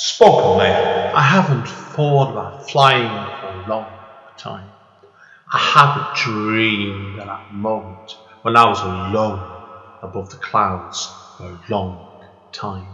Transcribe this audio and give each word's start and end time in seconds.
Spoken 0.00 0.58
label. 0.58 1.16
I 1.16 1.22
haven't 1.22 1.66
thought 1.66 2.30
about 2.30 2.70
flying 2.70 3.08
for 3.40 3.48
a 3.48 3.66
long 3.68 3.92
time. 4.36 4.70
I 5.52 5.58
haven't 5.58 6.14
dreamed 6.14 7.18
of 7.18 7.26
that 7.26 7.52
moment 7.52 8.16
when 8.42 8.56
I 8.56 8.68
was 8.68 8.78
alone 8.80 9.40
above 10.00 10.30
the 10.30 10.36
clouds 10.36 11.12
for 11.36 11.46
a 11.46 11.60
long 11.68 12.22
time. 12.52 12.86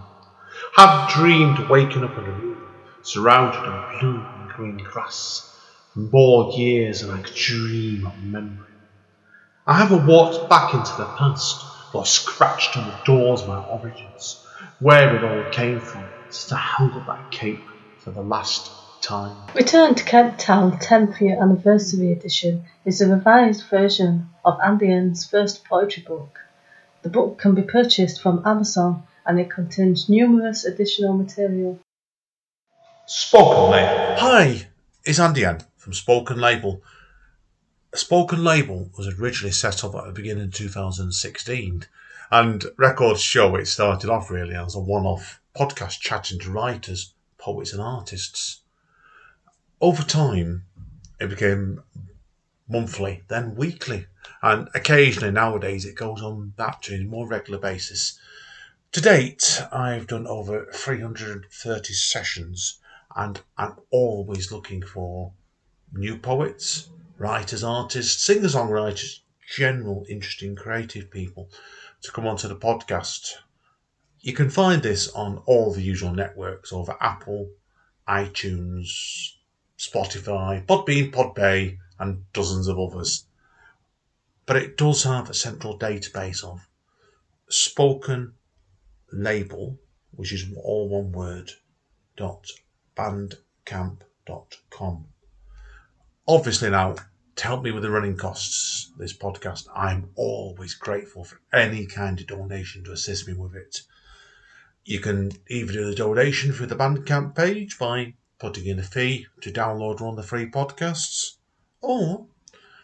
I 0.79 0.87
haven't 0.87 1.14
dreamed 1.14 1.69
waking 1.69 2.04
up 2.04 2.17
in 2.17 2.25
a 2.25 2.30
room 2.30 2.68
surrounded 3.02 3.59
in 3.59 4.00
blue 4.00 4.27
and 4.39 4.48
green 4.48 4.79
grass 4.79 5.55
for 5.93 5.98
more 5.98 6.52
years 6.52 7.02
than 7.02 7.11
I 7.11 7.21
could 7.21 7.34
dream 7.34 8.07
of 8.07 8.14
remembering. 8.16 8.80
I 9.66 9.77
haven't 9.77 10.07
walked 10.07 10.48
back 10.48 10.73
into 10.73 10.96
the 10.96 11.05
past 11.05 11.66
or 11.93 12.07
scratched 12.07 12.79
on 12.79 12.89
the 12.89 12.96
doors 13.05 13.43
of 13.43 13.48
my 13.48 13.62
origins, 13.62 14.43
where 14.79 15.14
it 15.14 15.23
all 15.23 15.52
came 15.52 15.80
from 15.80 16.02
since 16.35 16.53
I 16.53 16.59
held 16.59 16.93
up 16.95 17.07
that 17.07 17.30
cape 17.30 17.62
for 17.98 18.11
the 18.11 18.23
last 18.23 18.73
time. 19.01 19.37
Return 19.55 19.95
to 19.95 20.05
Kent 20.05 20.38
Town 20.38 20.79
10th 20.79 21.20
Year 21.20 21.41
Anniversary 21.41 22.11
Edition 22.11 22.65
is 22.84 23.01
a 23.01 23.09
revised 23.09 23.69
version 23.69 24.29
of 24.45 24.59
Andy 24.65 24.91
N's 24.91 25.25
first 25.25 25.65
poetry 25.65 26.02
book. 26.02 26.41
The 27.02 27.09
book 27.09 27.39
can 27.39 27.55
be 27.55 27.62
purchased 27.62 28.20
from 28.20 28.42
Amazon 28.45 29.05
and 29.25 29.39
it 29.39 29.51
contains 29.51 30.09
numerous 30.09 30.65
additional 30.65 31.15
material. 31.15 31.78
Spoken 33.06 33.70
label. 33.70 34.16
Hi, 34.19 34.66
it's 35.05 35.20
Andy 35.20 35.45
N 35.45 35.61
from 35.77 35.92
Spoken 35.92 36.41
Label. 36.41 36.83
Spoken 37.95 38.42
Label 38.42 38.91
was 38.98 39.06
originally 39.06 39.53
set 39.53 39.84
up 39.84 39.95
at 39.95 40.06
the 40.06 40.12
beginning 40.12 40.45
of 40.45 40.55
2016, 40.55 41.84
and 42.30 42.64
records 42.77 43.23
show 43.23 43.55
it 43.55 43.66
started 43.66 44.11
off 44.11 44.30
really 44.30 44.56
as 44.56 44.75
a 44.75 44.80
one 44.80 45.05
off 45.05 45.41
podcast 45.56 46.00
chatting 46.00 46.38
to 46.40 46.50
writers, 46.50 47.14
poets, 47.38 47.72
and 47.72 47.80
artists. 47.80 48.60
Over 49.80 50.02
time, 50.02 50.64
it 51.20 51.28
became 51.28 51.83
monthly, 52.69 53.22
then 53.28 53.55
weekly, 53.55 54.06
and 54.42 54.69
occasionally 54.74 55.30
nowadays 55.30 55.84
it 55.84 55.94
goes 55.94 56.22
on 56.22 56.55
that 56.56 56.83
to 56.83 56.94
a 56.94 57.05
more 57.05 57.28
regular 57.28 57.58
basis. 57.58 58.19
To 58.92 59.00
date, 59.00 59.62
I've 59.72 60.06
done 60.06 60.27
over 60.27 60.66
330 60.72 61.92
sessions, 61.92 62.78
and 63.16 63.41
I'm 63.58 63.77
always 63.91 64.50
looking 64.50 64.83
for 64.83 65.33
new 65.92 66.18
poets, 66.18 66.89
writers, 67.18 67.62
artists, 67.62 68.24
singer 68.24 68.48
songwriters, 68.48 69.20
general 69.56 70.05
interesting 70.08 70.56
creative 70.56 71.11
people 71.11 71.50
to 72.02 72.12
come 72.12 72.27
onto 72.27 72.48
the 72.48 72.56
podcast. 72.56 73.34
You 74.25 74.33
can 74.33 74.48
find 74.48 74.83
this 74.83 75.08
on 75.08 75.42
all 75.44 75.75
the 75.75 75.83
usual 75.83 76.14
networks 76.14 76.72
over 76.72 76.97
Apple, 76.98 77.50
iTunes, 78.08 79.34
Spotify, 79.78 80.64
Podbean, 80.64 81.12
Podbay, 81.12 81.77
and 81.98 82.25
dozens 82.33 82.67
of 82.67 82.78
others. 82.78 83.27
But 84.47 84.56
it 84.56 84.78
does 84.78 85.02
have 85.02 85.28
a 85.28 85.34
central 85.34 85.78
database 85.78 86.42
of 86.42 86.67
spoken 87.50 88.33
label, 89.12 89.78
which 90.12 90.33
is 90.33 90.47
all 90.56 90.89
one 90.89 91.12
word, 91.12 91.50
dot 92.17 92.47
bandcamp.com. 92.97 95.06
Obviously, 96.27 96.70
now 96.70 96.97
to 97.36 97.45
help 97.45 97.62
me 97.62 97.72
with 97.72 97.83
the 97.83 97.91
running 97.91 98.17
costs 98.17 98.91
this 98.97 99.14
podcast, 99.14 99.69
I'm 99.77 100.08
always 100.14 100.72
grateful 100.72 101.25
for 101.25 101.42
any 101.52 101.84
kind 101.84 102.19
of 102.19 102.27
donation 102.27 102.84
to 102.84 102.92
assist 102.92 103.28
me 103.28 103.34
with 103.34 103.55
it. 103.55 103.83
You 104.86 105.00
can 105.00 105.32
either 105.48 105.72
do 105.72 105.86
the 105.86 105.94
donation 105.94 106.52
through 106.52 106.66
the 106.66 106.77
Bandcamp 106.77 107.34
page 107.34 107.78
by 107.78 108.12
putting 108.38 108.66
in 108.66 108.78
a 108.78 108.82
fee 108.82 109.27
to 109.40 109.50
download 109.50 110.00
one 110.00 110.10
of 110.10 110.16
the 110.16 110.22
free 110.22 110.44
podcasts, 110.46 111.36
or 111.80 112.27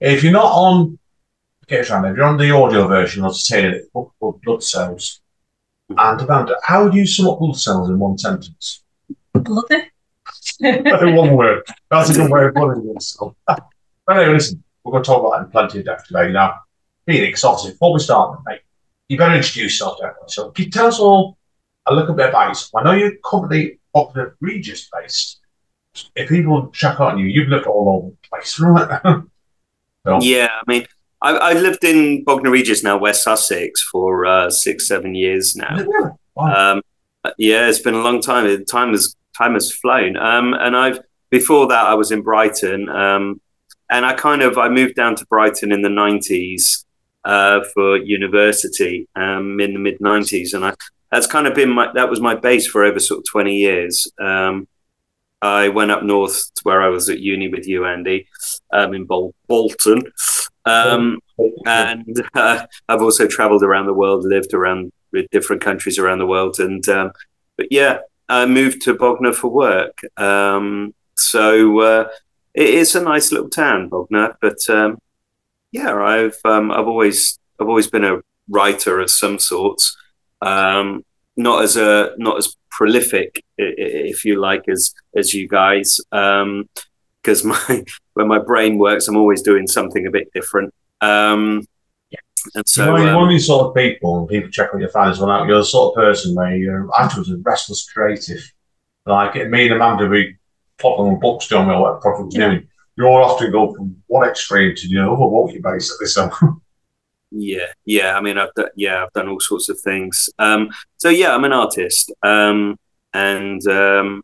If 0.00 0.22
you're 0.22 0.32
not 0.32 0.52
on, 0.52 0.98
get 1.68 1.80
it 1.80 1.90
if 1.90 2.16
you're 2.16 2.24
on 2.24 2.36
the 2.38 2.50
audio 2.50 2.88
version, 2.88 3.22
I'll 3.22 3.32
just 3.32 3.52
hear 3.52 3.70
it, 3.70 3.92
book 3.92 4.12
called 4.18 4.40
Blood 4.42 4.62
Cells. 4.62 5.20
And 5.90 6.20
Amanda, 6.20 6.56
how 6.64 6.84
would 6.84 6.94
you 6.94 7.06
sum 7.06 7.28
up 7.28 7.38
Blood 7.38 7.56
Cells 7.56 7.88
in 7.88 7.98
one 7.98 8.18
sentence? 8.18 8.82
Bloody. 9.32 9.90
in 10.60 11.14
one 11.14 11.34
word. 11.36 11.62
That's 11.90 12.10
a 12.10 12.14
good 12.14 12.30
way 12.30 12.46
of 12.46 12.54
putting 12.54 12.92
it. 12.94 13.02
So. 13.02 13.34
But 13.46 14.16
anyway, 14.16 14.32
listen, 14.32 14.64
we're 14.82 14.92
going 14.92 15.04
to 15.04 15.06
talk 15.06 15.20
about 15.20 15.36
that 15.36 15.44
in 15.44 15.50
plenty 15.50 15.78
of 15.80 15.84
depth 15.84 16.06
today. 16.06 16.32
Now, 16.32 16.60
Phoenix, 17.06 17.44
obviously, 17.44 17.72
before 17.72 17.92
we 17.92 18.00
start, 18.00 18.40
mate, 18.46 18.62
you 19.06 19.18
better 19.18 19.34
introduce 19.34 19.78
yourself, 19.78 19.98
definitely. 20.00 20.28
So, 20.28 20.50
can 20.50 20.64
you 20.64 20.70
tell 20.70 20.86
us 20.86 20.98
all 20.98 21.36
a 21.84 21.94
little 21.94 22.14
bit 22.14 22.30
about 22.30 22.48
yourself? 22.48 22.70
I 22.74 22.84
know 22.84 22.92
you're 22.92 23.12
currently 23.22 23.80
Oxford 23.94 24.34
Regis 24.40 24.88
based. 24.90 25.40
If 26.16 26.30
people 26.30 26.70
check 26.70 26.98
out 27.00 27.18
you, 27.18 27.26
you've 27.26 27.48
lived 27.48 27.66
all 27.66 27.98
over 27.98 28.08
the 28.08 28.28
place, 28.30 28.58
right? 28.60 29.22
so, 30.06 30.20
Yeah, 30.22 30.48
I 30.50 30.62
mean, 30.66 30.86
I, 31.20 31.32
I 31.32 31.52
lived 31.54 31.84
in 31.84 32.24
Bognor 32.24 32.50
Regis 32.50 32.84
now, 32.84 32.96
West 32.96 33.24
Sussex, 33.24 33.82
for 33.82 34.24
uh, 34.24 34.50
six, 34.50 34.86
seven 34.86 35.14
years 35.14 35.56
now. 35.56 35.76
Yeah. 35.78 36.10
Wow. 36.34 36.72
Um, 36.72 36.82
yeah, 37.36 37.68
it's 37.68 37.80
been 37.80 37.94
a 37.94 38.02
long 38.02 38.20
time. 38.20 38.64
Time 38.64 38.92
has 38.92 39.16
time 39.36 39.54
has 39.54 39.72
flown. 39.72 40.16
Um, 40.16 40.54
and 40.54 40.76
I've 40.76 41.00
before 41.30 41.66
that 41.68 41.86
I 41.86 41.94
was 41.94 42.10
in 42.10 42.22
Brighton, 42.22 42.88
um, 42.88 43.40
and 43.90 44.06
I 44.06 44.14
kind 44.14 44.42
of 44.42 44.56
I 44.56 44.68
moved 44.68 44.94
down 44.94 45.16
to 45.16 45.26
Brighton 45.26 45.72
in 45.72 45.82
the 45.82 45.88
nineties 45.88 46.84
uh, 47.24 47.60
for 47.74 47.96
university 47.96 49.08
um, 49.16 49.60
in 49.60 49.74
the 49.74 49.80
mid 49.80 50.00
nineties, 50.00 50.54
and 50.54 50.64
I 50.64 50.74
that's 51.10 51.26
kind 51.26 51.46
of 51.46 51.54
been 51.54 51.70
my 51.70 51.90
that 51.94 52.08
was 52.08 52.20
my 52.20 52.34
base 52.34 52.66
for 52.66 52.84
over 52.84 53.00
sort 53.00 53.18
of 53.18 53.24
twenty 53.30 53.56
years. 53.56 54.10
Um, 54.20 54.68
I 55.40 55.68
went 55.68 55.90
up 55.90 56.02
north 56.02 56.52
to 56.54 56.60
where 56.64 56.82
I 56.82 56.88
was 56.88 57.08
at 57.08 57.20
uni 57.20 57.48
with 57.48 57.66
you, 57.66 57.84
Andy, 57.84 58.26
um, 58.72 58.92
in 58.94 59.04
Bol- 59.04 59.34
Bolton. 59.46 60.02
Um, 60.64 61.20
and 61.66 62.26
uh, 62.34 62.66
I've 62.88 63.02
also 63.02 63.26
traveled 63.26 63.62
around 63.62 63.86
the 63.86 63.94
world, 63.94 64.24
lived 64.24 64.54
around 64.54 64.92
with 65.12 65.30
different 65.30 65.62
countries 65.62 65.98
around 65.98 66.18
the 66.18 66.26
world, 66.26 66.58
and 66.58 66.86
um, 66.88 67.12
but 67.56 67.68
yeah, 67.70 67.98
I 68.28 68.46
moved 68.46 68.82
to 68.82 68.94
Bognor 68.94 69.32
for 69.32 69.48
work. 69.48 69.98
Um, 70.16 70.94
so 71.16 71.80
uh, 71.80 72.08
it 72.54 72.68
is 72.68 72.94
a 72.94 73.02
nice 73.02 73.32
little 73.32 73.48
town, 73.48 73.88
Bognor. 73.88 74.36
But 74.40 74.58
um, 74.68 74.98
yeah, 75.72 75.94
I've 75.94 76.38
um, 76.44 76.70
I've 76.70 76.88
always 76.88 77.38
I've 77.58 77.68
always 77.68 77.88
been 77.88 78.04
a 78.04 78.20
writer 78.48 79.00
of 79.00 79.10
some 79.10 79.38
sorts. 79.38 79.96
Um, 80.42 81.04
not 81.36 81.62
as 81.62 81.76
a 81.76 82.14
not 82.18 82.38
as 82.38 82.56
prolific, 82.70 83.44
if 83.56 84.24
you 84.24 84.40
like, 84.40 84.68
as 84.68 84.94
as 85.16 85.34
you 85.34 85.48
guys. 85.48 86.00
Because 87.28 87.44
um, 87.44 87.50
my 87.50 87.84
when 88.14 88.28
my 88.28 88.38
brain 88.38 88.78
works, 88.78 89.06
I'm 89.08 89.16
always 89.16 89.42
doing 89.42 89.66
something 89.66 90.06
a 90.06 90.10
bit 90.10 90.32
different. 90.32 90.72
Um, 91.00 91.66
and 92.54 92.66
so, 92.66 92.84
you 92.84 92.90
know, 92.90 92.96
you're 92.96 93.08
um, 93.10 93.14
one 93.16 93.24
of 93.24 93.30
these 93.30 93.46
sort 93.46 93.66
of 93.66 93.74
people, 93.74 94.18
and 94.18 94.28
people 94.28 94.50
check 94.50 94.72
on 94.72 94.80
your 94.80 94.88
fans 94.88 95.18
well 95.18 95.30
out. 95.30 95.46
You're 95.46 95.58
the 95.58 95.64
sort 95.64 95.96
of 95.96 96.02
person 96.02 96.34
where 96.34 96.56
you're 96.56 96.88
afterwards 96.98 97.30
a 97.30 97.36
restless 97.38 97.90
creative. 97.90 98.40
Like 99.04 99.34
me 99.34 99.66
and 99.66 99.74
Amanda, 99.74 100.06
we 100.06 100.36
pop 100.78 100.98
on 100.98 101.18
books 101.18 101.48
doing 101.48 101.66
what 101.66 102.00
project 102.00 102.32
yeah. 102.32 102.48
doing. 102.48 102.68
You 102.96 103.04
all 103.04 103.24
often 103.24 103.52
go 103.52 103.74
from 103.74 103.96
one 104.06 104.28
extreme 104.28 104.74
to 104.74 104.88
the 104.88 104.98
other. 104.98 105.14
What 105.14 105.52
you 105.52 105.60
basically 105.62 106.06
so. 106.06 106.30
Yeah, 107.30 107.66
yeah. 107.84 108.16
I 108.16 108.22
mean, 108.22 108.38
I've 108.38 108.54
done, 108.54 108.70
yeah, 108.74 109.02
I've 109.02 109.12
done 109.12 109.28
all 109.28 109.38
sorts 109.38 109.68
of 109.68 109.78
things. 109.80 110.30
Um, 110.38 110.70
so 110.96 111.10
yeah, 111.10 111.34
I'm 111.34 111.44
an 111.44 111.52
artist, 111.52 112.10
um, 112.22 112.78
and 113.12 113.66
um, 113.68 114.22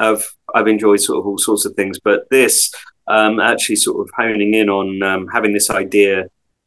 I've 0.00 0.34
I've 0.54 0.66
enjoyed 0.66 1.00
sort 1.00 1.20
of 1.20 1.26
all 1.26 1.38
sorts 1.38 1.64
of 1.64 1.74
things. 1.74 2.00
But 2.02 2.28
this 2.30 2.72
um, 3.06 3.38
actually 3.40 3.76
sort 3.76 4.00
of 4.00 4.12
honing 4.16 4.54
in 4.54 4.68
on 4.68 5.02
um, 5.02 5.28
having 5.28 5.52
this 5.52 5.70
idea 5.70 6.24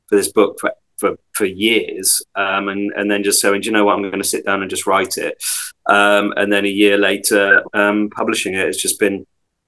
for 0.07 0.15
this 0.15 0.31
book 0.31 0.59
for 0.59 0.73
for, 0.99 1.17
for 1.33 1.45
years, 1.45 2.21
um, 2.35 2.69
and 2.69 2.91
and 2.95 3.09
then 3.09 3.23
just 3.23 3.41
saying, 3.41 3.61
do 3.61 3.65
you 3.65 3.71
know 3.73 3.85
what, 3.85 3.95
I'm 3.95 4.03
going 4.03 4.21
to 4.21 4.23
sit 4.23 4.45
down 4.45 4.61
and 4.61 4.69
just 4.69 4.87
write 4.87 5.17
it, 5.17 5.43
um, 5.87 6.33
and 6.37 6.53
then 6.53 6.65
a 6.65 6.69
year 6.69 6.97
later, 6.97 7.63
um, 7.73 8.09
publishing 8.09 8.53
it. 8.53 8.67
It's 8.67 8.81
just 8.81 8.99
been 8.99 9.25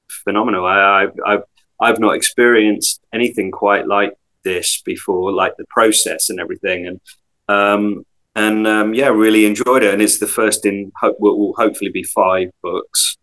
phenomenal. 0.09 0.65
I, 0.65 1.07
I 1.25 1.33
I've 1.33 1.44
I've 1.79 2.00
not 2.00 2.15
experienced 2.15 3.01
anything 3.13 3.51
quite 3.51 3.88
like 3.88 4.13
this 4.44 4.81
before, 4.81 5.33
like 5.33 5.57
the 5.57 5.65
process 5.69 6.29
and 6.29 6.39
everything, 6.39 6.88
and 6.88 7.01
um, 7.50 8.06
and 8.35 8.68
um, 8.68 8.94
yeah, 8.94 9.07
really 9.07 9.45
enjoyed 9.45 9.83
it. 9.83 9.94
And 9.94 10.01
it's 10.01 10.19
the 10.19 10.27
first 10.27 10.65
in 10.65 10.91
what 11.01 11.38
will 11.38 11.53
hopefully 11.57 11.91
be 11.91 12.03
five 12.03 12.50
books 12.61 13.18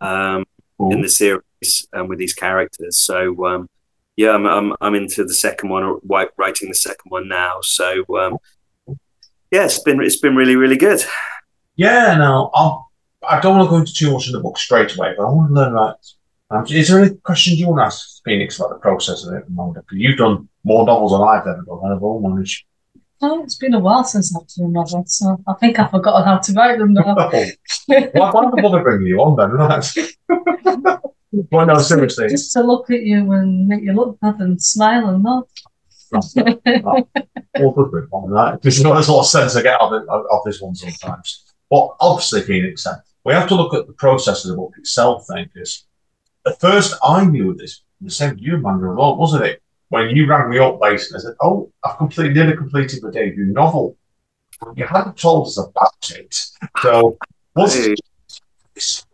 um, 0.00 0.44
in 0.78 1.00
the 1.00 1.08
series 1.08 1.86
um, 1.92 2.08
with 2.08 2.18
these 2.18 2.34
characters. 2.34 2.98
So 2.98 3.46
um, 3.46 3.68
yeah, 4.16 4.30
I'm, 4.30 4.46
I'm, 4.46 4.74
I'm 4.80 4.94
into 4.94 5.24
the 5.24 5.34
second 5.34 5.70
one, 5.70 5.82
or 5.82 6.00
writing 6.36 6.68
the 6.68 6.74
second 6.74 7.08
one 7.08 7.28
now. 7.28 7.58
So 7.62 8.04
um, 8.18 8.38
yeah, 9.50 9.64
it's 9.64 9.80
been 9.80 10.02
it's 10.02 10.20
been 10.20 10.36
really 10.36 10.56
really 10.56 10.76
good. 10.76 11.04
Yeah, 11.76 12.16
now 12.16 12.50
I'll, 12.54 12.90
I 13.26 13.40
don't 13.40 13.56
want 13.56 13.66
to 13.66 13.70
go 13.70 13.76
into 13.76 13.94
too 13.94 14.12
much 14.12 14.26
in 14.26 14.32
the 14.32 14.40
book 14.40 14.58
straight 14.58 14.94
away, 14.96 15.14
but 15.16 15.24
I 15.24 15.30
want 15.30 15.50
to 15.50 15.54
learn 15.54 15.72
about. 15.72 15.98
Um, 16.50 16.66
is 16.68 16.88
there 16.88 17.02
any 17.02 17.14
questions 17.16 17.58
you 17.58 17.68
want 17.68 17.80
to 17.80 17.86
ask 17.86 18.22
Phoenix 18.24 18.58
about 18.58 18.70
the 18.70 18.78
process 18.78 19.24
of 19.24 19.32
it? 19.32 19.44
Because 19.48 19.84
you've 19.92 20.18
done 20.18 20.48
more 20.64 20.84
novels 20.84 21.12
than 21.12 21.22
I've 21.22 21.46
ever 21.46 21.64
done. 21.66 21.92
I've 21.92 22.02
all 22.02 22.20
managed. 22.20 22.66
Oh, 23.24 23.44
it's 23.44 23.54
been 23.54 23.74
a 23.74 23.78
while 23.78 24.02
since 24.02 24.34
I've 24.36 24.48
done 24.48 24.72
novels, 24.72 25.16
so 25.16 25.40
I 25.46 25.54
think 25.54 25.78
I've 25.78 25.90
forgotten 25.92 26.24
how 26.24 26.38
to 26.38 26.52
write 26.54 26.78
them 26.78 26.92
now. 26.92 27.14
why, 27.14 27.52
why 27.86 28.30
don't 28.32 28.58
I 28.58 28.62
bother 28.62 28.82
bringing 28.82 29.06
you 29.06 29.20
on 29.20 29.36
then? 29.36 29.50
Right. 29.50 30.98
well, 31.52 31.66
no, 31.66 31.78
seriously. 31.78 32.28
Just 32.28 32.52
to 32.54 32.62
look 32.62 32.90
at 32.90 33.02
you 33.02 33.30
and 33.30 33.68
make 33.68 33.82
you 33.82 33.92
look 33.92 34.18
good 34.20 34.40
and 34.40 34.60
smile 34.60 35.08
and 35.08 35.22
nod. 35.22 35.44
All 37.60 37.72
good 37.72 37.92
with 37.92 38.10
one, 38.10 38.30
right? 38.30 38.52
Because 38.54 38.78
you 38.78 38.84
know, 38.84 38.94
there's 38.94 39.08
a 39.08 39.12
lot 39.12 39.20
of 39.20 39.26
sense 39.26 39.54
I 39.54 39.62
get 39.62 39.80
of, 39.80 39.92
it, 39.92 40.08
of 40.08 40.40
this 40.44 40.60
one 40.60 40.74
sometimes. 40.74 41.44
But 41.70 41.94
obviously, 42.00 42.42
Phoenix, 42.42 42.82
said, 42.82 42.96
we 43.24 43.34
have 43.34 43.48
to 43.48 43.54
look 43.54 43.72
at 43.72 43.86
the 43.86 43.92
process 43.92 44.44
of 44.44 44.50
the 44.50 44.56
book 44.56 44.74
itself, 44.78 45.26
then, 45.28 45.48
because 45.52 45.86
at 46.44 46.60
first 46.60 46.94
I 47.04 47.24
knew 47.24 47.54
this, 47.54 47.82
the 48.00 48.10
same 48.10 48.36
you, 48.38 48.58
lot, 48.58 49.16
wasn't 49.16 49.44
it? 49.44 49.62
When 49.92 50.16
you 50.16 50.26
rang 50.26 50.48
me 50.48 50.58
up 50.58 50.80
basically, 50.80 51.18
I 51.18 51.20
said, 51.20 51.34
"Oh, 51.42 51.70
I've 51.84 51.98
completely 51.98 52.32
nearly 52.32 52.56
completed 52.56 53.02
my 53.02 53.10
debut 53.10 53.44
novel." 53.44 53.96
You 54.74 54.86
hadn't 54.86 55.18
told 55.18 55.48
us 55.48 55.58
about 55.58 56.10
it, 56.10 56.34
so 56.80 57.18
was 57.54 57.76
it? 57.76 58.00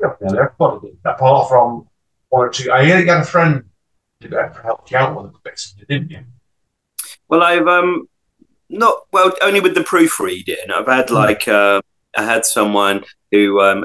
Everybody 0.00 0.96
apart 1.04 1.48
from 1.48 1.88
one 2.28 2.46
or 2.46 2.50
two. 2.50 2.70
I 2.70 2.84
hear 2.84 3.00
you 3.00 3.10
had 3.10 3.22
a 3.22 3.24
friend 3.24 3.64
who 4.22 4.28
helped 4.62 4.92
you 4.92 4.98
out 4.98 5.20
with 5.20 5.32
the 5.32 5.38
bits, 5.42 5.74
didn't 5.88 6.10
you? 6.10 6.20
Well, 7.28 7.42
I've 7.42 7.66
um 7.66 8.08
not 8.70 9.06
well 9.12 9.32
only 9.42 9.60
with 9.60 9.74
the 9.74 9.82
proofreading. 9.82 10.70
I've 10.72 10.86
had 10.86 11.08
hmm. 11.08 11.14
like 11.16 11.48
uh, 11.48 11.82
I 12.16 12.22
had 12.22 12.46
someone 12.46 13.04
who 13.32 13.60
um 13.60 13.84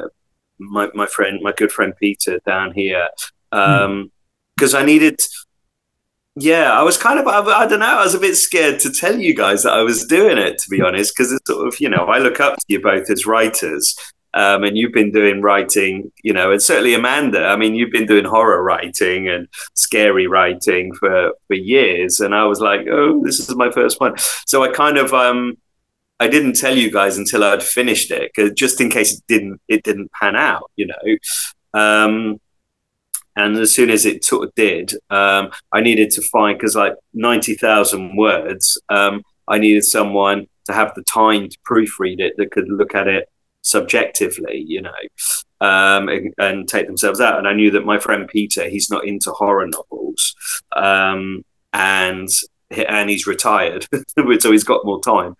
my 0.59 0.89
my 0.93 1.07
friend 1.07 1.39
my 1.41 1.53
good 1.53 1.71
friend 1.71 1.93
Peter 1.99 2.39
down 2.45 2.71
here 2.71 3.07
um 3.51 4.11
because 4.55 4.73
mm. 4.73 4.81
I 4.81 4.85
needed 4.85 5.19
yeah, 6.35 6.71
I 6.71 6.81
was 6.83 6.97
kind 6.97 7.19
of, 7.19 7.27
I, 7.27 7.39
I, 7.39 7.67
don't 7.67 7.79
know, 7.79 7.85
I 7.85 8.03
was 8.03 8.15
a 8.15 8.19
bit 8.19 8.35
scared 8.35 8.79
to 8.81 8.91
tell 8.91 9.19
you 9.19 9.35
guys 9.35 9.63
that 9.63 9.73
I 9.73 9.83
was 9.83 10.05
doing 10.05 10.37
it, 10.37 10.57
to 10.59 10.69
be 10.69 10.81
honest, 10.81 11.15
because 11.15 11.31
it's 11.31 11.47
sort 11.47 11.67
of, 11.67 11.79
you 11.79 11.89
know, 11.89 12.05
I 12.05 12.17
look 12.17 12.39
up 12.39 12.55
to 12.55 12.65
you 12.67 12.81
both 12.81 13.09
as 13.09 13.25
writers. 13.25 13.95
Um, 14.35 14.63
and 14.63 14.75
you've 14.75 14.93
been 14.93 15.11
doing 15.11 15.43
writing, 15.43 16.11
you 16.23 16.33
know, 16.33 16.51
and 16.51 16.59
certainly 16.59 16.95
Amanda. 16.95 17.45
I 17.45 17.55
mean, 17.55 17.75
you've 17.75 17.91
been 17.91 18.07
doing 18.07 18.25
horror 18.25 18.63
writing 18.63 19.29
and 19.29 19.47
scary 19.75 20.25
writing 20.25 20.91
for 20.95 21.33
for 21.45 21.53
years, 21.53 22.19
and 22.19 22.33
I 22.33 22.45
was 22.45 22.59
like, 22.59 22.87
oh, 22.89 23.23
this 23.23 23.39
is 23.39 23.55
my 23.55 23.69
first 23.69 24.01
one. 24.01 24.15
So 24.47 24.63
I 24.63 24.69
kind 24.69 24.97
of, 24.97 25.13
um, 25.13 25.55
I 26.19 26.27
didn't 26.27 26.53
tell 26.55 26.75
you 26.75 26.89
guys 26.89 27.15
until 27.19 27.43
I'd 27.43 27.61
finished 27.61 28.09
it, 28.09 28.31
cause 28.35 28.49
just 28.53 28.81
in 28.81 28.89
case 28.89 29.13
it 29.13 29.23
didn't 29.27 29.61
it 29.67 29.83
didn't 29.83 30.11
pan 30.19 30.35
out, 30.35 30.71
you 30.77 30.87
know. 30.87 31.79
Um, 31.79 32.39
and 33.35 33.57
as 33.57 33.73
soon 33.73 33.89
as 33.89 34.05
it 34.05 34.23
sort 34.23 34.47
of 34.47 34.55
did, 34.55 34.93
um, 35.09 35.51
I 35.71 35.81
needed 35.81 36.11
to 36.11 36.21
find 36.21 36.57
because 36.57 36.75
like 36.75 36.93
ninety 37.13 37.55
thousand 37.55 38.15
words, 38.17 38.79
um, 38.89 39.23
I 39.47 39.57
needed 39.57 39.83
someone 39.83 40.47
to 40.65 40.73
have 40.73 40.93
the 40.95 41.03
time 41.03 41.49
to 41.49 41.57
proofread 41.69 42.19
it 42.19 42.33
that 42.37 42.51
could 42.51 42.69
look 42.69 42.95
at 42.95 43.07
it 43.07 43.27
subjectively, 43.63 44.63
you 44.67 44.81
know, 44.81 44.91
um, 45.61 46.09
and, 46.09 46.33
and, 46.37 46.67
take 46.67 46.87
themselves 46.87 47.19
out. 47.19 47.37
And 47.37 47.47
I 47.47 47.53
knew 47.53 47.71
that 47.71 47.85
my 47.85 47.97
friend 47.97 48.27
Peter, 48.27 48.69
he's 48.69 48.89
not 48.89 49.05
into 49.05 49.31
horror 49.31 49.67
novels, 49.67 50.35
um, 50.75 51.43
and 51.71 52.29
and 52.69 53.09
he's 53.09 53.27
retired, 53.27 53.87
so 54.39 54.51
he's 54.51 54.63
got 54.63 54.85
more 54.85 55.01
time. 55.01 55.35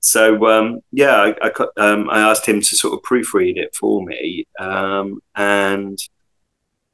So 0.00 0.46
um, 0.46 0.80
yeah, 0.92 1.32
I, 1.42 1.50
I, 1.50 1.66
um, 1.78 2.10
I, 2.10 2.20
asked 2.20 2.46
him 2.46 2.60
to 2.60 2.76
sort 2.76 2.92
of 2.92 3.00
proofread 3.00 3.56
it 3.56 3.74
for 3.74 4.04
me, 4.04 4.44
um, 4.60 5.20
and 5.34 5.98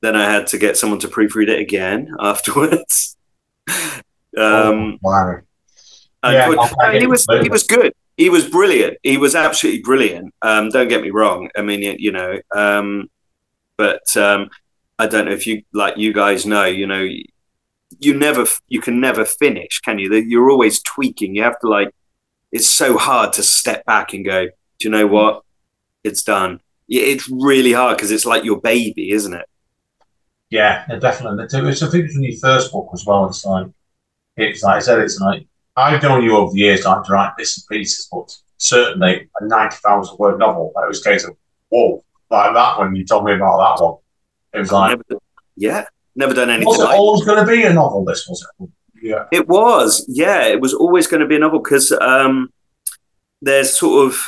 then 0.00 0.16
I 0.16 0.30
had 0.30 0.47
to 0.49 0.59
get 0.59 0.76
someone 0.76 0.99
to 1.00 1.09
proofread 1.09 1.49
it 1.49 1.61
again 1.61 2.14
afterwards. 2.21 3.16
um, 3.69 3.99
oh, 4.37 4.99
wow. 5.02 5.40
Yeah, 6.25 6.47
put, 6.54 7.00
he 7.00 7.07
was 7.07 7.26
he 7.42 7.49
was 7.49 7.62
good. 7.62 7.95
He 8.16 8.28
was 8.28 8.47
brilliant. 8.49 8.99
He 9.02 9.16
was 9.16 9.35
absolutely 9.35 9.80
brilliant. 9.80 10.35
Um, 10.42 10.69
don't 10.69 10.88
get 10.88 11.00
me 11.00 11.11
wrong. 11.11 11.49
I 11.57 11.62
mean, 11.62 11.97
you 11.99 12.12
know, 12.12 12.38
um, 12.54 13.09
but 13.78 14.14
um, 14.16 14.50
I 14.99 15.07
don't 15.07 15.25
know 15.25 15.33
if 15.33 15.47
you 15.47 15.62
like 15.73 15.97
you 15.97 16.12
guys 16.12 16.45
know. 16.45 16.64
You 16.64 16.87
know, 16.87 17.09
you 17.99 18.14
never 18.14 18.45
you 18.69 18.83
can 18.83 19.00
never 19.00 19.25
finish, 19.25 19.80
can 19.80 19.99
you? 19.99 20.14
You're 20.14 20.50
always 20.50 20.83
tweaking. 20.83 21.35
You 21.35 21.45
have 21.45 21.59
to 21.61 21.69
like. 21.69 21.95
It's 22.52 22.69
so 22.69 22.99
hard 22.99 23.33
to 23.35 23.42
step 23.42 23.85
back 23.87 24.12
and 24.12 24.25
go. 24.25 24.45
Do 24.45 24.50
you 24.80 24.90
know 24.90 25.07
what? 25.07 25.42
It's 26.04 26.23
done. 26.23 26.61
It's 26.88 27.28
really 27.30 27.73
hard 27.73 27.97
because 27.97 28.11
it's 28.11 28.26
like 28.26 28.45
your 28.45 28.61
baby, 28.61 29.12
isn't 29.12 29.33
it? 29.33 29.47
Yeah, 30.50 30.85
definitely. 30.99 31.45
It's, 31.45 31.83
I 31.83 31.88
think 31.88 32.04
it's 32.04 32.14
from 32.14 32.25
your 32.25 32.38
first 32.38 32.73
book 32.73 32.90
as 32.92 33.07
well. 33.07 33.26
It's 33.26 33.45
like, 33.45 33.69
it's 34.37 34.62
like 34.62 34.76
I 34.76 34.80
said, 34.80 34.99
it's 34.99 35.19
like, 35.21 35.47
I've 35.76 36.02
known 36.02 36.25
you 36.25 36.37
over 36.37 36.52
the 36.52 36.59
years 36.59 36.85
like 36.85 37.04
to 37.04 37.12
write 37.12 37.37
bits 37.37 37.57
and 37.57 37.66
pieces, 37.69 38.09
but 38.11 38.30
certainly 38.59 39.28
a 39.40 39.45
90,000 39.45 40.19
word 40.19 40.38
novel, 40.38 40.73
that 40.75 40.88
was 40.88 41.04
a 41.04 41.09
case 41.09 41.25
of, 41.25 41.37
whoa, 41.69 42.04
like 42.30 42.52
that 42.52 42.78
when 42.78 42.95
you 42.97 43.04
told 43.04 43.25
me 43.25 43.35
about 43.35 43.78
that 43.78 43.85
one. 43.85 43.97
It 44.52 44.59
was 44.59 44.73
like, 44.73 44.99
never, 45.09 45.23
yeah, 45.57 45.85
never 46.16 46.35
done 46.35 46.50
anything. 46.50 46.66
Was 46.66 46.80
it 46.80 46.85
like 46.85 46.99
always 46.99 47.25
going 47.25 47.47
to 47.47 47.50
be 47.50 47.62
a 47.62 47.73
novel, 47.73 48.04
this 48.04 48.26
was 48.28 48.45
it? 48.61 48.69
Yeah. 49.00 49.26
It 49.30 49.49
was, 49.49 50.04
yeah, 50.09 50.47
it 50.47 50.61
was 50.61 50.75
always 50.75 51.07
going 51.07 51.21
to 51.21 51.26
be 51.26 51.37
a 51.37 51.38
novel 51.38 51.61
because 51.61 51.92
um, 51.92 52.52
there's 53.40 53.78
sort 53.78 54.09
of, 54.09 54.21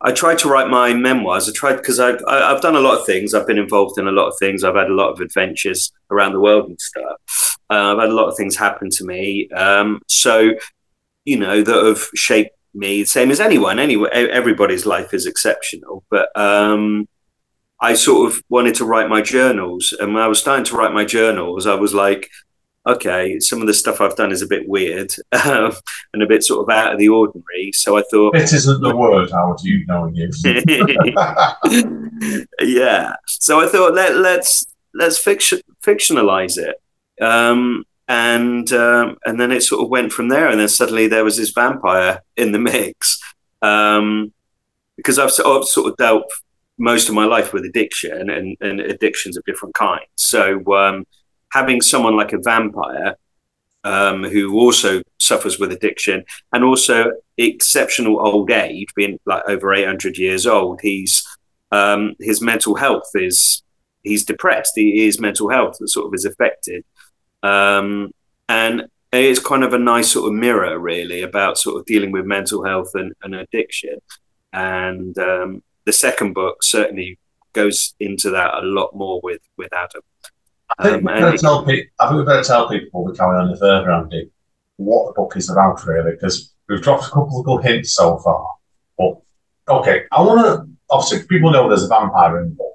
I 0.00 0.12
tried 0.12 0.38
to 0.38 0.48
write 0.48 0.68
my 0.68 0.92
memoirs. 0.92 1.48
I 1.48 1.52
tried 1.52 1.76
because 1.76 1.98
I've 1.98 2.22
I've 2.28 2.60
done 2.60 2.76
a 2.76 2.80
lot 2.80 2.98
of 2.98 3.06
things. 3.06 3.32
I've 3.32 3.46
been 3.46 3.58
involved 3.58 3.98
in 3.98 4.06
a 4.06 4.12
lot 4.12 4.28
of 4.28 4.34
things. 4.38 4.62
I've 4.62 4.74
had 4.74 4.90
a 4.90 4.94
lot 4.94 5.10
of 5.10 5.20
adventures 5.20 5.90
around 6.10 6.32
the 6.32 6.40
world 6.40 6.68
and 6.68 6.80
stuff. 6.80 7.56
Uh, 7.70 7.94
I've 7.94 8.00
had 8.00 8.10
a 8.10 8.14
lot 8.14 8.28
of 8.28 8.36
things 8.36 8.56
happen 8.56 8.90
to 8.90 9.04
me. 9.04 9.48
Um, 9.50 10.00
so, 10.06 10.52
you 11.24 11.38
know, 11.38 11.62
that 11.62 11.84
have 11.84 12.08
shaped 12.14 12.56
me. 12.74 13.04
Same 13.04 13.30
as 13.30 13.40
anyone. 13.40 13.78
Anyway, 13.78 14.10
everybody's 14.12 14.86
life 14.86 15.14
is 15.14 15.26
exceptional. 15.26 16.04
But 16.10 16.28
um, 16.38 17.08
I 17.80 17.94
sort 17.94 18.30
of 18.30 18.42
wanted 18.48 18.74
to 18.76 18.84
write 18.84 19.08
my 19.08 19.22
journals, 19.22 19.94
and 19.98 20.14
when 20.14 20.22
I 20.22 20.28
was 20.28 20.38
starting 20.38 20.64
to 20.66 20.76
write 20.76 20.92
my 20.92 21.04
journals, 21.04 21.66
I 21.66 21.74
was 21.74 21.94
like, 21.94 22.30
okay, 22.86 23.40
some 23.40 23.60
of 23.60 23.66
the 23.66 23.74
stuff 23.74 24.00
I've 24.00 24.16
done 24.16 24.30
is 24.30 24.42
a 24.42 24.46
bit 24.46 24.68
weird 24.68 25.12
um, 25.44 25.72
and 26.12 26.22
a 26.22 26.26
bit 26.26 26.44
sort 26.44 26.62
of 26.68 26.74
out 26.74 26.92
of 26.92 26.98
the 26.98 27.08
ordinary. 27.08 27.72
So 27.72 27.98
I 27.98 28.02
thought, 28.10 28.36
It 28.36 28.52
isn't 28.52 28.80
the 28.80 28.96
word, 28.96 29.30
Howard, 29.32 29.60
you 29.62 29.84
knowing 29.86 30.14
you. 30.14 30.30
yeah. 32.60 33.14
So 33.26 33.60
I 33.60 33.66
thought 33.66 33.94
let 33.94 34.16
let's 34.16 34.64
let's 34.94 35.18
fiction, 35.18 35.60
fictionalize 35.84 36.58
it, 36.58 36.76
um, 37.22 37.84
and 38.08 38.72
um, 38.72 39.16
and 39.26 39.40
then 39.40 39.50
it 39.52 39.62
sort 39.62 39.82
of 39.82 39.88
went 39.90 40.12
from 40.12 40.28
there. 40.28 40.48
And 40.48 40.60
then 40.60 40.68
suddenly 40.68 41.08
there 41.08 41.24
was 41.24 41.36
this 41.36 41.50
vampire 41.50 42.22
in 42.36 42.52
the 42.52 42.58
mix, 42.58 43.20
um, 43.62 44.32
because 44.96 45.18
I've 45.18 45.32
sort 45.32 45.62
of, 45.62 45.68
sort 45.68 45.90
of 45.90 45.96
dealt 45.96 46.30
most 46.78 47.08
of 47.08 47.14
my 47.14 47.24
life 47.24 47.52
with 47.52 47.64
addiction 47.64 48.28
and, 48.28 48.56
and 48.60 48.80
addictions 48.80 49.36
of 49.36 49.44
different 49.44 49.74
kinds. 49.74 50.04
So 50.16 50.62
um, 50.74 51.06
having 51.56 51.80
someone 51.80 52.16
like 52.16 52.34
a 52.34 52.38
vampire 52.52 53.16
um, 53.82 54.24
who 54.24 54.58
also 54.58 55.02
suffers 55.18 55.58
with 55.58 55.72
addiction 55.72 56.22
and 56.52 56.62
also 56.62 57.12
exceptional 57.38 58.20
old 58.20 58.50
age, 58.50 58.88
being 58.94 59.18
like 59.24 59.42
over 59.48 59.72
800 59.72 60.18
years 60.18 60.46
old, 60.46 60.80
he's 60.82 61.24
um, 61.72 62.14
his 62.20 62.42
mental 62.42 62.74
health 62.74 63.10
is 63.14 63.62
he's 64.02 64.24
depressed. 64.24 64.72
He, 64.74 65.04
his 65.04 65.18
mental 65.18 65.48
health 65.48 65.76
sort 65.86 66.06
of 66.06 66.14
is 66.14 66.26
affected, 66.26 66.84
um, 67.42 68.10
and 68.48 68.88
it's 69.12 69.40
kind 69.40 69.64
of 69.64 69.72
a 69.72 69.78
nice 69.78 70.12
sort 70.12 70.28
of 70.28 70.38
mirror, 70.38 70.78
really, 70.78 71.22
about 71.22 71.58
sort 71.58 71.80
of 71.80 71.86
dealing 71.86 72.12
with 72.12 72.26
mental 72.26 72.64
health 72.64 72.90
and, 72.94 73.14
and 73.22 73.34
addiction. 73.34 73.96
And 74.52 75.16
um, 75.18 75.62
the 75.86 75.92
second 75.92 76.34
book 76.34 76.62
certainly 76.62 77.18
goes 77.54 77.94
into 77.98 78.28
that 78.30 78.52
a 78.54 78.62
lot 78.62 78.94
more 78.94 79.20
with 79.22 79.40
with 79.56 79.72
Adam. 79.72 80.02
I 80.78 80.82
think, 80.82 80.96
Um, 80.96 81.04
we 81.04 81.12
and 81.12 81.20
better 81.20 81.36
tell 81.38 81.64
people, 81.64 81.90
I 81.98 82.08
think 82.08 82.18
we 82.18 82.24
better 82.24 82.42
tell 82.42 82.68
people 82.68 82.86
before 82.86 83.04
we 83.04 83.16
carry 83.16 83.36
on 83.36 83.48
any 83.48 83.58
further, 83.58 83.90
Andy, 83.90 84.30
what 84.76 85.06
the 85.06 85.20
book 85.20 85.36
is 85.36 85.50
about, 85.50 85.84
really, 85.86 86.12
because 86.12 86.52
we've 86.68 86.82
dropped 86.82 87.04
a 87.04 87.10
couple 87.10 87.40
of 87.40 87.46
little 87.46 87.62
hints 87.62 87.94
so 87.94 88.18
far. 88.18 88.46
But, 88.98 89.20
okay, 89.68 90.04
I 90.12 90.20
want 90.22 90.40
to, 90.40 90.68
obviously, 90.90 91.26
people 91.26 91.50
know 91.50 91.68
there's 91.68 91.84
a 91.84 91.88
vampire 91.88 92.40
in 92.40 92.50
the 92.50 92.54
book. 92.56 92.74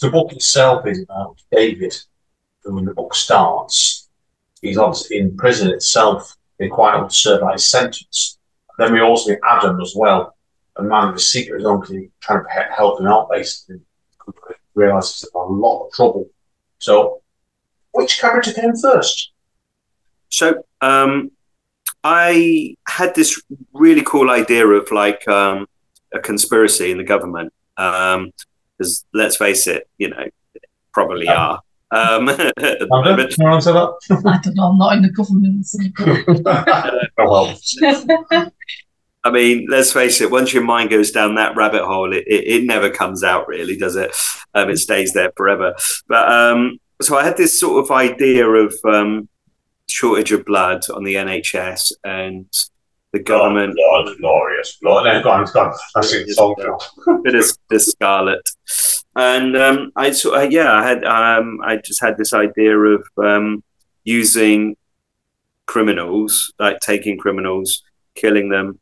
The 0.00 0.10
book 0.10 0.32
itself 0.32 0.86
is 0.86 1.02
about 1.02 1.42
David, 1.50 1.96
who 2.62 2.74
when 2.74 2.84
the 2.84 2.94
book 2.94 3.14
starts, 3.14 4.08
he's 4.60 4.78
obviously 4.78 5.18
in 5.18 5.36
prison 5.36 5.70
itself, 5.70 6.36
been 6.58 6.70
quite 6.70 6.96
able 6.96 7.08
to 7.08 7.14
serve 7.14 7.42
his 7.52 7.68
sentence. 7.68 8.38
Then 8.78 8.92
we 8.92 9.00
also 9.00 9.32
get 9.32 9.40
Adam 9.48 9.80
as 9.80 9.94
well, 9.96 10.36
a 10.76 10.82
man 10.82 11.08
with 11.08 11.16
a 11.16 11.20
secret 11.20 11.62
he's 11.88 12.08
trying 12.20 12.44
to 12.44 12.74
help 12.74 13.00
him 13.00 13.06
out, 13.06 13.28
basically. 13.30 13.80
Realises 14.74 15.22
he's 15.22 15.30
in 15.34 15.40
a 15.40 15.44
lot 15.44 15.86
of 15.86 15.92
trouble. 15.92 16.30
So, 16.82 17.22
which 17.92 18.18
character 18.20 18.52
came 18.52 18.74
first? 18.76 19.30
So 20.30 20.64
um, 20.80 21.30
I 22.02 22.76
had 22.88 23.14
this 23.14 23.40
really 23.72 24.02
cool 24.02 24.30
idea 24.30 24.66
of 24.66 24.90
like 24.90 25.26
um, 25.28 25.66
a 26.12 26.18
conspiracy 26.18 26.90
in 26.90 26.98
the 26.98 27.04
government. 27.04 27.52
Because 27.76 29.04
let's 29.14 29.36
face 29.36 29.66
it, 29.66 29.88
you 29.98 30.10
know, 30.10 30.26
probably 30.92 31.28
are. 31.28 31.60
Um, 31.92 32.28
at 32.30 32.38
the 32.56 32.88
Amanda, 32.90 33.10
moment. 33.10 33.34
can 33.34 33.46
you 33.46 33.52
answer 33.52 33.72
that? 33.72 33.92
I 34.26 34.38
don't 34.42 34.54
know, 34.56 34.68
I'm 34.70 34.78
not 34.78 34.96
in 34.96 35.02
the 35.02 35.10
government. 35.10 35.66
so- 35.66 35.78
oh, 37.18 37.56
well. 38.30 38.50
I 39.24 39.30
mean, 39.30 39.66
let's 39.70 39.92
face 39.92 40.20
it. 40.20 40.30
Once 40.30 40.52
your 40.52 40.64
mind 40.64 40.90
goes 40.90 41.12
down 41.12 41.36
that 41.36 41.56
rabbit 41.56 41.84
hole, 41.84 42.12
it, 42.12 42.24
it, 42.26 42.44
it 42.46 42.64
never 42.64 42.90
comes 42.90 43.22
out, 43.22 43.46
really, 43.46 43.76
does 43.76 43.94
it? 43.96 44.14
Um, 44.54 44.70
it 44.70 44.78
stays 44.78 45.12
there 45.12 45.32
forever. 45.36 45.74
But 46.08 46.30
um, 46.30 46.78
so 47.00 47.16
I 47.16 47.24
had 47.24 47.36
this 47.36 47.58
sort 47.58 47.84
of 47.84 47.90
idea 47.90 48.48
of 48.48 48.74
um, 48.84 49.28
shortage 49.88 50.32
of 50.32 50.44
blood 50.44 50.82
on 50.92 51.04
the 51.04 51.14
NHS 51.14 51.92
and 52.04 52.46
the 53.12 53.20
government. 53.20 53.74
Lord, 53.78 54.18
glorious. 54.18 54.78
Lord, 54.82 55.04
no, 55.04 55.22
go 55.22 55.30
on, 55.30 55.46
go 55.52 55.60
on. 55.60 55.74
I 55.94 56.00
see 56.00 56.24
the 56.24 56.34
song 56.34 57.20
bit 57.22 57.34
of 57.34 57.44
the 57.70 57.78
Scarlet, 57.78 58.48
and 59.14 59.56
um, 59.56 59.92
I 59.94 60.10
sort 60.12 60.42
of, 60.42 60.52
yeah, 60.52 60.72
I 60.72 60.88
had 60.88 61.04
um, 61.04 61.60
I 61.64 61.76
just 61.76 62.00
had 62.00 62.16
this 62.16 62.32
idea 62.32 62.76
of 62.76 63.06
um, 63.22 63.62
using 64.04 64.76
criminals, 65.66 66.52
like 66.58 66.80
taking 66.80 67.18
criminals, 67.18 67.82
killing 68.14 68.48
them, 68.48 68.80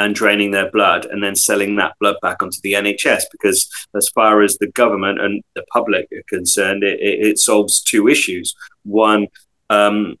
and 0.00 0.14
draining 0.14 0.50
their 0.50 0.70
blood, 0.70 1.04
and 1.06 1.22
then 1.22 1.36
selling 1.36 1.76
that 1.76 1.94
blood 2.00 2.16
back 2.22 2.42
onto 2.42 2.60
the 2.62 2.72
NHS. 2.72 3.24
Because 3.30 3.68
as 3.94 4.08
far 4.08 4.42
as 4.42 4.56
the 4.56 4.68
government 4.68 5.20
and 5.20 5.42
the 5.54 5.64
public 5.72 6.08
are 6.12 6.22
concerned, 6.28 6.82
it, 6.82 6.98
it, 7.00 7.26
it 7.26 7.38
solves 7.38 7.82
two 7.82 8.08
issues. 8.08 8.54
One, 8.84 9.28
um, 9.68 10.16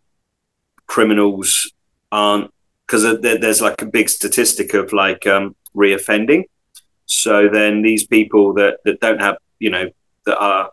criminals 0.86 1.72
aren't 2.12 2.52
because 2.86 3.20
there, 3.20 3.38
there's 3.38 3.60
like 3.60 3.80
a 3.82 3.86
big 3.86 4.08
statistic 4.08 4.74
of 4.74 4.92
like 4.92 5.26
um, 5.26 5.54
reoffending. 5.76 6.44
So 7.06 7.48
then 7.48 7.82
these 7.82 8.06
people 8.06 8.54
that, 8.54 8.78
that 8.84 9.00
don't 9.00 9.20
have, 9.20 9.36
you 9.60 9.70
know, 9.70 9.90
that 10.26 10.38
are, 10.38 10.70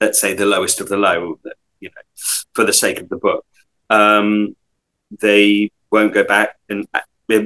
let's 0.00 0.20
say, 0.20 0.32
the 0.32 0.46
lowest 0.46 0.80
of 0.80 0.88
the 0.88 0.96
low, 0.96 1.38
you 1.80 1.90
know, 1.90 2.02
for 2.54 2.64
the 2.64 2.72
sake 2.72 2.98
of 3.00 3.10
the 3.10 3.16
book, 3.16 3.44
um, 3.90 4.56
they 5.20 5.70
won't 5.90 6.14
go 6.14 6.24
back 6.24 6.56
and 6.68 6.86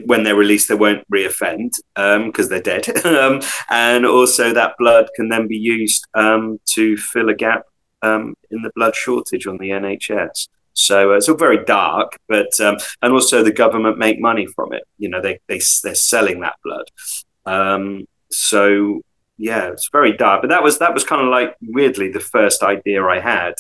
when 0.07 0.23
they're 0.23 0.35
released, 0.35 0.69
they 0.69 0.75
won't 0.75 1.09
reoffend 1.11 1.71
because 1.95 2.49
they're 2.49 2.61
dead. 2.61 2.89
um, 3.07 3.41
and 3.71 4.07
also 4.07 4.53
that 4.53 4.75
blood 4.79 5.09
can 5.15 5.29
then 5.29 5.47
be 5.47 5.57
used 5.57 6.07
um, 6.15 6.59
to 6.67 6.97
fill 6.97 7.29
a 7.29 7.35
gap 7.35 7.65
um, 8.03 8.35
in 8.51 8.63
the 8.63 8.73
blood 8.75 8.95
shortage 8.95 9.47
on 9.47 9.59
the 9.59 9.71
NHS. 9.71 10.49
So 10.75 11.13
uh, 11.13 11.17
it's 11.17 11.29
all 11.29 11.37
very 11.37 11.65
dark, 11.65 12.19
but 12.29 12.59
um, 12.61 12.77
and 13.01 13.13
also 13.13 13.43
the 13.43 13.53
government 13.53 13.97
make 13.97 14.21
money 14.21 14.47
from 14.47 14.73
it. 14.73 14.83
You 14.99 15.09
know, 15.09 15.21
they 15.21 15.39
they 15.47 15.61
they're 15.83 15.95
selling 15.95 16.41
that 16.41 16.57
blood. 16.65 16.91
Um, 17.47 18.07
so 18.31 19.01
yeah, 19.39 19.69
it's 19.69 19.89
very 19.91 20.17
dark. 20.17 20.43
But 20.43 20.51
that 20.51 20.63
was 20.63 20.79
that 20.81 20.93
was 20.93 21.05
kind 21.05 21.23
of 21.23 21.29
like 21.29 21.57
weirdly 21.63 22.11
the 22.11 22.21
first 22.21 22.63
idea 22.63 23.05
I 23.05 23.21
had, 23.21 23.55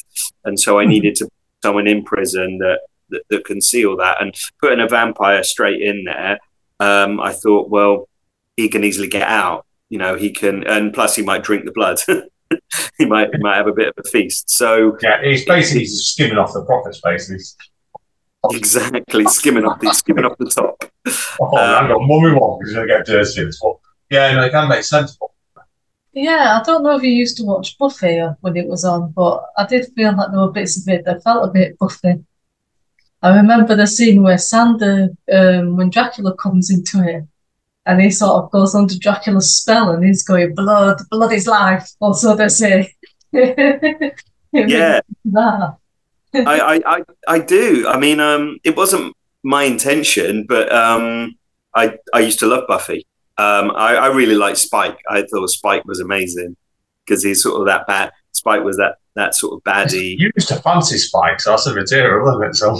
and 0.44 0.58
so 0.58 0.78
I 0.78 0.86
needed 0.86 1.14
to 1.16 1.24
put 1.24 1.32
someone 1.62 1.86
in 1.86 2.04
prison 2.04 2.58
that 2.58 2.80
that, 3.10 3.22
that 3.30 3.44
can 3.44 3.60
see 3.60 3.84
all 3.86 3.96
that, 3.98 4.20
and 4.20 4.34
putting 4.60 4.80
a 4.80 4.88
vampire 4.88 5.42
straight 5.42 5.80
in 5.82 6.04
there. 6.04 6.38
Um, 6.80 7.20
I 7.20 7.32
thought, 7.32 7.70
well, 7.70 8.08
he 8.56 8.68
can 8.68 8.84
easily 8.84 9.08
get 9.08 9.28
out. 9.28 9.66
You 9.90 9.98
know, 9.98 10.16
he 10.16 10.30
can, 10.32 10.66
and 10.66 10.92
plus 10.92 11.14
he 11.16 11.22
might 11.22 11.42
drink 11.44 11.64
the 11.64 11.72
blood. 11.72 11.98
he 12.98 13.04
might 13.06 13.28
he 13.32 13.38
might 13.40 13.56
have 13.56 13.68
a 13.68 13.72
bit 13.72 13.88
of 13.88 13.94
a 13.98 14.08
feast. 14.08 14.50
So 14.50 14.96
Yeah, 15.02 15.22
he's 15.22 15.44
basically 15.44 15.80
he's 15.80 16.02
skimming 16.04 16.38
off 16.38 16.52
the 16.52 16.64
profits, 16.64 17.00
basically. 17.00 17.42
exactly, 18.52 19.24
skimming 19.26 19.64
off 19.64 19.80
the 19.80 19.92
skimming 19.92 20.24
off 20.24 20.36
the 20.38 20.46
top. 20.50 20.84
Oh, 21.40 21.56
Um, 21.56 21.86
hang 21.86 21.92
on, 21.92 22.08
mummy 22.08 22.38
one, 22.38 22.58
because 22.58 22.74
you're 22.74 22.86
going 22.86 23.04
to 23.04 23.04
get 23.04 23.06
dirty 23.06 23.40
in 23.40 23.46
this 23.46 23.58
one. 23.60 23.76
Yeah, 24.10 24.34
no, 24.34 24.42
it 24.44 24.50
can 24.50 24.68
make 24.68 24.84
sense. 24.84 25.16
But 25.18 25.30
Yeah, 26.12 26.58
I 26.60 26.62
don't 26.64 26.82
know 26.82 26.96
if 26.96 27.02
you 27.02 27.10
used 27.10 27.36
to 27.38 27.44
watch 27.44 27.78
Buffy 27.78 28.20
when 28.40 28.56
it 28.56 28.66
was 28.68 28.84
on, 28.84 29.12
but 29.12 29.44
I 29.56 29.66
did 29.66 29.86
feel 29.96 30.14
like 30.16 30.30
there 30.30 30.40
were 30.40 30.52
bits 30.52 30.76
of 30.80 30.92
it 30.92 31.04
that 31.04 31.22
felt 31.22 31.48
a 31.48 31.52
bit 31.52 31.78
Buffy. 31.78 32.24
I 33.24 33.34
remember 33.34 33.74
the 33.74 33.86
scene 33.86 34.22
where 34.22 34.36
Xander, 34.36 35.16
um, 35.32 35.76
when 35.76 35.88
Dracula 35.88 36.36
comes 36.36 36.70
into 36.70 37.02
it, 37.02 37.24
and 37.86 38.00
he 38.00 38.10
sort 38.10 38.44
of 38.44 38.50
goes 38.50 38.74
under 38.74 38.98
Dracula's 38.98 39.56
spell, 39.56 39.90
and 39.90 40.04
he's 40.04 40.22
going, 40.22 40.54
"Blood, 40.54 41.00
blood 41.10 41.32
is 41.32 41.46
life," 41.46 41.88
or 42.00 42.14
so 42.14 42.36
they 42.36 42.48
say. 42.48 42.94
Yeah, 44.54 45.00
I, 46.34 46.60
I, 46.60 46.80
I, 46.86 47.02
I 47.26 47.38
do. 47.40 47.88
I 47.88 47.98
mean, 47.98 48.20
um, 48.20 48.58
it 48.62 48.76
wasn't 48.76 49.14
my 49.42 49.64
intention, 49.64 50.46
but 50.48 50.72
um, 50.72 51.36
I, 51.74 51.98
I 52.12 52.20
used 52.20 52.38
to 52.40 52.46
love 52.46 52.64
Buffy. 52.68 53.06
Um, 53.36 53.72
I, 53.74 53.96
I 53.96 54.06
really 54.08 54.36
liked 54.36 54.58
Spike. 54.58 54.98
I 55.10 55.22
thought 55.22 55.48
Spike 55.48 55.84
was 55.86 55.98
amazing 55.98 56.56
because 57.04 57.24
he's 57.24 57.42
sort 57.42 57.60
of 57.60 57.66
that 57.66 57.88
bad. 57.88 58.12
Spike 58.30 58.62
was 58.62 58.76
that 58.76 58.96
that 59.16 59.34
sort 59.34 59.54
of 59.54 59.64
baddie. 59.64 60.16
you 60.18 60.30
used 60.36 60.48
to 60.48 60.56
fancy 60.56 60.98
Spike, 60.98 61.40
so 61.40 61.50
that's 61.50 61.64
the 61.64 61.74
material, 61.74 62.24
wasn't 62.24 62.44
it? 62.44 62.54
So, 62.56 62.78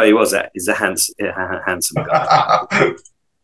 Oh, 0.00 0.04
he 0.04 0.12
was 0.12 0.30
that. 0.32 0.50
He's 0.54 0.68
a 0.68 0.74
handsome, 0.74 1.14
handsome 1.66 2.04
guy. 2.04 2.66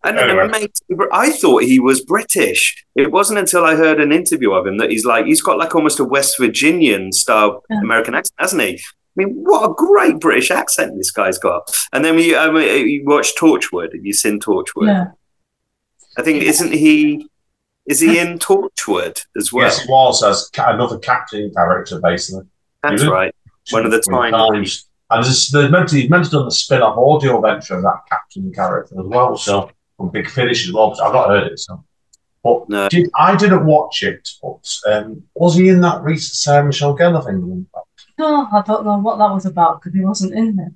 I 0.04 0.10
Anyway. 0.10 0.46
mate. 0.48 0.78
I 1.12 1.30
thought 1.32 1.64
he 1.64 1.80
was 1.80 2.00
British. 2.00 2.84
It 2.94 3.10
wasn't 3.10 3.40
until 3.40 3.64
I 3.64 3.74
heard 3.74 4.00
an 4.00 4.12
interview 4.12 4.52
of 4.52 4.64
him 4.66 4.78
that 4.78 4.90
he's 4.90 5.04
like 5.04 5.26
he's 5.26 5.42
got 5.42 5.58
like 5.58 5.74
almost 5.74 5.98
a 5.98 6.04
West 6.04 6.38
Virginian 6.38 7.12
style 7.12 7.64
Yeah. 7.68 7.80
American 7.80 8.14
accent, 8.14 8.36
hasn't 8.38 8.62
he? 8.62 8.74
I 8.76 8.80
mean, 9.16 9.34
what 9.42 9.68
a 9.68 9.74
great 9.74 10.20
British 10.20 10.52
accent 10.52 10.96
this 10.96 11.10
guy's 11.10 11.36
got. 11.38 11.68
And 11.92 12.04
then 12.04 12.14
we 12.14 12.32
um, 12.36 12.56
you 12.56 13.02
watch 13.04 13.34
Torchwood. 13.36 13.92
Have 13.92 14.04
you 14.06 14.12
seen 14.12 14.38
Torchwood? 14.38 14.86
Yeah. 14.86 15.06
I 16.16 16.22
think 16.22 16.42
isn't 16.44 16.72
he? 16.72 17.28
Is 17.86 17.98
he 18.00 18.18
in 18.20 18.38
Torchwood 18.38 19.20
as 19.36 19.52
well? 19.52 19.64
yes, 19.64 19.80
he 19.82 19.90
was 19.90 20.22
as 20.22 20.48
another 20.58 20.98
captain 20.98 21.50
character, 21.52 22.00
basically. 22.00 22.46
That's 22.84 23.04
right. 23.04 23.34
One 23.70 23.84
of 23.84 23.90
the 23.90 23.98
With 23.98 24.06
tiny- 24.06 24.30
times. 24.30 24.87
And 25.10 25.24
there's, 25.24 25.48
there's 25.48 25.70
meant 25.70 25.88
to, 25.88 25.96
he's 26.00 26.10
meant 26.10 26.24
to 26.26 26.30
done 26.30 26.44
the 26.44 26.50
spin 26.50 26.82
off 26.82 26.98
audio 26.98 27.40
venture 27.40 27.76
of 27.76 27.82
that 27.82 28.00
captain 28.10 28.52
character 28.52 29.00
as 29.00 29.06
well. 29.06 29.36
So, 29.36 29.70
from 29.96 30.10
Big 30.10 30.28
Finish 30.28 30.68
as 30.68 30.74
well. 30.74 30.90
'cause 30.90 31.00
I've 31.00 31.14
not 31.14 31.28
heard 31.28 31.50
it. 31.52 31.58
So, 31.58 31.82
but 32.44 32.68
No. 32.68 32.88
did, 32.88 33.10
I 33.18 33.34
didn't 33.36 33.64
watch 33.66 34.02
it. 34.02 34.28
But 34.42 34.68
um, 34.92 35.22
was 35.34 35.54
he 35.56 35.70
in 35.70 35.80
that 35.80 36.02
recent 36.02 36.34
Sarah 36.36 36.64
Michelle 36.66 36.96
Gellar 36.96 37.24
thing? 37.24 37.66
No, 38.18 38.46
I 38.52 38.62
don't 38.66 38.84
know 38.84 38.98
what 38.98 39.16
that 39.18 39.32
was 39.32 39.46
about 39.46 39.80
because 39.80 39.94
he 39.98 40.04
wasn't 40.04 40.34
in 40.34 40.56
there. 40.56 40.72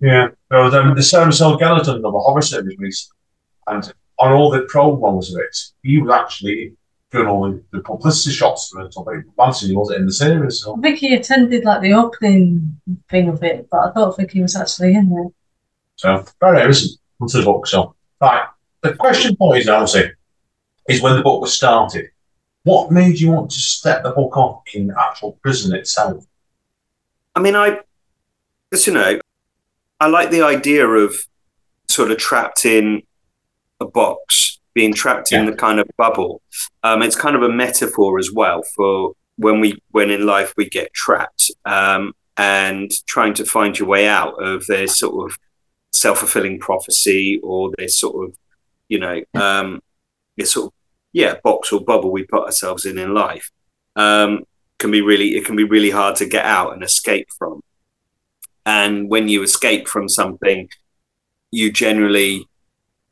Yeah. 0.00 0.28
There 0.50 0.62
was 0.62 0.74
um, 0.74 0.94
the 0.94 1.02
Sarah 1.02 1.26
Michelle 1.26 1.58
Gellarton 1.58 1.98
of 2.04 2.14
a 2.14 2.18
horror 2.18 2.42
series 2.42 2.76
recently, 2.78 3.16
and 3.66 3.92
on 4.18 4.32
all 4.32 4.50
the 4.50 4.60
promos 4.72 5.30
of 5.32 5.38
it, 5.40 5.56
he 5.82 6.00
was 6.00 6.10
actually 6.12 6.54
doing 6.64 6.76
all 7.24 7.50
the, 7.50 7.62
the 7.72 7.80
publicity 7.80 8.34
shots 8.34 8.68
for 8.68 8.82
it. 8.82 8.92
So 8.92 9.06
Manson, 9.38 9.70
he 9.70 9.76
wasn't 9.76 10.00
in 10.00 10.06
the 10.06 10.12
series. 10.12 10.62
So. 10.62 10.76
I 10.76 10.80
think 10.80 10.98
he 10.98 11.14
attended 11.14 11.64
like 11.64 11.82
the 11.82 11.94
opening 11.94 12.80
thing 13.10 13.28
of 13.28 13.42
it, 13.42 13.68
but 13.70 13.78
I 13.78 13.92
don't 13.94 14.14
think 14.14 14.32
he 14.32 14.42
was 14.42 14.56
actually 14.56 14.94
in 14.94 15.08
there. 15.08 15.28
So 15.96 16.24
very 16.40 16.60
interesting. 16.60 16.98
Onto 17.20 17.38
the 17.38 17.44
book. 17.44 17.66
So 17.66 17.94
right, 18.20 18.46
the 18.82 18.94
question 18.94 19.36
for 19.36 19.56
you 19.56 19.64
now, 19.64 19.76
obviously, 19.76 20.12
is 20.88 21.00
when 21.00 21.16
the 21.16 21.22
book 21.22 21.40
was 21.40 21.54
started. 21.54 22.10
What 22.64 22.90
made 22.90 23.20
you 23.20 23.30
want 23.30 23.50
to 23.52 23.58
step 23.58 24.02
the 24.02 24.10
book 24.10 24.36
off 24.36 24.62
in 24.74 24.92
actual 24.98 25.38
prison 25.40 25.74
itself? 25.74 26.26
I 27.34 27.40
mean, 27.40 27.54
I, 27.54 27.80
because 28.68 28.86
you 28.86 28.92
know, 28.92 29.20
I 30.00 30.08
like 30.08 30.30
the 30.30 30.42
idea 30.42 30.86
of 30.86 31.14
sort 31.88 32.10
of 32.10 32.18
trapped 32.18 32.66
in 32.66 33.02
a 33.80 33.86
box, 33.86 34.55
being 34.76 34.92
trapped 34.92 35.32
in 35.32 35.46
the 35.46 35.56
kind 35.56 35.80
of 35.80 35.88
bubble. 35.96 36.42
Um, 36.82 37.00
it's 37.00 37.16
kind 37.16 37.34
of 37.34 37.42
a 37.42 37.48
metaphor 37.48 38.18
as 38.18 38.30
well 38.30 38.62
for 38.62 39.14
when 39.36 39.58
we, 39.58 39.82
when 39.90 40.10
in 40.10 40.26
life 40.26 40.52
we 40.58 40.68
get 40.68 40.92
trapped 40.92 41.50
um, 41.64 42.12
and 42.36 42.90
trying 43.06 43.32
to 43.34 43.46
find 43.46 43.78
your 43.78 43.88
way 43.88 44.06
out 44.06 44.34
of 44.34 44.66
this 44.66 44.98
sort 44.98 45.30
of 45.32 45.38
self 45.92 46.18
fulfilling 46.18 46.60
prophecy 46.60 47.40
or 47.42 47.70
this 47.78 47.98
sort 47.98 48.28
of, 48.28 48.36
you 48.90 48.98
know, 48.98 49.22
um, 49.32 49.80
this 50.36 50.52
sort 50.52 50.66
of 50.66 50.72
yeah 51.14 51.36
box 51.42 51.72
or 51.72 51.80
bubble 51.80 52.12
we 52.12 52.24
put 52.24 52.44
ourselves 52.44 52.84
in 52.84 52.98
in 52.98 53.14
life. 53.14 53.50
Um, 53.96 54.44
can 54.78 54.90
be 54.90 55.00
really 55.00 55.36
it 55.36 55.46
can 55.46 55.56
be 55.56 55.64
really 55.64 55.88
hard 55.88 56.16
to 56.16 56.26
get 56.26 56.44
out 56.44 56.74
and 56.74 56.82
escape 56.82 57.28
from 57.38 57.62
and 58.66 59.08
when 59.08 59.26
you 59.26 59.42
escape 59.42 59.88
from 59.88 60.06
something 60.06 60.68
you 61.50 61.72
generally 61.72 62.46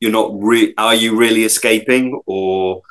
you're 0.04 0.12
not 0.12 0.30
re- 0.34 0.74
are 0.76 0.94
you 0.94 1.16
really 1.16 1.44
escaping 1.44 2.20
or 2.26 2.82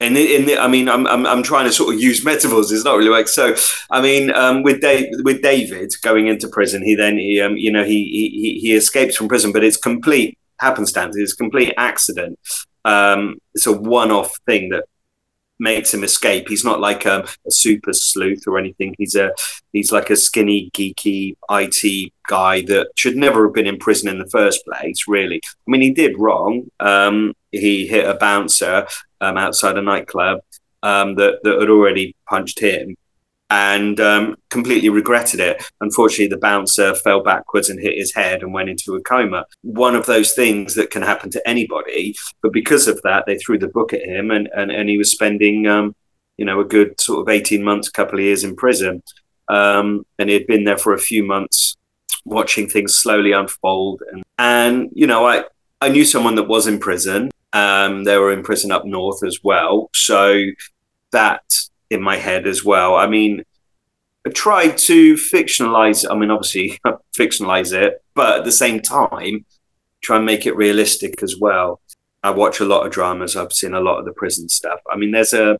and 0.00 0.16
in 0.16 0.46
the, 0.46 0.58
I 0.58 0.66
mean, 0.66 0.88
I'm, 0.88 1.06
I'm 1.06 1.26
I'm 1.26 1.42
trying 1.42 1.66
to 1.66 1.72
sort 1.72 1.94
of 1.94 2.00
use 2.00 2.24
metaphors. 2.24 2.72
It's 2.72 2.86
not 2.86 2.96
really 2.96 3.10
like 3.10 3.28
so. 3.28 3.54
I 3.90 4.00
mean, 4.00 4.32
um, 4.32 4.62
with 4.62 4.80
Dave, 4.80 5.08
with 5.24 5.42
David 5.42 5.92
going 6.02 6.26
into 6.26 6.48
prison, 6.48 6.82
he 6.82 6.94
then 6.94 7.18
he 7.18 7.38
um, 7.38 7.58
you 7.58 7.70
know 7.70 7.84
he, 7.84 8.30
he 8.38 8.58
he 8.60 8.74
escapes 8.74 9.14
from 9.14 9.28
prison, 9.28 9.52
but 9.52 9.62
it's 9.62 9.76
complete 9.76 10.38
happenstance. 10.58 11.16
It's 11.18 11.34
complete 11.34 11.74
accident. 11.76 12.38
Um, 12.82 13.36
it's 13.54 13.66
a 13.66 13.72
one-off 13.72 14.34
thing 14.46 14.70
that 14.70 14.86
makes 15.60 15.92
him 15.94 16.02
escape. 16.02 16.48
He's 16.48 16.64
not 16.64 16.80
like 16.80 17.06
um, 17.06 17.24
a 17.46 17.50
super 17.50 17.92
sleuth 17.92 18.44
or 18.46 18.58
anything. 18.58 18.94
He's 18.98 19.14
a 19.14 19.32
he's 19.72 19.92
like 19.92 20.10
a 20.10 20.16
skinny, 20.16 20.70
geeky 20.72 21.36
IT 21.50 22.12
guy 22.28 22.62
that 22.62 22.88
should 22.96 23.16
never 23.16 23.44
have 23.46 23.54
been 23.54 23.66
in 23.66 23.78
prison 23.78 24.08
in 24.08 24.18
the 24.18 24.30
first 24.30 24.64
place. 24.64 25.04
Really, 25.06 25.40
I 25.44 25.70
mean, 25.70 25.82
he 25.82 25.90
did 25.90 26.18
wrong. 26.18 26.70
Um, 26.80 27.34
he 27.52 27.86
hit 27.86 28.08
a 28.08 28.14
bouncer 28.14 28.86
um, 29.20 29.36
outside 29.36 29.76
a 29.76 29.82
nightclub 29.82 30.40
um, 30.82 31.14
that 31.16 31.40
that 31.42 31.60
had 31.60 31.70
already 31.70 32.16
punched 32.28 32.60
him. 32.60 32.96
And 33.52 33.98
um, 33.98 34.36
completely 34.50 34.90
regretted 34.90 35.40
it. 35.40 35.62
Unfortunately, 35.80 36.28
the 36.28 36.38
bouncer 36.38 36.94
fell 36.94 37.20
backwards 37.20 37.68
and 37.68 37.80
hit 37.80 37.98
his 37.98 38.14
head 38.14 38.42
and 38.42 38.52
went 38.52 38.68
into 38.68 38.94
a 38.94 39.02
coma. 39.02 39.44
One 39.62 39.96
of 39.96 40.06
those 40.06 40.34
things 40.34 40.76
that 40.76 40.90
can 40.90 41.02
happen 41.02 41.30
to 41.30 41.48
anybody. 41.48 42.14
But 42.42 42.52
because 42.52 42.86
of 42.86 43.02
that, 43.02 43.24
they 43.26 43.38
threw 43.38 43.58
the 43.58 43.66
book 43.66 43.92
at 43.92 44.02
him, 44.02 44.30
and 44.30 44.48
and, 44.54 44.70
and 44.70 44.88
he 44.88 44.98
was 44.98 45.10
spending 45.10 45.66
um, 45.66 45.96
you 46.40 46.46
know, 46.46 46.58
a 46.58 46.64
good 46.64 46.98
sort 46.98 47.20
of 47.20 47.28
18 47.28 47.62
months, 47.62 47.90
couple 47.90 48.18
of 48.18 48.24
years 48.24 48.44
in 48.44 48.56
prison. 48.56 49.02
Um, 49.50 50.06
and 50.18 50.30
he 50.30 50.34
had 50.34 50.46
been 50.46 50.64
there 50.64 50.78
for 50.78 50.94
a 50.94 50.98
few 50.98 51.22
months 51.22 51.76
watching 52.24 52.66
things 52.66 52.96
slowly 52.96 53.32
unfold. 53.32 54.02
And, 54.10 54.22
and 54.38 54.90
you 54.94 55.06
know, 55.06 55.26
I, 55.26 55.44
I 55.82 55.90
knew 55.90 56.06
someone 56.06 56.36
that 56.36 56.48
was 56.48 56.66
in 56.66 56.78
prison. 56.78 57.30
Um, 57.52 58.04
they 58.04 58.16
were 58.16 58.32
in 58.32 58.42
prison 58.42 58.72
up 58.72 58.86
north 58.86 59.22
as 59.22 59.40
well. 59.44 59.90
So 59.92 60.42
that 61.12 61.42
in 61.90 62.02
my 62.02 62.16
head 62.16 62.46
as 62.46 62.64
well. 62.64 62.96
I 62.96 63.06
mean, 63.06 63.44
I 64.26 64.30
tried 64.30 64.78
to 64.78 65.14
fictionalize, 65.14 66.06
I 66.08 66.16
mean, 66.16 66.30
obviously 66.30 66.78
fictionalize 67.18 67.72
it, 67.72 68.02
but 68.14 68.38
at 68.38 68.44
the 68.44 68.52
same 68.52 68.80
time, 68.80 69.44
try 70.00 70.16
and 70.16 70.26
make 70.26 70.46
it 70.46 70.56
realistic 70.56 71.22
as 71.22 71.36
well. 71.38 71.80
I 72.22 72.30
watch 72.30 72.60
a 72.60 72.64
lot 72.64 72.86
of 72.86 72.92
dramas. 72.92 73.36
I've 73.36 73.52
seen 73.52 73.74
a 73.74 73.80
lot 73.80 73.98
of 73.98 74.04
the 74.04 74.12
prison 74.12 74.48
stuff. 74.48 74.80
I 74.90 74.96
mean, 74.96 75.10
there's 75.10 75.32
a, 75.32 75.58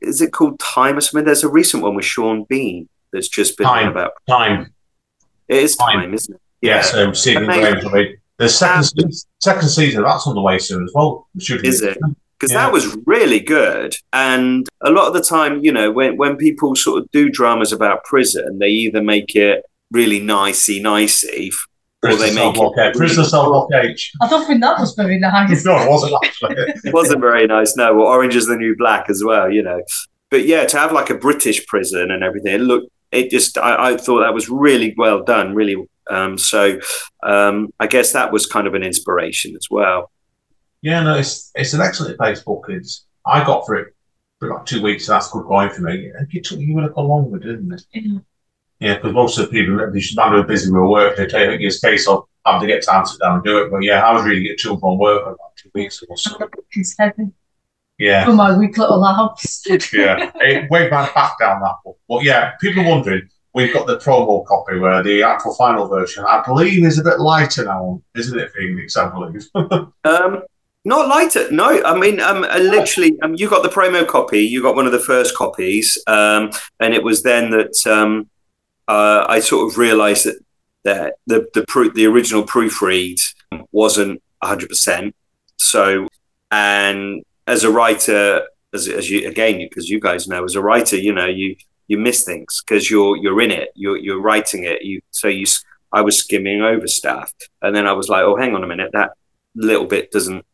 is 0.00 0.20
it 0.20 0.32
called 0.32 0.58
Time 0.58 0.96
or 0.96 1.00
something? 1.00 1.24
There's 1.24 1.44
a 1.44 1.48
recent 1.48 1.82
one 1.82 1.94
with 1.94 2.04
Sean 2.04 2.44
Bean 2.48 2.88
that's 3.12 3.28
just 3.28 3.56
been 3.56 3.66
Time. 3.66 3.88
about. 3.88 4.12
Time. 4.28 4.72
It 5.48 5.62
is 5.62 5.76
Time. 5.76 6.00
time, 6.00 6.14
isn't 6.14 6.34
it? 6.34 6.40
Yeah, 6.60 6.82
so 6.82 7.12
Stephen. 7.12 7.44
Graham's 7.44 8.18
the 8.38 8.48
second 8.48 8.78
um, 8.78 9.10
se- 9.12 9.26
second 9.40 9.68
season 9.68 10.02
that's 10.02 10.26
on 10.26 10.34
the 10.34 10.40
way 10.40 10.58
soon 10.58 10.84
as 10.84 10.92
well. 10.94 11.28
Shooting 11.38 11.68
Is 11.68 11.82
it? 11.82 11.98
Because 12.38 12.52
Yeah. 12.52 12.58
that 12.64 12.72
was 12.72 12.96
really 13.06 13.40
good. 13.40 13.96
And 14.12 14.68
a 14.80 14.90
lot 14.90 15.08
of 15.08 15.14
the 15.14 15.20
time, 15.22 15.60
you 15.64 15.72
know, 15.72 15.90
when 15.90 16.16
when 16.16 16.36
people 16.36 16.76
sort 16.76 17.02
of 17.02 17.10
do 17.10 17.28
dramas 17.28 17.72
about 17.72 18.04
prison, 18.04 18.58
they 18.58 18.68
either 18.68 19.02
make 19.02 19.34
it 19.34 19.64
really 19.90 20.20
nicey 20.20 20.80
nicey, 20.80 21.50
or 22.02 22.10
Prisoner 22.10 22.26
they 22.26 22.32
Cell 22.34 22.46
make 22.46 22.54
Block 22.54 22.72
it 22.76 22.88
H. 22.90 22.94
Prisoner 22.96 23.24
Cell 23.24 23.46
Block 23.46 23.68
H. 23.74 24.12
I 24.22 24.28
don't 24.28 24.46
think 24.46 24.60
that 24.60 24.78
was 24.78 24.94
very 24.94 25.18
nice. 25.18 25.64
No, 25.64 25.76
it 25.76 25.90
wasn't 25.90 26.14
actually. 26.24 26.54
it 26.84 26.94
wasn't 26.94 27.20
very 27.20 27.46
nice. 27.46 27.76
No, 27.76 27.94
or 27.94 28.06
Orange 28.06 28.36
is 28.36 28.46
the 28.46 28.56
New 28.56 28.76
Black 28.76 29.10
as 29.10 29.22
well, 29.24 29.50
you 29.50 29.62
know. 29.62 29.80
But 30.30 30.44
yeah, 30.46 30.64
to 30.66 30.78
have 30.78 30.92
like 30.92 31.10
a 31.10 31.14
British 31.14 31.66
prison 31.66 32.10
and 32.10 32.22
everything, 32.22 32.54
it 32.54 32.60
looked. 32.60 32.88
It 33.10 33.30
just, 33.30 33.56
I, 33.56 33.92
I 33.92 33.96
thought 33.96 34.20
that 34.20 34.34
was 34.34 34.50
really 34.50 34.94
well 34.98 35.24
done, 35.24 35.54
really. 35.54 35.76
Um, 36.10 36.36
so, 36.36 36.78
um, 37.22 37.70
I 37.80 37.86
guess 37.86 38.12
that 38.12 38.32
was 38.32 38.44
kind 38.44 38.66
of 38.66 38.74
an 38.74 38.82
inspiration 38.82 39.56
as 39.56 39.66
well. 39.70 40.10
Yeah, 40.82 41.02
no, 41.02 41.16
it's 41.16 41.50
it's 41.54 41.74
an 41.74 41.80
excellent 41.80 42.18
place 42.18 42.40
book. 42.42 42.66
It's 42.68 43.06
I 43.26 43.44
got 43.44 43.66
for 43.66 43.76
it 43.76 43.94
for 44.38 44.50
about 44.50 44.66
two 44.66 44.82
weeks. 44.82 45.08
And 45.08 45.16
that's 45.16 45.30
good 45.30 45.46
going 45.46 45.70
for 45.70 45.82
me. 45.82 46.10
And 46.16 46.28
it 46.32 46.44
took 46.44 46.58
you 46.60 46.78
a 46.78 46.82
little 46.82 47.08
longer, 47.08 47.38
didn't 47.38 47.72
it? 47.72 47.82
Yeah. 47.92 48.18
Yeah, 48.80 48.94
because 48.94 49.12
most 49.12 49.38
of 49.38 49.46
the 49.46 49.50
people, 49.50 49.90
they 49.92 49.98
just 49.98 50.16
man 50.16 50.30
who 50.32 50.44
busy 50.44 50.70
with 50.70 50.82
work, 50.88 51.16
they 51.16 51.26
take 51.26 51.60
it's 51.60 51.82
a 51.82 51.88
case 51.88 52.06
of 52.06 52.28
having 52.46 52.60
to 52.60 52.72
get 52.72 52.84
time 52.84 53.04
to 53.04 53.10
sit 53.10 53.20
down 53.20 53.34
and 53.36 53.44
do 53.44 53.58
it. 53.58 53.72
But 53.72 53.82
yeah, 53.82 54.06
I 54.06 54.12
was 54.12 54.24
really 54.24 54.42
getting 54.42 54.58
to 54.58 54.70
and 54.70 54.80
from 54.80 54.98
work 54.98 55.24
for 55.24 55.32
about 55.32 55.56
two 55.56 55.70
weeks 55.74 56.00
ago. 56.00 56.14
So 56.14 56.38
It's 56.70 56.96
heavy 56.96 57.32
yeah, 57.98 58.24
for 58.24 58.34
my 58.34 58.56
weak 58.56 58.78
little 58.78 59.04
house. 59.04 59.64
yeah, 59.92 60.30
it 60.36 60.70
weighed 60.70 60.92
my 60.92 61.10
back 61.12 61.40
down 61.40 61.60
that 61.60 61.74
book. 61.84 61.98
But 62.08 62.22
yeah, 62.22 62.52
people 62.60 62.84
are 62.84 62.88
wondering. 62.88 63.28
We've 63.54 63.72
got 63.72 63.88
the 63.88 63.96
promo 63.96 64.46
copy 64.46 64.78
where 64.78 65.02
the 65.02 65.24
actual 65.24 65.54
final 65.56 65.88
version, 65.88 66.24
I 66.24 66.42
believe, 66.46 66.84
is 66.84 67.00
a 67.00 67.02
bit 67.02 67.18
lighter 67.18 67.64
now, 67.64 68.00
isn't 68.14 68.38
it, 68.38 68.52
Phoenix? 68.52 68.96
I 68.96 69.08
believe. 69.08 69.42
Um, 70.04 70.42
not 70.88 71.06
lighter. 71.06 71.50
No, 71.52 71.82
I 71.84 71.96
mean, 71.96 72.18
um, 72.18 72.44
uh, 72.44 72.58
literally, 72.58 73.14
um, 73.20 73.34
you 73.34 73.48
got 73.48 73.62
the 73.62 73.68
promo 73.68 74.06
copy. 74.06 74.40
You 74.40 74.62
got 74.62 74.74
one 74.74 74.86
of 74.86 74.92
the 74.92 74.98
first 74.98 75.36
copies, 75.36 76.02
um, 76.06 76.50
and 76.80 76.94
it 76.94 77.04
was 77.04 77.22
then 77.22 77.50
that 77.50 77.86
um, 77.86 78.28
uh, 78.88 79.26
I 79.28 79.40
sort 79.40 79.70
of 79.70 79.76
realised 79.76 80.24
that 80.24 80.38
that 80.84 81.14
the 81.26 81.46
the 81.52 81.64
proof, 81.68 81.92
the 81.92 82.06
original 82.06 82.42
proofread 82.42 83.20
wasn't 83.70 84.22
hundred 84.42 84.70
percent. 84.70 85.14
So, 85.58 86.08
and 86.50 87.22
as 87.46 87.64
a 87.64 87.70
writer, 87.70 88.48
as, 88.72 88.88
as 88.88 89.10
you 89.10 89.28
again, 89.28 89.58
because 89.58 89.90
you 89.90 90.00
guys 90.00 90.26
know, 90.26 90.42
as 90.42 90.54
a 90.54 90.62
writer, 90.62 90.96
you 90.96 91.12
know, 91.12 91.26
you 91.26 91.54
you 91.88 91.98
miss 91.98 92.24
things 92.24 92.62
because 92.66 92.90
you're 92.90 93.16
you're 93.18 93.42
in 93.42 93.50
it. 93.50 93.68
You're 93.74 93.98
you're 93.98 94.22
writing 94.22 94.64
it. 94.64 94.82
You 94.82 95.00
so 95.10 95.28
you. 95.28 95.44
I 95.90 96.02
was 96.02 96.18
skimming 96.18 96.60
over 96.60 96.86
stuff, 96.86 97.32
and 97.62 97.74
then 97.74 97.86
I 97.86 97.92
was 97.92 98.10
like, 98.10 98.22
"Oh, 98.22 98.36
hang 98.36 98.54
on 98.54 98.62
a 98.62 98.66
minute, 98.66 98.90
that 98.92 99.12
little 99.54 99.86
bit 99.86 100.10
doesn't 100.10 100.44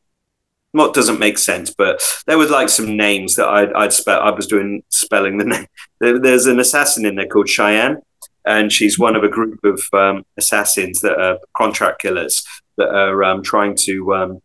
not 0.74 0.92
doesn't 0.94 1.20
make 1.20 1.38
sense, 1.38 1.72
but 1.76 2.02
there 2.26 2.38
was 2.38 2.50
like 2.50 2.68
some 2.68 2.96
names 2.96 3.36
that 3.36 3.48
I'd, 3.48 3.72
I'd 3.72 3.92
spell. 3.92 4.20
I 4.20 4.30
was 4.30 4.46
doing 4.46 4.82
spelling 4.88 5.38
the 5.38 5.44
name. 5.54 5.66
There, 6.00 6.18
there's 6.18 6.46
an 6.46 6.60
assassin 6.60 7.06
in 7.06 7.14
there 7.14 7.28
called 7.28 7.48
Cheyenne, 7.48 7.98
and 8.44 8.70
she's 8.72 8.98
one 8.98 9.16
of 9.16 9.24
a 9.24 9.28
group 9.28 9.60
of 9.64 9.82
um, 9.92 10.24
assassins 10.36 11.00
that 11.00 11.18
are 11.18 11.38
contract 11.56 12.02
killers 12.02 12.44
that 12.76 12.88
are 12.88 13.22
um, 13.24 13.42
trying 13.42 13.76
to 13.76 14.14
um, 14.14 14.42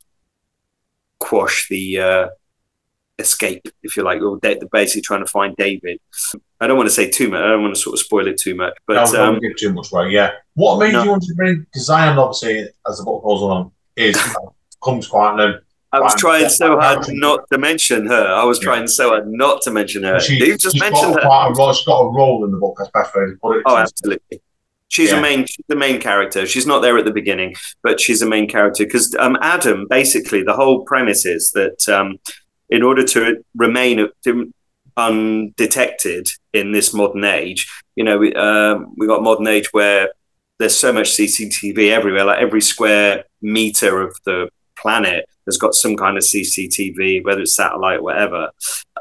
quash 1.19 1.67
the 1.69 1.99
uh, 1.99 2.27
escape, 3.17 3.67
if 3.83 3.97
you 3.97 4.03
like, 4.03 4.21
or 4.21 4.39
they're 4.41 4.57
basically 4.71 5.01
trying 5.01 5.25
to 5.25 5.31
find 5.31 5.55
David. 5.57 5.99
I 6.59 6.67
don't 6.67 6.77
want 6.77 6.87
to 6.87 6.93
say 6.93 7.09
too 7.09 7.29
much. 7.29 7.41
I 7.41 7.47
don't 7.47 7.61
want 7.63 7.75
to 7.75 7.81
sort 7.81 7.95
of 7.95 7.99
spoil 7.99 8.27
it 8.27 8.37
too 8.37 8.55
much, 8.55 8.73
but 8.87 8.93
don't 9.11 9.15
um, 9.15 9.39
give 9.39 9.57
too 9.57 9.73
much 9.73 9.91
away. 9.91 10.09
Yeah. 10.09 10.31
What 10.53 10.79
made 10.79 10.93
No. 10.93 11.03
you 11.03 11.09
want 11.09 11.23
to 11.23 11.33
bring 11.35 11.65
design? 11.73 12.17
Obviously, 12.17 12.67
as 12.87 12.97
the 12.99 13.03
book 13.03 13.23
goes 13.23 13.41
along, 13.41 13.71
is 13.95 14.15
uh, 14.17 14.49
comes 14.83 15.07
quite 15.07 15.39
and 15.39 15.59
I 15.91 15.99
was 15.99 16.13
trying 16.15 16.49
so 16.49 16.79
hard 16.79 17.05
not 17.09 17.45
to 17.51 17.57
mention 17.57 18.05
her. 18.07 18.27
I 18.27 18.43
was 18.43 18.59
Yeah. 18.59 18.65
trying 18.65 18.87
so 18.87 19.09
hard 19.09 19.23
not 19.27 19.61
to 19.63 19.71
mention 19.71 20.03
her. 20.03 20.19
she, 20.19 20.35
you 20.35 20.57
just 20.57 20.79
mentioned 20.79 21.13
got 21.15 21.23
her. 21.23 21.27
quite 21.27 21.53
role. 21.57 21.73
She's 21.73 21.85
got 21.85 21.99
a 22.01 22.09
role 22.11 22.45
in 22.45 22.51
the 22.51 22.57
book. 22.57 22.75
That's 22.77 22.91
best 22.91 23.15
way 23.15 23.25
to 23.25 23.35
put 23.41 23.57
it. 23.57 23.63
Oh, 23.65 23.77
absolutely. 23.77 24.41
She's 24.89 25.11
Yeah. 25.11 25.17
a 25.17 25.21
main, 25.21 25.45
she's 25.45 25.65
the 25.67 25.75
main 25.75 25.99
character. 25.99 26.45
She's 26.45 26.65
not 26.67 26.81
there 26.81 26.97
at 26.97 27.05
the 27.05 27.11
beginning, 27.13 27.55
but 27.83 27.99
she's 27.99 28.21
a 28.21 28.25
main 28.27 28.47
character 28.47 28.85
because 28.85 29.15
um, 29.19 29.37
Adam. 29.41 29.87
Basically, 29.89 30.43
the 30.43 30.53
whole 30.53 30.83
premise 30.85 31.25
is 31.25 31.51
that 31.51 31.87
um, 31.89 32.17
in 32.69 32.83
order 32.83 33.03
to 33.03 33.43
remain, 33.55 34.07
undetected 34.97 36.27
in 36.53 36.71
this 36.71 36.93
modern 36.93 37.23
age. 37.23 37.67
You 37.95 38.03
know, 38.03 38.17
we, 38.17 38.33
um, 38.35 38.93
we 38.97 39.07
got 39.07 39.23
modern 39.23 39.47
age 39.47 39.71
where 39.71 40.09
there's 40.59 40.75
so 40.77 40.91
much 40.91 41.11
CCTV 41.11 41.89
everywhere. 41.89 42.25
Like 42.25 42.39
every 42.41 42.61
square 42.61 43.23
meter 43.41 44.01
of 44.01 44.15
the 44.25 44.49
planet 44.77 45.25
has 45.49 45.57
got 45.57 45.73
some 45.73 45.95
kind 45.95 46.17
of 46.17 46.23
CCTV, 46.23 47.23
whether 47.25 47.41
it's 47.41 47.55
satellite 47.55 47.99
or 47.99 48.03
whatever, 48.03 48.49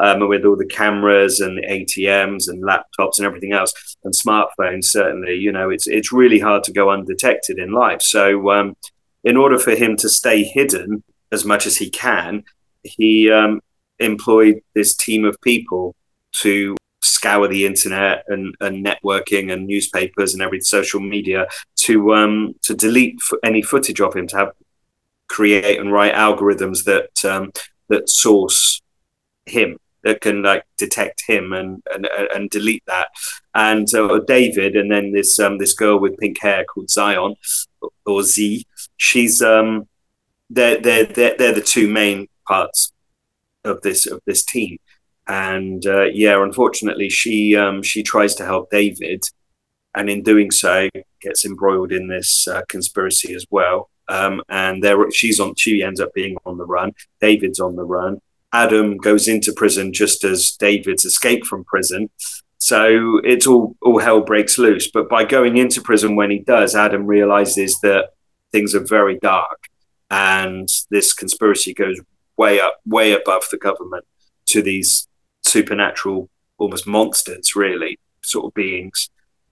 um, 0.01 0.29
with 0.29 0.45
all 0.45 0.57
the 0.57 0.67
cameras 0.67 1.41
and 1.41 1.63
ATMs 1.65 2.49
and 2.49 2.65
laptops 2.65 3.19
and 3.19 3.27
everything 3.27 3.53
else, 3.53 3.73
and 4.05 4.15
smartphones. 4.15 4.85
Certainly, 4.85 5.35
you 5.37 5.53
know, 5.53 5.71
it's 5.71 5.87
it's 5.87 6.13
really 6.13 6.39
hard 6.39 6.65
to 6.65 6.73
go 6.73 6.91
undetected 6.91 7.59
in 7.59 7.73
life. 7.73 8.03
So, 8.03 8.51
um, 8.51 8.77
in 9.25 9.37
order 9.37 9.59
for 9.59 9.75
him 9.75 9.97
to 9.99 10.09
stay 10.09 10.43
hidden 10.43 11.03
as 11.31 11.45
much 11.45 11.67
as 11.67 11.77
he 11.77 11.91
can, 11.91 12.45
he 12.83 13.31
um, 13.31 13.61
employed 13.99 14.61
this 14.75 14.97
team 14.97 15.25
of 15.25 15.41
people 15.43 15.95
to 16.33 16.77
scour 17.01 17.49
the 17.49 17.67
internet 17.67 18.25
and, 18.29 18.55
and 18.61 18.85
networking 18.85 19.53
and 19.53 19.67
newspapers 19.67 20.35
and 20.35 20.43
every 20.43 20.61
social 20.61 21.01
media 21.01 21.47
to 21.77 22.15
um, 22.15 22.55
to 22.63 22.75
delete 22.75 23.17
f- 23.21 23.39
any 23.45 23.63
footage 23.63 24.01
of 24.01 24.15
him 24.15 24.27
to 24.27 24.37
have 24.37 24.53
create 25.29 25.79
and 25.79 25.93
write 25.93 26.14
algorithms 26.14 26.85
that 26.85 27.25
um, 27.25 27.53
that 27.88 28.09
source 28.09 28.81
him 29.47 29.79
that 30.05 30.21
can 30.21 30.43
like 30.43 30.64
detect 30.77 31.23
him 31.27 31.53
and 31.53 31.83
and, 31.93 32.09
and 32.35 32.51
delete 32.51 32.85
that. 32.87 33.09
And 33.55 33.93
uh, 33.95 34.21
David 34.27 34.77
and 34.77 34.91
then 34.91 35.12
this 35.12 35.38
um, 35.38 35.59
this 35.59 35.75
girl 35.75 35.99
with 35.99 36.19
pink 36.19 36.41
hair 36.41 36.64
called 36.64 36.91
Zion 36.91 37.35
or 38.07 38.23
Z 38.23 38.67
she's 38.97 39.43
um 39.43 39.88
they're, 40.51 40.81
they're 40.81 41.05
they're 41.05 41.37
they're 41.37 41.55
the 41.55 41.61
two 41.61 41.88
main 41.88 42.29
parts 42.47 42.93
of 43.64 43.81
this 43.83 44.07
of 44.07 44.21
this 44.27 44.45
team. 44.45 44.79
And 45.27 45.85
uh, 45.87 46.05
yeah 46.05 46.43
unfortunately 46.43 47.11
she 47.11 47.57
um 47.57 47.83
she 47.83 48.03
tries 48.03 48.35
to 48.37 48.45
help 48.45 48.71
David 48.71 49.25
and 49.95 50.09
in 50.09 50.23
doing 50.23 50.51
so 50.51 50.88
gets 51.21 51.45
embroiled 51.45 51.93
in 51.93 52.09
this 52.09 52.47
uh, 52.47 52.62
conspiracy 52.69 53.35
as 53.35 53.45
well 53.51 53.91
um, 54.09 54.42
and 54.49 54.83
there 54.83 55.11
she's 55.11 55.40
on. 55.40 55.55
She 55.57 55.83
ends 55.83 56.01
up 56.01 56.12
being 56.14 56.37
on 56.47 56.59
the 56.59 56.66
run. 56.66 56.92
David's 57.21 57.61
on 57.61 57.77
the 57.77 57.85
run. 57.85 58.21
Adam 58.53 58.97
goes 58.97 59.29
into 59.29 59.53
prison 59.53 59.92
just 59.92 60.25
as 60.25 60.53
David's 60.53 61.05
escaped 61.05 61.47
from 61.47 61.64
prison. 61.64 62.09
So 62.59 63.21
it's 63.25 63.47
all 63.47 63.77
all 63.83 63.99
hell 63.99 64.21
breaks 64.21 64.59
loose. 64.59 64.90
But 64.90 65.09
by 65.09 65.25
going 65.25 65.57
into 65.57 65.83
prison 65.83 66.16
when 66.16 66.31
he 66.31 66.38
does, 66.38 66.75
Adam 66.75 67.07
realizes 67.07 67.79
that 67.81 68.11
things 68.51 68.75
are 68.75 68.85
very 68.85 69.18
dark, 69.18 69.68
and 70.11 70.68
this 70.90 71.12
conspiracy 71.12 71.75
goes 71.75 72.01
way 72.37 72.61
up, 72.61 72.79
way 72.87 73.12
above 73.12 73.44
the 73.51 73.59
government 73.59 74.05
to 74.47 74.62
these 74.62 75.07
supernatural, 75.42 76.31
almost 76.57 76.87
monsters, 76.87 77.55
really, 77.55 77.99
sort 78.23 78.47
of 78.47 78.55
beings 78.55 79.11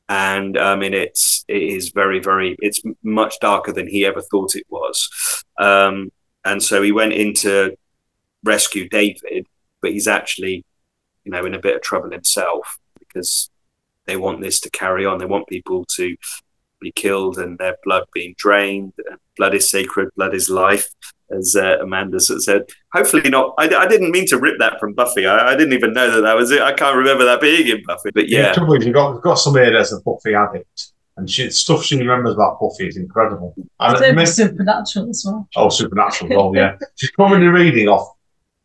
and 0.08 0.56
I 0.58 0.76
mean 0.76 0.94
it's 0.94 1.44
it 1.48 1.62
is 1.62 1.90
very 1.90 2.20
very 2.20 2.56
it's 2.60 2.80
much 3.02 3.38
darker 3.40 3.72
than 3.72 3.88
he 3.88 4.04
ever 4.06 4.20
thought 4.20 4.54
it 4.54 4.66
was, 4.68 5.08
um, 5.58 6.10
and 6.44 6.62
so 6.62 6.82
he 6.82 6.92
went 6.92 7.12
in 7.12 7.34
to 7.34 7.76
rescue 8.44 8.88
David, 8.88 9.46
but 9.82 9.92
he's 9.92 10.08
actually 10.08 10.64
you 11.24 11.32
know 11.32 11.44
in 11.44 11.54
a 11.54 11.60
bit 11.60 11.76
of 11.76 11.82
trouble 11.82 12.10
himself 12.10 12.78
because 12.98 13.50
they 14.06 14.16
want 14.16 14.40
this 14.40 14.60
to 14.60 14.70
carry 14.70 15.04
on. 15.04 15.18
They 15.18 15.26
want 15.26 15.48
people 15.48 15.84
to 15.96 16.16
be 16.80 16.92
killed 16.92 17.38
and 17.38 17.58
their 17.58 17.76
blood 17.82 18.04
being 18.12 18.34
drained. 18.36 18.92
Blood 19.36 19.54
is 19.54 19.68
sacred. 19.68 20.10
Blood 20.14 20.34
is 20.34 20.48
life 20.48 20.88
as 21.30 21.56
uh, 21.56 21.78
Amanda 21.80 22.20
said. 22.20 22.62
Hopefully 22.92 23.28
not. 23.28 23.54
I, 23.58 23.64
I, 23.74 23.86
didn't 23.86 24.10
mean 24.10 24.26
to 24.26 24.38
rip 24.38 24.58
that 24.58 24.78
from 24.78 24.94
Buffy. 24.94 25.26
I, 25.26 25.52
I, 25.52 25.56
didn't 25.56 25.72
even 25.72 25.92
know 25.92 26.10
that 26.10 26.20
that 26.22 26.36
was 26.36 26.50
it. 26.50 26.60
I 26.60 26.72
can't 26.72 26.96
remember 26.96 27.24
that 27.24 27.40
being 27.40 27.66
in 27.68 27.82
Buffy. 27.84 28.10
But 28.12 28.28
yeah, 28.28 28.48
the 28.48 28.54
trouble 28.54 28.74
is, 28.74 28.84
you've 28.84 28.94
got, 28.94 29.14
you've 29.14 29.22
got 29.22 29.34
somebody 29.34 29.72
that's 29.72 29.92
a 29.92 30.00
Buffy 30.00 30.34
addict, 30.34 30.92
and 31.16 31.28
she, 31.28 31.50
stuff 31.50 31.84
she 31.84 31.98
remembers 31.98 32.34
about 32.34 32.60
Buffy 32.60 32.88
is 32.88 32.96
incredible. 32.96 33.54
And 33.80 34.18
it's 34.20 34.34
supernatural 34.34 35.10
as 35.10 35.24
well. 35.26 35.48
Oh, 35.56 35.68
supernatural 35.68 36.32
as 36.32 36.36
well. 36.36 36.52
Yeah, 36.54 36.76
she's 36.96 37.12
probably 37.12 37.46
reading 37.46 37.88
off 37.88 38.14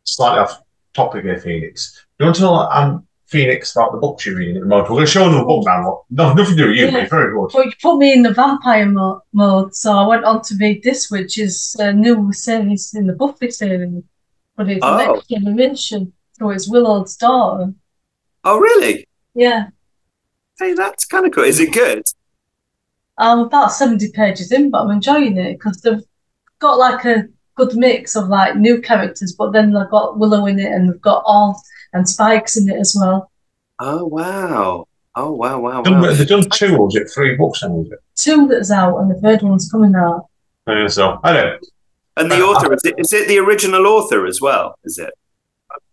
slightly 0.04 0.40
off 0.40 0.60
topic 0.94 1.24
of 1.24 1.42
Phoenix. 1.42 2.04
Do 2.18 2.24
You 2.24 2.26
want 2.26 2.36
to 2.36 2.40
tell 2.40 2.54
um, 2.54 3.06
Phoenix 3.32 3.74
about 3.74 3.92
the 3.92 3.98
books 3.98 4.26
you're 4.26 4.36
reading 4.36 4.56
at 4.56 4.62
the 4.62 4.68
moment. 4.68 4.90
We're 4.90 4.96
going 4.96 5.06
to 5.06 5.10
show 5.10 5.24
them 5.24 5.40
a 5.40 5.44
book 5.44 5.64
now. 5.64 6.04
No, 6.10 6.34
nothing 6.34 6.56
to 6.56 6.62
do 6.62 6.68
with 6.68 6.76
you, 6.76 6.86
yeah. 6.86 7.00
but 7.00 7.10
very 7.10 7.32
good. 7.32 7.50
Well, 7.54 7.64
you 7.64 7.72
put 7.80 7.96
me 7.96 8.12
in 8.12 8.22
the 8.22 8.32
vampire 8.32 8.86
mo- 8.86 9.22
mode, 9.32 9.74
so 9.74 9.92
I 9.92 10.06
went 10.06 10.24
on 10.24 10.42
to 10.42 10.54
read 10.60 10.82
this, 10.82 11.10
which 11.10 11.38
is 11.38 11.74
a 11.78 11.92
new 11.92 12.32
series 12.32 12.94
in 12.94 13.06
the 13.06 13.14
Buffy 13.14 13.50
series, 13.50 14.02
but 14.54 14.68
it's 14.68 14.84
oh. 14.84 14.96
next 14.98 15.28
generation. 15.28 16.12
So 16.38 16.50
it's 16.50 16.68
Willow's 16.68 17.16
daughter. 17.16 17.72
Oh, 18.44 18.58
really? 18.58 19.08
Yeah. 19.34 19.68
Hey, 20.58 20.74
that's 20.74 21.06
kind 21.06 21.26
of 21.26 21.32
cool. 21.32 21.44
Is 21.44 21.60
it 21.60 21.72
good? 21.72 22.04
I'm 23.18 23.40
about 23.40 23.72
70 23.72 24.12
pages 24.12 24.52
in, 24.52 24.70
but 24.70 24.82
I'm 24.82 24.90
enjoying 24.90 25.36
it 25.38 25.54
because 25.54 25.80
they've 25.80 26.04
got 26.58 26.78
like 26.78 27.04
a 27.04 27.28
good 27.54 27.74
mix 27.76 28.16
of 28.16 28.28
like 28.28 28.56
new 28.56 28.80
characters, 28.80 29.34
but 29.36 29.52
then 29.52 29.72
they've 29.72 29.90
got 29.90 30.18
Willow 30.18 30.46
in 30.46 30.58
it 30.58 30.72
and 30.72 30.88
they've 30.88 31.00
got 31.00 31.22
all 31.26 31.60
and 31.92 32.08
Spike's 32.08 32.56
in 32.56 32.68
it 32.68 32.78
as 32.78 32.96
well. 32.98 33.30
Oh 33.78 34.06
wow! 34.06 34.86
Oh 35.14 35.32
wow! 35.32 35.60
Wow! 35.60 35.82
wow. 35.82 36.12
They've 36.12 36.26
done 36.26 36.48
two, 36.50 36.76
or 36.76 36.88
is 36.88 36.96
it 36.96 37.10
three 37.12 37.36
books? 37.36 37.62
Now, 37.62 37.80
is 37.80 37.92
it 37.92 37.98
two 38.16 38.46
that's 38.46 38.70
out, 38.70 38.98
and 38.98 39.10
the 39.10 39.20
third 39.20 39.42
one's 39.42 39.70
coming 39.70 39.94
out. 39.94 40.26
Yeah, 40.66 40.86
so 40.86 41.18
I 41.22 41.32
don't. 41.32 41.66
And 42.16 42.30
the 42.30 42.42
author 42.42 42.72
is 42.74 42.84
it, 42.84 42.94
is 42.98 43.12
it 43.12 43.26
the 43.26 43.38
original 43.38 43.86
author 43.86 44.26
as 44.26 44.40
well? 44.40 44.78
Is 44.84 44.98
it 44.98 45.12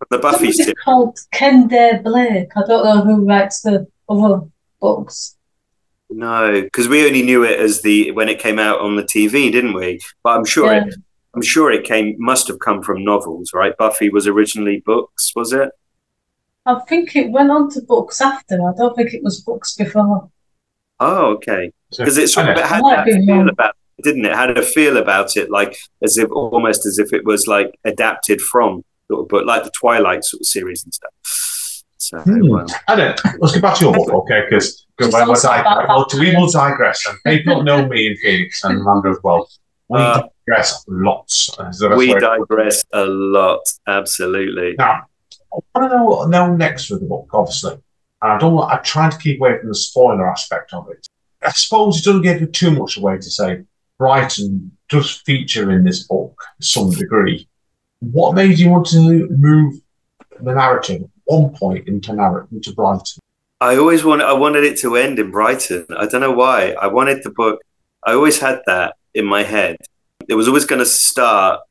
the 0.10 0.18
Buffy 0.18 0.52
series? 0.52 0.74
called 0.84 1.18
Kendare 1.34 2.04
Blake. 2.04 2.52
I 2.56 2.62
don't 2.68 2.84
know 2.84 3.02
who 3.04 3.26
writes 3.26 3.62
the 3.62 3.88
other 4.10 4.42
books. 4.82 5.38
No, 6.10 6.62
because 6.62 6.88
we 6.88 7.06
only 7.06 7.22
knew 7.22 7.44
it 7.44 7.60
as 7.60 7.82
the 7.82 8.12
when 8.12 8.30
it 8.30 8.40
came 8.40 8.60
out 8.60 8.82
on 8.82 8.96
the 8.96 9.04
TV, 9.04 9.52
didn't 9.52 9.74
we? 9.74 10.00
But 10.24 10.38
I'm 10.38 10.46
sure 10.46 10.74
yeah. 10.74 10.86
it. 10.86 10.96
I'm 11.36 11.44
sure 11.44 11.72
it 11.72 11.86
came 11.86 12.16
must 12.18 12.48
have 12.48 12.60
come 12.60 12.82
from 12.82 13.04
novels, 13.04 13.52
right? 13.54 13.78
Buffy 13.78 14.10
was 14.10 14.28
originally 14.28 14.82
books, 14.86 15.32
was 15.36 15.54
it? 15.54 15.70
I 16.66 16.80
think 16.88 17.16
it 17.16 17.32
went 17.32 17.52
on 17.52 17.70
to 17.72 17.82
books 17.82 18.22
after. 18.22 18.56
I 18.56 18.74
don't 18.78 18.96
think 18.96 19.14
it 19.14 19.24
was 19.24 19.42
books 19.42 19.76
before. 19.76 20.30
Oh, 21.00 21.26
okay. 21.34 21.72
Because 21.90 22.18
it 22.18 22.30
sort 22.30 22.50
of 22.50 22.58
had 22.58 22.84
that 22.84 23.06
feel 23.06 23.50
about 23.50 23.76
it, 23.98 24.04
didn't 24.04 24.26
it? 24.26 24.36
Had 24.36 24.58
a 24.58 24.62
feel 24.62 24.98
about 24.98 25.38
it, 25.38 25.50
like 25.50 25.78
as 26.04 26.18
if 26.18 26.30
almost 26.32 26.86
as 26.86 27.00
if 27.00 27.14
it 27.14 27.26
was 27.26 27.48
like 27.48 27.78
adapted 27.86 28.42
from 28.42 28.84
sort 29.08 29.22
of 29.22 29.28
book, 29.30 29.46
like 29.46 29.64
the 29.64 29.72
Twilight 29.72 30.24
sort 30.24 30.42
of 30.42 30.46
series 30.46 30.84
and 30.84 30.94
stuff. 30.94 31.12
So, 31.98 32.20
hmm. 32.20 32.54
um, 32.54 32.68
I 32.88 32.96
don't. 32.96 33.22
Let's 33.40 33.54
get 33.54 33.62
back 33.62 33.78
to 33.78 33.86
your 33.86 33.94
book, 33.94 34.10
okay? 34.10 34.44
Because 34.50 34.86
we, 35.00 35.08
we 36.20 36.36
will 36.36 36.50
digress. 36.50 37.06
And 37.08 37.18
people 37.26 37.64
know 37.64 37.88
me 37.88 38.08
in 38.08 38.18
Phoenix 38.18 38.64
and 38.64 38.82
Amanda 38.82 39.10
as 39.10 39.18
well. 39.24 39.50
We 39.90 40.00
uh, 40.00 40.24
digress 40.48 40.86
lots. 40.88 41.50
We 41.96 42.14
digress 42.14 42.84
a 42.94 43.06
lot, 43.06 43.62
absolutely. 43.88 44.76
Now, 44.78 45.04
I 45.54 45.60
want 45.76 45.92
to 45.92 45.98
know 45.98 46.06
what 46.06 46.30
know 46.30 46.56
next 46.56 46.90
with 46.90 47.02
the 47.02 47.08
book, 47.08 47.30
obviously. 47.34 47.74
And 48.22 48.32
I 48.32 48.38
don't. 48.38 48.60
I 48.60 48.78
try 48.78 49.10
to 49.10 49.18
keep 49.18 49.40
away 49.40 49.58
from 49.60 49.70
the 49.70 49.76
spoiler 49.76 50.30
aspect 50.30 50.74
of 50.74 50.90
it. 50.90 51.08
I 51.42 51.52
suppose 51.52 52.00
it 52.00 52.06
doesn't 52.06 52.22
give 52.22 52.52
too 52.52 52.72
much 52.72 52.98
away 52.98 53.18
to 53.18 53.24
say 53.24 53.64
Brighton 53.98 54.72
does 54.90 55.12
feature 55.12 55.72
in 55.72 55.84
this 55.84 56.04
book 56.04 56.42
to 56.60 56.66
some 56.66 56.92
degree. 56.92 57.48
What 58.00 58.36
made 58.36 58.60
you 58.60 58.70
want 58.70 58.88
to 58.88 59.28
move 59.30 59.82
the 60.42 60.54
narrative 60.54 61.04
at 61.04 61.10
one 61.26 61.54
point 61.56 61.88
into 61.88 62.14
narrative 62.14 62.52
into 62.52 62.74
Brighton? 62.74 63.22
I 63.62 63.78
always 63.78 64.04
wanted. 64.04 64.26
I 64.26 64.34
wanted 64.34 64.64
it 64.64 64.78
to 64.80 64.96
end 64.96 65.20
in 65.20 65.32
Brighton. 65.32 65.86
I 65.98 66.06
don't 66.06 66.22
know 66.22 66.32
why. 66.32 66.76
I 66.82 66.88
wanted 66.88 67.24
the 67.24 67.32
book. 67.32 67.62
I 68.06 68.14
always 68.14 68.40
had 68.40 68.62
that 68.66 68.96
in 69.14 69.26
my 69.26 69.44
head. 69.44 69.78
It 70.28 70.36
was 70.36 70.48
always 70.48 70.66
going 70.66 70.80
to 70.80 70.86
start 70.86 71.62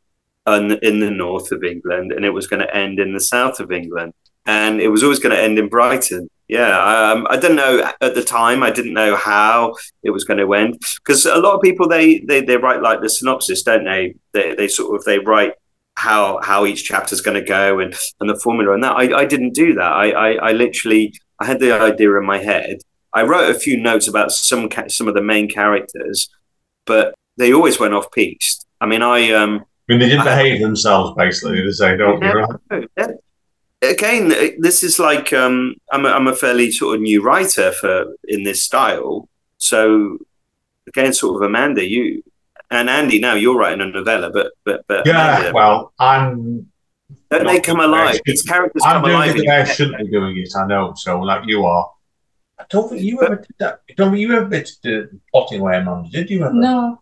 in 0.54 1.00
the 1.00 1.10
north 1.10 1.52
of 1.52 1.64
England, 1.64 2.12
and 2.12 2.24
it 2.24 2.30
was 2.30 2.46
going 2.46 2.60
to 2.60 2.76
end 2.76 2.98
in 2.98 3.12
the 3.12 3.20
south 3.20 3.60
of 3.60 3.72
England, 3.72 4.12
and 4.46 4.80
it 4.80 4.88
was 4.88 5.02
always 5.02 5.18
going 5.18 5.34
to 5.34 5.42
end 5.42 5.58
in 5.58 5.68
Brighton. 5.68 6.28
Yeah, 6.48 6.78
um, 7.12 7.26
I 7.28 7.36
don't 7.36 7.56
know 7.56 7.92
at 8.00 8.14
the 8.14 8.24
time. 8.24 8.62
I 8.62 8.70
didn't 8.70 8.94
know 8.94 9.16
how 9.16 9.74
it 10.02 10.10
was 10.10 10.24
going 10.24 10.38
to 10.38 10.54
end 10.54 10.80
because 10.96 11.26
a 11.26 11.36
lot 11.36 11.54
of 11.54 11.60
people 11.60 11.86
they, 11.88 12.20
they 12.20 12.40
they 12.40 12.56
write 12.56 12.80
like 12.80 13.02
the 13.02 13.10
synopsis, 13.10 13.62
don't 13.62 13.84
they? 13.84 14.14
They 14.32 14.54
they 14.54 14.68
sort 14.68 14.96
of 14.96 15.04
they 15.04 15.18
write 15.18 15.52
how 15.96 16.40
how 16.42 16.64
each 16.64 16.84
chapter 16.84 17.12
is 17.12 17.20
going 17.20 17.34
to 17.34 17.46
go 17.46 17.80
and 17.80 17.94
and 18.20 18.30
the 18.30 18.40
formula 18.42 18.72
and 18.72 18.82
that. 18.82 18.96
I, 18.96 19.18
I 19.18 19.24
didn't 19.26 19.52
do 19.52 19.74
that. 19.74 19.92
I, 19.92 20.10
I 20.10 20.30
I 20.48 20.52
literally 20.52 21.12
I 21.38 21.44
had 21.44 21.60
the 21.60 21.72
idea 21.72 22.16
in 22.16 22.24
my 22.24 22.38
head. 22.38 22.78
I 23.12 23.22
wrote 23.24 23.54
a 23.54 23.58
few 23.58 23.78
notes 23.78 24.08
about 24.08 24.32
some 24.32 24.70
some 24.88 25.08
of 25.08 25.14
the 25.14 25.22
main 25.22 25.48
characters, 25.50 26.30
but 26.86 27.14
they 27.36 27.52
always 27.52 27.78
went 27.78 27.94
off 27.94 28.10
piste. 28.10 28.66
I 28.80 28.86
mean, 28.86 29.02
I 29.02 29.32
um 29.32 29.64
mean, 29.88 30.00
they 30.00 30.08
did 30.08 30.22
behave 30.22 30.60
themselves 30.60 31.16
basically 31.16 31.62
to 31.62 31.72
say, 31.72 31.96
don't 31.96 32.22
yeah, 32.22 32.46
you? 32.70 32.88
Yeah. 32.96 33.08
Again, 33.80 34.28
this 34.58 34.82
is 34.82 34.98
like 34.98 35.32
um, 35.32 35.76
I'm, 35.92 36.04
a, 36.04 36.08
I'm 36.08 36.26
a 36.26 36.34
fairly 36.34 36.70
sort 36.70 36.96
of 36.96 37.00
new 37.00 37.22
writer 37.22 37.72
for 37.72 38.14
in 38.26 38.42
this 38.42 38.62
style. 38.62 39.28
So 39.58 40.18
again, 40.88 41.12
sort 41.12 41.36
of 41.36 41.42
Amanda, 41.48 41.88
you 41.88 42.22
and 42.70 42.90
Andy. 42.90 43.20
Now 43.20 43.34
you're 43.34 43.56
writing 43.56 43.80
a 43.80 43.86
novella, 43.86 44.30
but 44.30 44.52
but 44.64 44.84
but 44.88 45.06
yeah. 45.06 45.38
Amanda, 45.38 45.52
well, 45.54 45.92
I'm 45.98 46.68
Don't 47.30 47.44
Not 47.44 47.52
they 47.52 47.60
come 47.60 47.78
the 47.78 47.88
way 47.88 47.98
I 47.98 48.02
alive? 48.02 48.20
These 48.24 48.42
characters 48.42 48.82
I'm 48.84 48.92
come 48.94 49.02
doing 49.02 49.14
alive. 49.14 49.28
it 49.28 49.30
in 49.32 49.36
the 49.38 49.44
your 49.44 49.52
I 49.52 49.64
shouldn't 49.64 49.98
be 49.98 50.08
doing 50.08 50.36
it. 50.38 50.50
I 50.56 50.66
know. 50.66 50.94
So, 50.96 51.20
like 51.20 51.42
you 51.46 51.64
are. 51.64 51.90
I 52.58 52.64
don't 52.68 52.88
think 52.88 53.02
you 53.02 53.22
ever 53.22 53.36
did 53.36 53.54
that. 53.58 53.80
I 53.88 53.92
don't 53.94 54.10
think 54.10 54.20
you 54.20 54.34
ever 54.34 54.48
did 54.48 54.68
the 54.82 55.20
plotting 55.30 55.60
way, 55.60 55.76
Amanda. 55.78 56.10
Did 56.10 56.30
you 56.30 56.44
ever? 56.44 56.52
No, 56.52 57.00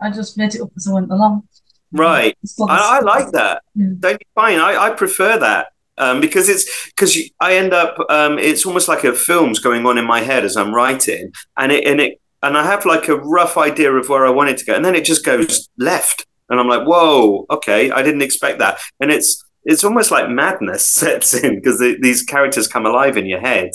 I 0.00 0.10
just 0.10 0.36
made 0.36 0.54
it 0.54 0.60
up 0.60 0.70
as 0.76 0.88
I 0.88 0.92
went 0.92 1.10
along. 1.10 1.46
Right. 1.92 2.36
I, 2.44 2.48
not 2.58 2.70
I, 2.70 2.96
I 2.96 2.98
a- 2.98 3.04
like 3.04 3.32
that. 3.32 3.62
Yeah. 3.74 3.86
Don't 3.98 4.12
you 4.20 4.26
find? 4.34 4.60
I, 4.60 4.86
I 4.86 4.90
prefer 4.90 5.38
that 5.38 5.68
um, 5.98 6.20
because 6.20 6.48
it's 6.48 6.86
because 6.90 7.16
I 7.40 7.56
end 7.56 7.72
up. 7.72 7.96
Um, 8.08 8.38
it's 8.38 8.64
almost 8.66 8.88
like 8.88 9.04
a 9.04 9.12
film's 9.12 9.58
going 9.58 9.86
on 9.86 9.98
in 9.98 10.06
my 10.06 10.20
head 10.20 10.44
as 10.44 10.56
I'm 10.56 10.74
writing, 10.74 11.32
and 11.56 11.70
it 11.72 11.84
and 11.84 12.00
it 12.00 12.20
and 12.42 12.56
I 12.56 12.64
have 12.64 12.84
like 12.86 13.08
a 13.08 13.16
rough 13.16 13.56
idea 13.58 13.92
of 13.92 14.08
where 14.08 14.26
I 14.26 14.30
want 14.30 14.50
it 14.50 14.58
to 14.58 14.64
go, 14.64 14.74
and 14.74 14.84
then 14.84 14.94
it 14.94 15.04
just 15.04 15.24
goes 15.24 15.68
left, 15.76 16.26
and 16.48 16.58
I'm 16.58 16.68
like, 16.68 16.86
whoa, 16.86 17.46
okay, 17.50 17.90
I 17.90 18.02
didn't 18.02 18.22
expect 18.22 18.58
that, 18.60 18.78
and 19.00 19.10
it's 19.10 19.44
it's 19.64 19.84
almost 19.84 20.10
like 20.10 20.30
madness 20.30 20.86
sets 20.94 21.34
in 21.34 21.56
because 21.56 21.78
these 21.78 22.22
characters 22.22 22.66
come 22.66 22.86
alive 22.86 23.16
in 23.16 23.26
your 23.26 23.40
head. 23.40 23.70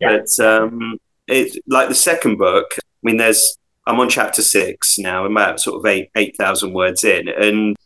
Yeah. 0.00 0.18
But 0.18 0.44
um, 0.44 0.98
it 1.26 1.56
like 1.66 1.88
the 1.88 1.94
second 1.94 2.36
book. 2.36 2.66
I 2.78 2.82
mean, 3.02 3.16
there's 3.16 3.56
I'm 3.86 3.98
on 4.00 4.08
chapter 4.08 4.42
six 4.42 4.98
now, 4.98 5.24
I'm 5.24 5.32
about 5.32 5.60
sort 5.60 5.78
of 5.78 5.86
eight 5.86 6.10
eight 6.14 6.36
thousand 6.36 6.74
words 6.74 7.04
in, 7.04 7.28
and 7.28 7.76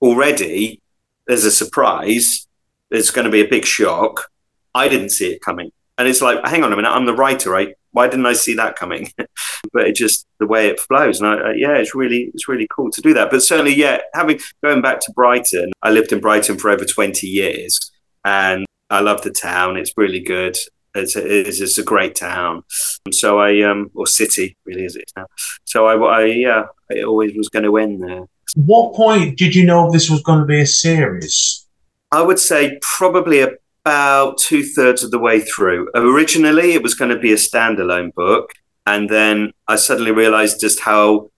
already 0.00 0.80
there's 1.26 1.44
a 1.44 1.50
surprise. 1.50 2.46
There's 2.90 3.10
going 3.10 3.24
to 3.24 3.30
be 3.30 3.40
a 3.40 3.48
big 3.48 3.64
shock. 3.64 4.30
I 4.74 4.88
didn't 4.88 5.10
see 5.10 5.32
it 5.32 5.40
coming, 5.40 5.70
and 5.98 6.08
it's 6.08 6.22
like, 6.22 6.46
hang 6.46 6.62
on 6.64 6.72
a 6.72 6.76
minute, 6.76 6.90
I'm 6.90 7.06
the 7.06 7.14
writer, 7.14 7.50
right? 7.50 7.74
Why 7.92 8.08
didn't 8.08 8.26
I 8.26 8.32
see 8.32 8.54
that 8.54 8.76
coming? 8.76 9.12
but 9.72 9.86
it 9.86 9.94
just 9.94 10.26
the 10.38 10.46
way 10.46 10.68
it 10.68 10.80
flows, 10.80 11.20
and 11.20 11.28
I, 11.28 11.50
uh, 11.50 11.52
yeah, 11.52 11.76
it's 11.76 11.94
really 11.94 12.30
it's 12.34 12.48
really 12.48 12.68
cool 12.74 12.90
to 12.90 13.00
do 13.00 13.14
that. 13.14 13.30
But 13.30 13.42
certainly, 13.42 13.74
yeah, 13.74 13.98
having 14.14 14.40
going 14.62 14.82
back 14.82 15.00
to 15.00 15.12
Brighton, 15.12 15.72
I 15.82 15.90
lived 15.90 16.12
in 16.12 16.20
Brighton 16.20 16.58
for 16.58 16.70
over 16.70 16.84
twenty 16.84 17.26
years, 17.26 17.78
and 18.24 18.66
I 18.90 19.00
love 19.00 19.22
the 19.22 19.30
town. 19.30 19.76
It's 19.76 19.92
really 19.96 20.20
good. 20.20 20.56
It's 20.94 21.16
a, 21.16 21.48
it's 21.48 21.78
a 21.78 21.82
great 21.82 22.14
town. 22.14 22.62
And 23.06 23.14
so 23.14 23.38
I 23.38 23.62
um 23.62 23.90
or 23.94 24.06
city 24.06 24.56
really 24.64 24.84
is 24.84 24.96
it 24.96 25.10
now. 25.16 25.26
So 25.64 25.86
I, 25.86 25.96
I 25.96 26.24
yeah, 26.26 26.64
I 26.90 27.02
always 27.02 27.34
was 27.34 27.48
going 27.48 27.64
to 27.64 27.76
end 27.78 28.02
there. 28.02 28.26
What 28.56 28.94
point 28.94 29.38
did 29.38 29.54
you 29.54 29.64
know 29.64 29.90
this 29.90 30.10
was 30.10 30.22
going 30.22 30.40
to 30.40 30.44
be 30.44 30.60
a 30.60 30.66
series? 30.66 31.66
I 32.10 32.20
would 32.20 32.38
say 32.38 32.78
probably 32.82 33.40
about 33.40 34.38
two 34.38 34.62
thirds 34.62 35.02
of 35.02 35.10
the 35.10 35.18
way 35.18 35.40
through. 35.40 35.88
Originally, 35.94 36.74
it 36.74 36.82
was 36.82 36.94
going 36.94 37.10
to 37.10 37.18
be 37.18 37.32
a 37.32 37.36
standalone 37.36 38.12
book, 38.14 38.52
and 38.86 39.08
then 39.08 39.52
I 39.66 39.76
suddenly 39.76 40.12
realized 40.12 40.60
just 40.60 40.80
how 40.80 41.30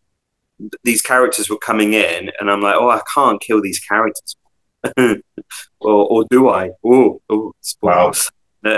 these 0.83 1.01
characters 1.01 1.49
were 1.49 1.59
coming 1.59 1.93
in, 1.95 2.31
and 2.41 2.51
I'm 2.51 2.61
like, 2.61 2.75
oh, 2.77 2.91
I 2.91 3.01
can't 3.15 3.41
kill 3.41 3.63
these 3.63 3.79
characters. 3.79 4.37
or, 4.99 5.23
or 5.81 6.25
do 6.31 6.49
I? 6.49 6.71
Oh, 6.85 7.23
oh, 7.31 7.53
Well, 7.81 8.13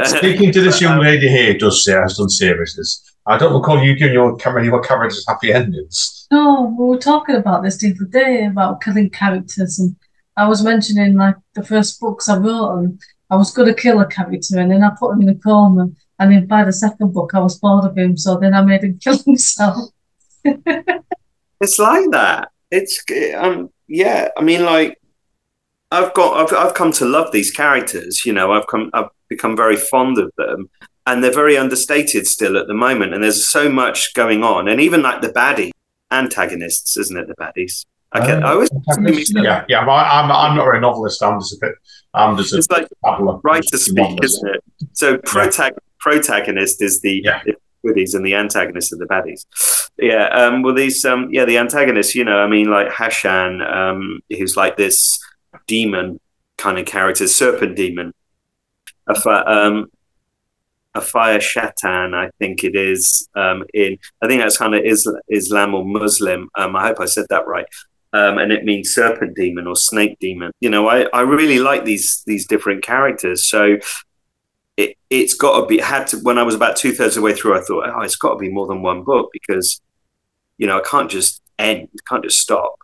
Speaking 0.05 0.51
to 0.53 0.61
this 0.61 0.81
young 0.81 1.01
lady 1.01 1.29
here, 1.29 1.57
does 1.57 1.85
say 1.85 1.92
has 1.92 2.16
done 2.16 2.29
services. 2.29 3.03
I 3.25 3.38
don't 3.38 3.55
recall 3.55 3.83
you 3.83 3.94
giving 3.94 4.14
your 4.14 4.37
camera 4.37 4.64
your 4.64 4.81
characters 4.81 5.25
happy 5.27 5.53
endings. 5.53 6.27
No, 6.33 6.75
we 6.77 6.87
were 6.87 6.99
talking 6.99 7.37
about 7.37 7.62
this 7.62 7.79
the 7.79 7.92
other 7.92 8.05
day 8.05 8.46
about 8.46 8.81
killing 8.81 9.11
characters, 9.11 9.79
and 9.79 9.94
I 10.37 10.49
was 10.49 10.64
mentioning 10.64 11.16
like 11.16 11.37
the 11.55 11.62
first 11.62 12.01
books 12.01 12.29
I 12.29 12.37
wrote, 12.37 12.79
and 12.79 13.01
I 13.31 13.37
was 13.37 13.53
going 13.53 13.68
to 13.68 13.81
kill 13.81 14.01
a 14.01 14.07
character, 14.07 14.59
and 14.59 14.70
then 14.70 14.83
I 14.83 14.90
put 14.99 15.12
him 15.12 15.22
in 15.22 15.29
a 15.29 15.35
coma, 15.37 15.88
and 16.18 16.33
then 16.33 16.46
by 16.46 16.64
the 16.64 16.72
second 16.72 17.12
book 17.12 17.33
I 17.35 17.40
was 17.40 17.59
bored 17.59 17.85
of 17.85 17.96
him, 17.96 18.16
so 18.16 18.37
then 18.38 18.55
I 18.55 18.62
made 18.62 18.83
him 18.83 18.99
kill 19.03 19.18
himself. 19.18 19.90
it's 20.44 21.79
like 21.79 22.11
that. 22.11 22.51
It's 22.72 23.05
um 23.37 23.70
yeah. 23.87 24.29
I 24.37 24.42
mean, 24.42 24.64
like 24.64 24.99
I've 25.97 26.13
got 26.15 26.31
I've 26.53 26.53
I've 26.67 26.75
come 26.75 26.93
to 26.93 27.05
love 27.05 27.33
these 27.33 27.51
characters. 27.51 28.25
You 28.27 28.33
know, 28.33 28.53
I've 28.53 28.67
come 28.67 28.91
I've 28.95 29.09
become 29.29 29.57
very 29.57 29.77
fond 29.77 30.19
of 30.19 30.31
them, 30.37 30.69
and 31.07 31.23
they're 31.23 31.33
very 31.45 31.57
understated 31.57 32.27
still 32.27 32.57
at 32.57 32.67
the 32.67 32.75
moment. 32.75 33.15
And 33.15 33.23
there's 33.25 33.49
so 33.49 33.69
much 33.71 34.15
going 34.15 34.43
on, 34.45 34.69
and 34.69 34.81
even 34.81 35.03
like 35.03 35.21
the 35.23 35.29
baddie 35.31 35.71
antagonists, 36.11 36.97
isn't 36.97 37.17
it? 37.17 37.29
The 37.29 37.35
baddies. 37.35 37.85
I 38.13 38.25
get. 38.27 38.45
I 38.45 38.53
always 38.53 38.71
Yeah, 39.35 39.65
yeah. 39.69 39.85
but 39.85 39.91
I, 39.93 40.21
I'm 40.23 40.31
I'm 40.31 40.57
not 40.57 40.75
a 40.75 40.81
novelist. 40.81 41.23
I'm 41.23 41.41
just 41.41 41.55
a 41.55 41.59
bit. 41.61 41.75
I'm 42.15 42.37
just 42.37 42.55
a 42.55 42.59
it's 42.59 42.71
like 42.71 42.89
babbler. 43.03 43.39
right 43.43 43.63
to 43.65 43.79
speak, 43.79 43.97
Novelist. 44.11 44.37
isn't 44.37 44.55
it? 44.55 44.65
So 44.93 45.19
protag- 45.19 45.75
protagonist 45.99 46.81
is 46.83 47.01
the 47.01 47.21
Yeah. 47.25 47.43
goodies 47.85 48.15
and 48.15 48.25
the 48.25 48.35
antagonist 48.35 48.93
are 48.93 48.97
the 48.97 49.07
baddies. 49.07 49.45
Yeah. 49.99 50.29
Um, 50.29 50.63
well, 50.63 50.75
these, 50.75 51.05
um, 51.05 51.29
yeah, 51.31 51.45
the 51.45 51.59
antagonists, 51.59 52.15
you 52.15 52.25
know, 52.25 52.39
I 52.39 52.47
mean, 52.49 52.71
like 52.71 52.89
Hashan, 52.89 53.61
um, 53.71 54.21
who's 54.31 54.57
like 54.57 54.77
this 54.77 55.19
demon 55.66 56.21
kind 56.57 56.79
of 56.79 56.87
character, 56.87 57.27
serpent 57.27 57.77
demon. 57.77 58.12
A 59.09 59.14
fi- 59.14 59.42
um, 59.42 59.87
a 60.97 61.01
fire 61.01 61.38
shatan, 61.38 62.14
I 62.14 62.31
think 62.38 62.64
it 62.64 62.75
is. 62.75 63.29
Um, 63.37 63.64
in 63.75 63.99
I 64.23 64.27
think 64.27 64.42
that's 64.42 64.57
kind 64.57 64.75
of 64.75 64.85
Islam, 64.85 65.16
Islam 65.29 65.75
or 65.75 65.85
Muslim. 65.85 66.49
Um, 66.57 66.75
I 66.75 66.87
hope 66.87 67.01
I 67.01 67.05
said 67.05 67.27
that 67.31 67.47
right. 67.47 67.66
Um, 68.12 68.38
and 68.38 68.51
it 68.51 68.64
means 68.64 68.95
serpent 68.95 69.37
demon 69.37 69.66
or 69.66 69.77
snake 69.77 70.19
demon. 70.21 70.53
You 70.61 70.71
know, 70.71 70.88
I, 70.88 71.07
I 71.12 71.21
really 71.21 71.59
like 71.59 71.85
these 71.85 72.23
these 72.27 72.47
different 72.47 72.83
characters. 72.83 73.45
So 73.45 73.77
it 74.77 74.97
it's 75.11 75.35
got 75.35 75.61
to 75.61 75.66
be 75.66 75.79
had 75.79 76.07
to. 76.09 76.19
When 76.19 76.38
I 76.38 76.42
was 76.42 76.55
about 76.55 76.77
two 76.77 76.92
thirds 76.92 77.16
of 77.16 77.23
the 77.23 77.27
way 77.27 77.35
through, 77.35 77.57
I 77.57 77.61
thought, 77.61 77.88
oh, 77.88 78.01
it's 78.01 78.16
got 78.16 78.31
to 78.31 78.38
be 78.38 78.49
more 78.49 78.66
than 78.66 78.83
one 78.83 79.03
book 79.05 79.31
because 79.33 79.81
you 80.59 80.66
know 80.66 80.79
I 80.79 80.83
can't 80.83 81.11
just 81.11 81.42
end, 81.59 81.88
can't 82.09 82.25
just 82.25 82.40
stop. 82.40 82.77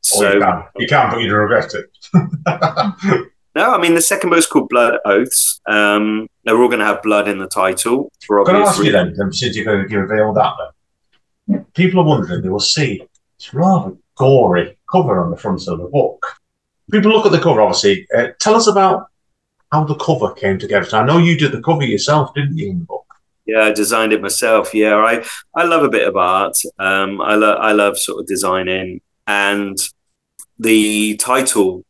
So 0.00 0.34
you 0.34 0.40
can, 0.40 0.64
you 0.76 0.86
can, 0.86 1.10
but 1.10 1.20
you'd 1.20 1.32
regret 1.32 1.72
it. 1.72 1.86
no, 3.54 3.74
I 3.74 3.78
mean 3.80 3.94
the 3.94 4.02
second 4.02 4.30
book's 4.30 4.46
called 4.46 4.68
Blood 4.68 4.98
Oaths. 5.04 5.60
Um, 5.66 6.28
they're 6.44 6.60
all 6.60 6.68
going 6.68 6.80
to 6.80 6.84
have 6.84 7.02
blood 7.02 7.28
in 7.28 7.38
the 7.38 7.48
title 7.48 8.12
for 8.26 8.44
Can 8.44 8.56
I 8.56 8.60
ask 8.60 8.78
you 8.78 8.84
reasons. 8.84 9.16
then, 9.16 9.26
then, 9.26 9.32
since 9.32 9.56
going 9.64 9.88
to 9.88 9.98
reveal 9.98 10.32
that 10.34 10.54
then? 10.58 11.64
People 11.74 12.00
are 12.00 12.04
wondering, 12.06 12.42
they 12.42 12.48
will 12.48 12.60
see 12.60 13.06
it's 13.36 13.52
rather 13.52 13.94
gory 14.16 14.76
cover 14.90 15.22
on 15.22 15.30
the 15.30 15.36
front 15.36 15.66
of 15.68 15.78
the 15.78 15.86
book. 15.86 16.24
People 16.90 17.12
look 17.12 17.26
at 17.26 17.32
the 17.32 17.40
cover, 17.40 17.60
obviously. 17.60 18.06
Uh, 18.16 18.28
tell 18.38 18.54
us 18.54 18.66
about 18.66 19.08
how 19.72 19.84
the 19.84 19.94
cover 19.96 20.32
came 20.32 20.58
together. 20.58 20.86
So 20.86 20.98
I 20.98 21.04
know 21.04 21.18
you 21.18 21.36
did 21.36 21.52
the 21.52 21.62
cover 21.62 21.84
yourself, 21.84 22.34
didn't 22.34 22.56
you, 22.56 22.70
in 22.70 22.78
the 22.80 22.84
book? 22.84 23.04
Yeah, 23.46 23.60
I 23.60 23.72
designed 23.72 24.12
it 24.12 24.22
myself. 24.22 24.72
Yeah, 24.72 24.96
I 24.96 25.24
I 25.54 25.64
love 25.64 25.82
a 25.82 25.90
bit 25.90 26.08
of 26.08 26.16
art. 26.16 26.56
Um, 26.78 27.20
I 27.20 27.34
love 27.34 27.58
I 27.60 27.72
love 27.72 27.98
sort 27.98 28.20
of 28.20 28.26
designing, 28.26 29.02
and 29.26 29.76
the 30.58 31.16
title 31.16 31.84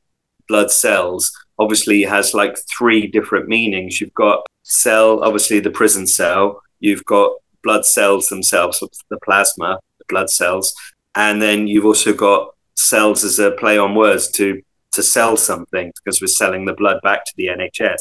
"Blood 0.48 0.70
Cells" 0.70 1.32
obviously 1.58 2.02
has 2.02 2.34
like 2.34 2.56
three 2.76 3.06
different 3.06 3.48
meanings. 3.48 4.00
You've 4.00 4.14
got 4.14 4.44
cell, 4.62 5.22
obviously 5.22 5.60
the 5.60 5.70
prison 5.70 6.06
cell. 6.06 6.60
You've 6.80 7.04
got 7.04 7.32
blood 7.62 7.84
cells 7.84 8.28
themselves, 8.28 8.80
the 9.10 9.18
plasma, 9.24 9.78
the 9.98 10.04
blood 10.08 10.28
cells, 10.30 10.74
and 11.14 11.40
then 11.40 11.66
you've 11.68 11.86
also 11.86 12.12
got 12.12 12.50
cells 12.76 13.24
as 13.24 13.38
a 13.38 13.52
play 13.52 13.78
on 13.78 13.94
words 13.94 14.30
to 14.32 14.60
to 14.92 15.02
sell 15.02 15.36
something 15.36 15.92
because 15.96 16.20
we're 16.20 16.26
selling 16.28 16.64
the 16.66 16.72
blood 16.74 17.00
back 17.02 17.24
to 17.24 17.32
the 17.36 17.46
NHS. 17.46 17.98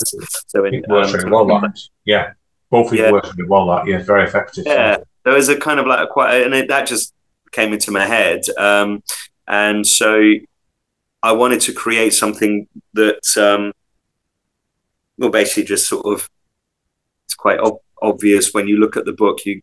So 0.47 0.65
in 0.65 0.75
It 0.75 0.85
works 0.87 1.09
um, 1.09 1.15
really 1.19 1.31
well, 1.31 1.45
that. 1.61 1.79
Yeah. 2.05 2.33
Both 2.69 2.91
of 2.91 2.93
you 2.97 3.03
Yeah. 3.05 3.11
work 3.11 3.23
really 3.35 3.49
well, 3.49 3.65
that. 3.67 3.87
Yeah, 3.87 4.03
very 4.03 4.25
effective. 4.27 4.65
yeah 4.67 4.97
there 5.23 5.33
was 5.33 5.47
a 5.49 5.57
kind 5.57 5.79
of 5.79 5.87
like 5.87 6.01
a 6.01 6.07
quite 6.07 6.43
and 6.43 6.53
it, 6.53 6.67
that 6.67 6.85
just 6.85 7.13
came 7.51 7.71
into 7.71 7.91
my 7.91 8.05
head 8.05 8.41
um 8.57 9.01
and 9.47 9.87
so 9.87 10.21
i 11.23 11.31
wanted 11.31 11.61
to 11.61 11.73
create 11.73 12.13
something 12.13 12.67
that 12.93 13.25
um 13.37 13.71
well 15.17 15.29
basically 15.29 15.63
just 15.63 15.87
sort 15.87 16.05
of 16.05 16.29
it's 17.25 17.33
quite 17.35 17.59
ob- 17.59 17.79
obvious 18.01 18.53
when 18.53 18.67
you 18.67 18.77
look 18.77 18.97
at 18.97 19.05
the 19.05 19.13
book 19.13 19.39
you 19.45 19.61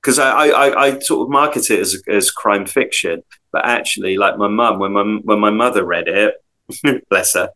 because 0.00 0.18
I, 0.18 0.48
I 0.48 0.84
i 0.86 0.98
sort 0.98 1.26
of 1.26 1.30
market 1.30 1.70
it 1.70 1.80
as 1.80 2.02
as 2.08 2.30
crime 2.30 2.66
fiction 2.66 3.22
but 3.52 3.64
actually 3.64 4.16
like 4.16 4.36
my 4.36 4.48
mum 4.48 4.78
when 4.78 4.92
my 4.92 5.02
when 5.24 5.40
my 5.40 5.50
mother 5.50 5.84
read 5.84 6.08
it 6.08 6.34
bless 7.10 7.34
her 7.34 7.50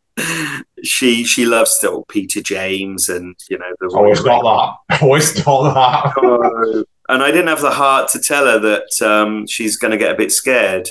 she 0.82 1.24
she 1.24 1.46
loves 1.46 1.70
still 1.72 2.04
peter 2.04 2.40
james 2.40 3.08
and 3.08 3.36
you 3.48 3.58
know 3.58 3.72
the 3.80 3.88
Always 3.96 4.20
got 4.20 4.78
that. 4.88 5.02
Always 5.02 5.42
got 5.42 5.74
that. 5.74 6.86
And 7.10 7.24
I 7.24 7.32
didn't 7.32 7.48
have 7.48 7.60
the 7.60 7.72
heart 7.72 8.08
to 8.10 8.20
tell 8.20 8.46
her 8.46 8.60
that 8.60 9.02
um, 9.04 9.44
she's 9.48 9.76
going 9.76 9.90
to 9.90 9.96
get 9.96 10.12
a 10.12 10.16
bit 10.16 10.30
scared. 10.30 10.88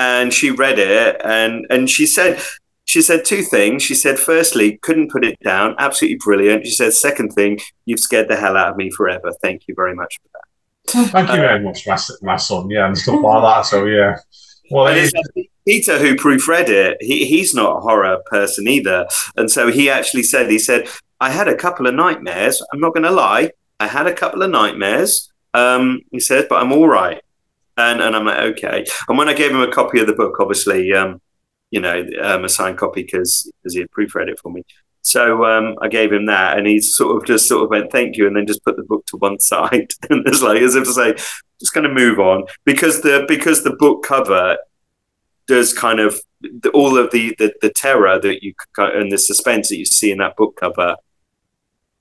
And 0.00 0.32
she 0.32 0.52
read 0.52 0.78
it, 0.78 1.20
and 1.24 1.66
and 1.70 1.90
she 1.90 2.06
said 2.06 2.40
she 2.84 3.02
said 3.02 3.24
two 3.24 3.42
things. 3.42 3.82
She 3.82 3.94
said, 3.94 4.16
firstly, 4.18 4.78
couldn't 4.78 5.10
put 5.10 5.24
it 5.24 5.36
down, 5.44 5.74
absolutely 5.78 6.18
brilliant. 6.24 6.64
She 6.64 6.72
said, 6.72 6.94
second 6.94 7.30
thing, 7.32 7.58
you've 7.84 8.00
scared 8.00 8.28
the 8.28 8.36
hell 8.36 8.56
out 8.56 8.70
of 8.70 8.76
me 8.76 8.90
forever. 8.90 9.30
Thank 9.42 9.68
you 9.68 9.74
very 9.74 9.94
much 9.94 10.18
for 10.22 10.28
that. 10.32 11.10
Thank 11.10 11.28
you 11.28 11.36
very 11.36 11.60
much, 11.60 11.86
my, 11.86 11.98
my 12.22 12.36
son. 12.36 12.70
Yeah, 12.70 12.86
and 12.86 12.96
stuff 12.96 13.20
like 13.22 13.42
that. 13.42 13.66
So, 13.66 13.84
yeah. 13.84 14.16
Well, 14.70 14.86
it's 14.86 15.12
Peter, 15.66 15.98
who 15.98 16.14
proofread 16.16 16.68
it, 16.68 16.96
he, 17.00 17.26
he's 17.26 17.52
not 17.52 17.76
a 17.76 17.80
horror 17.80 18.22
person 18.24 18.66
either. 18.68 19.06
And 19.36 19.50
so 19.50 19.70
he 19.70 19.90
actually 19.90 20.22
said, 20.22 20.50
he 20.50 20.58
said, 20.58 20.88
I 21.20 21.30
had 21.30 21.48
a 21.48 21.56
couple 21.56 21.86
of 21.86 21.94
nightmares. 21.94 22.62
I'm 22.72 22.80
not 22.80 22.94
going 22.94 23.04
to 23.04 23.10
lie. 23.10 23.50
I 23.80 23.86
had 23.86 24.06
a 24.06 24.14
couple 24.14 24.42
of 24.42 24.50
nightmares. 24.50 25.30
Um, 25.52 26.00
he 26.10 26.20
said, 26.20 26.46
but 26.48 26.62
I'm 26.62 26.72
all 26.72 26.88
right. 26.88 27.20
And, 27.78 28.00
and 28.00 28.16
I'm 28.16 28.26
like, 28.26 28.38
okay. 28.38 28.84
And 29.08 29.16
when 29.16 29.28
I 29.28 29.34
gave 29.34 29.52
him 29.52 29.60
a 29.60 29.70
copy 29.70 30.00
of 30.00 30.08
the 30.08 30.12
book, 30.12 30.40
obviously, 30.40 30.92
um, 30.92 31.20
you 31.70 31.80
know, 31.80 32.04
um, 32.20 32.44
a 32.44 32.48
signed 32.48 32.76
copy 32.76 33.04
because 33.04 33.50
he 33.70 33.78
had 33.78 33.90
proofread 33.90 34.28
it 34.28 34.40
for 34.40 34.50
me. 34.50 34.64
So 35.02 35.44
um, 35.44 35.76
I 35.80 35.88
gave 35.88 36.12
him 36.12 36.26
that, 36.26 36.58
and 36.58 36.66
he 36.66 36.80
sort 36.80 37.16
of 37.16 37.26
just 37.26 37.46
sort 37.46 37.64
of 37.64 37.70
went, 37.70 37.92
"Thank 37.92 38.16
you," 38.16 38.26
and 38.26 38.36
then 38.36 38.46
just 38.46 38.64
put 38.64 38.76
the 38.76 38.82
book 38.82 39.06
to 39.06 39.16
one 39.16 39.38
side, 39.40 39.92
and 40.10 40.26
it's 40.26 40.42
like 40.42 40.60
as 40.60 40.74
if 40.74 40.84
to 40.84 40.92
say, 40.92 41.14
"Just 41.60 41.72
going 41.72 41.88
to 41.88 41.94
move 41.94 42.18
on," 42.18 42.44
because 42.64 43.00
the 43.02 43.24
because 43.28 43.62
the 43.62 43.76
book 43.76 44.02
cover 44.02 44.58
does 45.46 45.72
kind 45.72 46.00
of 46.00 46.20
the, 46.40 46.70
all 46.74 46.98
of 46.98 47.10
the, 47.10 47.34
the 47.38 47.54
the 47.62 47.70
terror 47.70 48.18
that 48.20 48.42
you 48.42 48.54
and 48.76 49.10
the 49.10 49.18
suspense 49.18 49.68
that 49.68 49.78
you 49.78 49.86
see 49.86 50.10
in 50.10 50.18
that 50.18 50.36
book 50.36 50.56
cover 50.56 50.96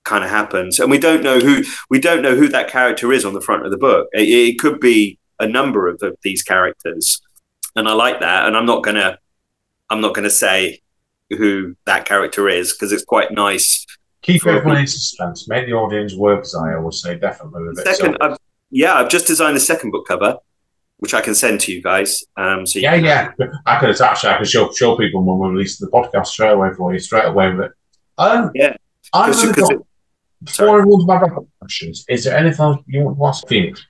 kind 0.04 0.24
of 0.24 0.30
happens, 0.30 0.80
and 0.80 0.90
we 0.90 0.98
don't 0.98 1.24
know 1.24 1.40
who 1.40 1.64
we 1.90 2.00
don't 2.00 2.24
know 2.24 2.36
who 2.36 2.48
that 2.50 2.70
character 2.70 3.14
is 3.14 3.24
on 3.24 3.34
the 3.34 3.42
front 3.42 3.64
of 3.64 3.72
the 3.72 3.78
book. 3.78 4.08
It, 4.12 4.28
it 4.28 4.60
could 4.60 4.80
be 4.80 5.20
a 5.40 5.48
number 5.48 5.88
of, 5.88 6.02
of 6.02 6.18
these 6.24 6.44
characters, 6.44 7.22
and 7.76 7.88
I 7.88 7.94
like 7.94 8.20
that. 8.20 8.48
And 8.48 8.56
I'm 8.56 8.66
not 8.66 8.84
gonna 8.84 9.18
I'm 9.90 10.02
not 10.02 10.14
gonna 10.14 10.30
say 10.30 10.82
who 11.30 11.76
that 11.86 12.06
character 12.06 12.48
is 12.48 12.74
because 12.74 12.92
it's 12.92 13.06
quite 13.06 13.32
nice. 13.32 13.86
Keep 14.22 14.46
everyone 14.46 14.78
in 14.78 14.88
suspense. 14.88 15.48
Make 15.48 15.68
the 15.68 15.74
audience 15.74 16.16
work, 16.16 16.42
as 16.42 16.56
I 16.56 16.76
always 16.76 17.02
say, 17.02 17.18
definitely. 17.18 17.76
Second, 17.84 18.16
it. 18.16 18.22
I've, 18.22 18.38
yeah, 18.72 18.96
I've 18.96 19.10
just 19.10 19.28
designed 19.28 19.56
the 19.56 19.62
second 19.62 19.92
book 19.92 20.08
cover, 20.08 20.38
which 20.98 21.14
I 21.14 21.22
can 21.22 21.36
send 21.36 21.62
to 21.62 21.72
you 21.72 21.82
guys. 21.82 22.24
Um, 22.36 22.66
so 22.66 22.80
yeah, 22.80 22.96
yeah, 22.96 23.32
I 23.66 23.80
can 23.80 23.90
attach. 23.90 24.26
I 24.26 24.38
can 24.38 24.46
show 24.46 24.72
show 24.72 24.98
people 24.98 25.24
when 25.24 25.40
we 25.40 25.56
release 25.56 25.78
the 25.78 25.88
podcast 25.88 26.28
straight 26.28 26.52
away 26.52 26.74
for 26.76 26.94
you, 26.94 27.00
straight 27.00 27.26
away 27.26 27.54
with 27.54 27.68
it. 27.68 27.72
Um, 28.18 28.52
yeah, 28.56 28.76
I'm 29.14 29.32
going 29.32 29.54
to 29.54 29.86
before 30.44 30.82
I 30.82 30.86
move 30.86 31.06
my 31.08 31.20
questions, 31.60 32.06
is 32.10 32.26
there 32.26 32.38
anything 32.38 32.84
you 32.88 33.04
want 33.04 33.18
to 33.18 33.26
ask 33.26 33.48
Phoenix? 33.48 33.86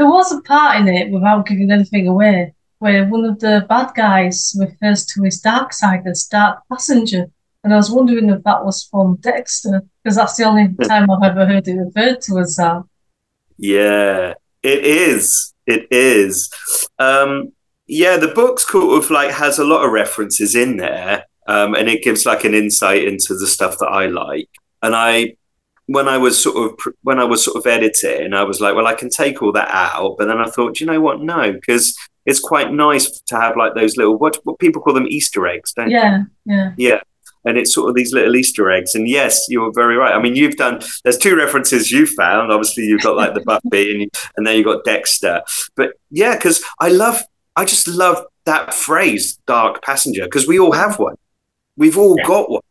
There 0.00 0.08
was 0.08 0.32
a 0.32 0.40
part 0.40 0.80
in 0.80 0.88
it, 0.88 1.10
without 1.10 1.44
giving 1.44 1.70
anything 1.70 2.08
away, 2.08 2.54
where 2.78 3.06
one 3.06 3.26
of 3.26 3.38
the 3.38 3.66
bad 3.68 3.92
guys 3.94 4.56
refers 4.58 5.04
to 5.04 5.22
his 5.24 5.40
dark 5.40 5.74
side 5.74 6.06
as 6.06 6.24
Dark 6.24 6.62
Passenger. 6.70 7.26
And 7.62 7.74
I 7.74 7.76
was 7.76 7.90
wondering 7.90 8.30
if 8.30 8.42
that 8.44 8.64
was 8.64 8.88
from 8.90 9.16
Dexter, 9.16 9.82
because 10.02 10.16
that's 10.16 10.38
the 10.38 10.44
only 10.44 10.74
time 10.88 11.10
I've 11.10 11.30
ever 11.30 11.44
heard 11.44 11.68
it 11.68 11.74
referred 11.74 12.22
to 12.22 12.38
as 12.38 12.56
that. 12.56 12.82
Yeah, 13.58 14.32
it 14.62 14.86
is. 14.86 15.52
It 15.66 15.86
is. 15.90 16.48
Um, 16.98 17.52
yeah, 17.86 18.16
the 18.16 18.28
book's 18.28 18.66
sort 18.66 19.04
of 19.04 19.10
like 19.10 19.32
has 19.32 19.58
a 19.58 19.64
lot 19.64 19.84
of 19.84 19.92
references 19.92 20.54
in 20.54 20.78
there, 20.78 21.26
um, 21.46 21.74
and 21.74 21.90
it 21.90 22.02
gives 22.02 22.24
like 22.24 22.44
an 22.44 22.54
insight 22.54 23.04
into 23.04 23.34
the 23.34 23.46
stuff 23.46 23.76
that 23.80 23.88
I 23.88 24.06
like. 24.06 24.48
And 24.80 24.96
I 24.96 25.36
when 25.90 26.06
I 26.06 26.18
was 26.18 26.40
sort 26.40 26.56
of 26.56 26.94
when 27.02 27.18
I 27.18 27.24
was 27.24 27.44
sort 27.44 27.56
of 27.56 27.66
editing, 27.66 28.32
I 28.32 28.44
was 28.44 28.60
like, 28.60 28.76
well, 28.76 28.86
I 28.86 28.94
can 28.94 29.10
take 29.10 29.42
all 29.42 29.50
that 29.52 29.70
out. 29.72 30.14
But 30.18 30.26
then 30.26 30.38
I 30.38 30.48
thought, 30.48 30.78
you 30.78 30.86
know 30.86 31.00
what? 31.00 31.20
No, 31.20 31.52
because 31.52 31.98
it's 32.26 32.38
quite 32.38 32.72
nice 32.72 33.20
to 33.26 33.40
have 33.40 33.56
like 33.56 33.74
those 33.74 33.96
little 33.96 34.16
what 34.16 34.38
what 34.44 34.60
people 34.60 34.80
call 34.80 34.94
them 34.94 35.08
Easter 35.08 35.48
eggs, 35.48 35.72
don't 35.72 35.90
yeah, 35.90 36.18
you? 36.18 36.54
Yeah, 36.54 36.72
yeah. 36.76 37.00
And 37.44 37.58
it's 37.58 37.74
sort 37.74 37.88
of 37.88 37.96
these 37.96 38.12
little 38.12 38.36
Easter 38.36 38.70
eggs. 38.70 38.94
And 38.94 39.08
yes, 39.08 39.46
you 39.48 39.62
were 39.62 39.72
very 39.74 39.96
right. 39.96 40.14
I 40.14 40.22
mean, 40.22 40.36
you've 40.36 40.56
done. 40.56 40.80
There's 41.02 41.18
two 41.18 41.34
references 41.34 41.90
you 41.90 42.06
found. 42.06 42.52
Obviously, 42.52 42.84
you've 42.84 43.02
got 43.02 43.16
like 43.16 43.34
the 43.34 43.40
Buffy, 43.40 43.92
and 43.92 44.10
and 44.36 44.46
then 44.46 44.56
you 44.56 44.62
got 44.62 44.84
Dexter. 44.84 45.42
But 45.74 45.94
yeah, 46.10 46.36
because 46.36 46.62
I 46.78 46.90
love. 46.90 47.20
I 47.56 47.64
just 47.64 47.88
love 47.88 48.24
that 48.44 48.72
phrase, 48.72 49.40
"dark 49.48 49.82
passenger," 49.82 50.22
because 50.22 50.46
we 50.46 50.60
all 50.60 50.72
have 50.72 51.00
one. 51.00 51.16
We've 51.76 51.98
all 51.98 52.14
yeah. 52.16 52.26
got 52.26 52.48
one. 52.48 52.62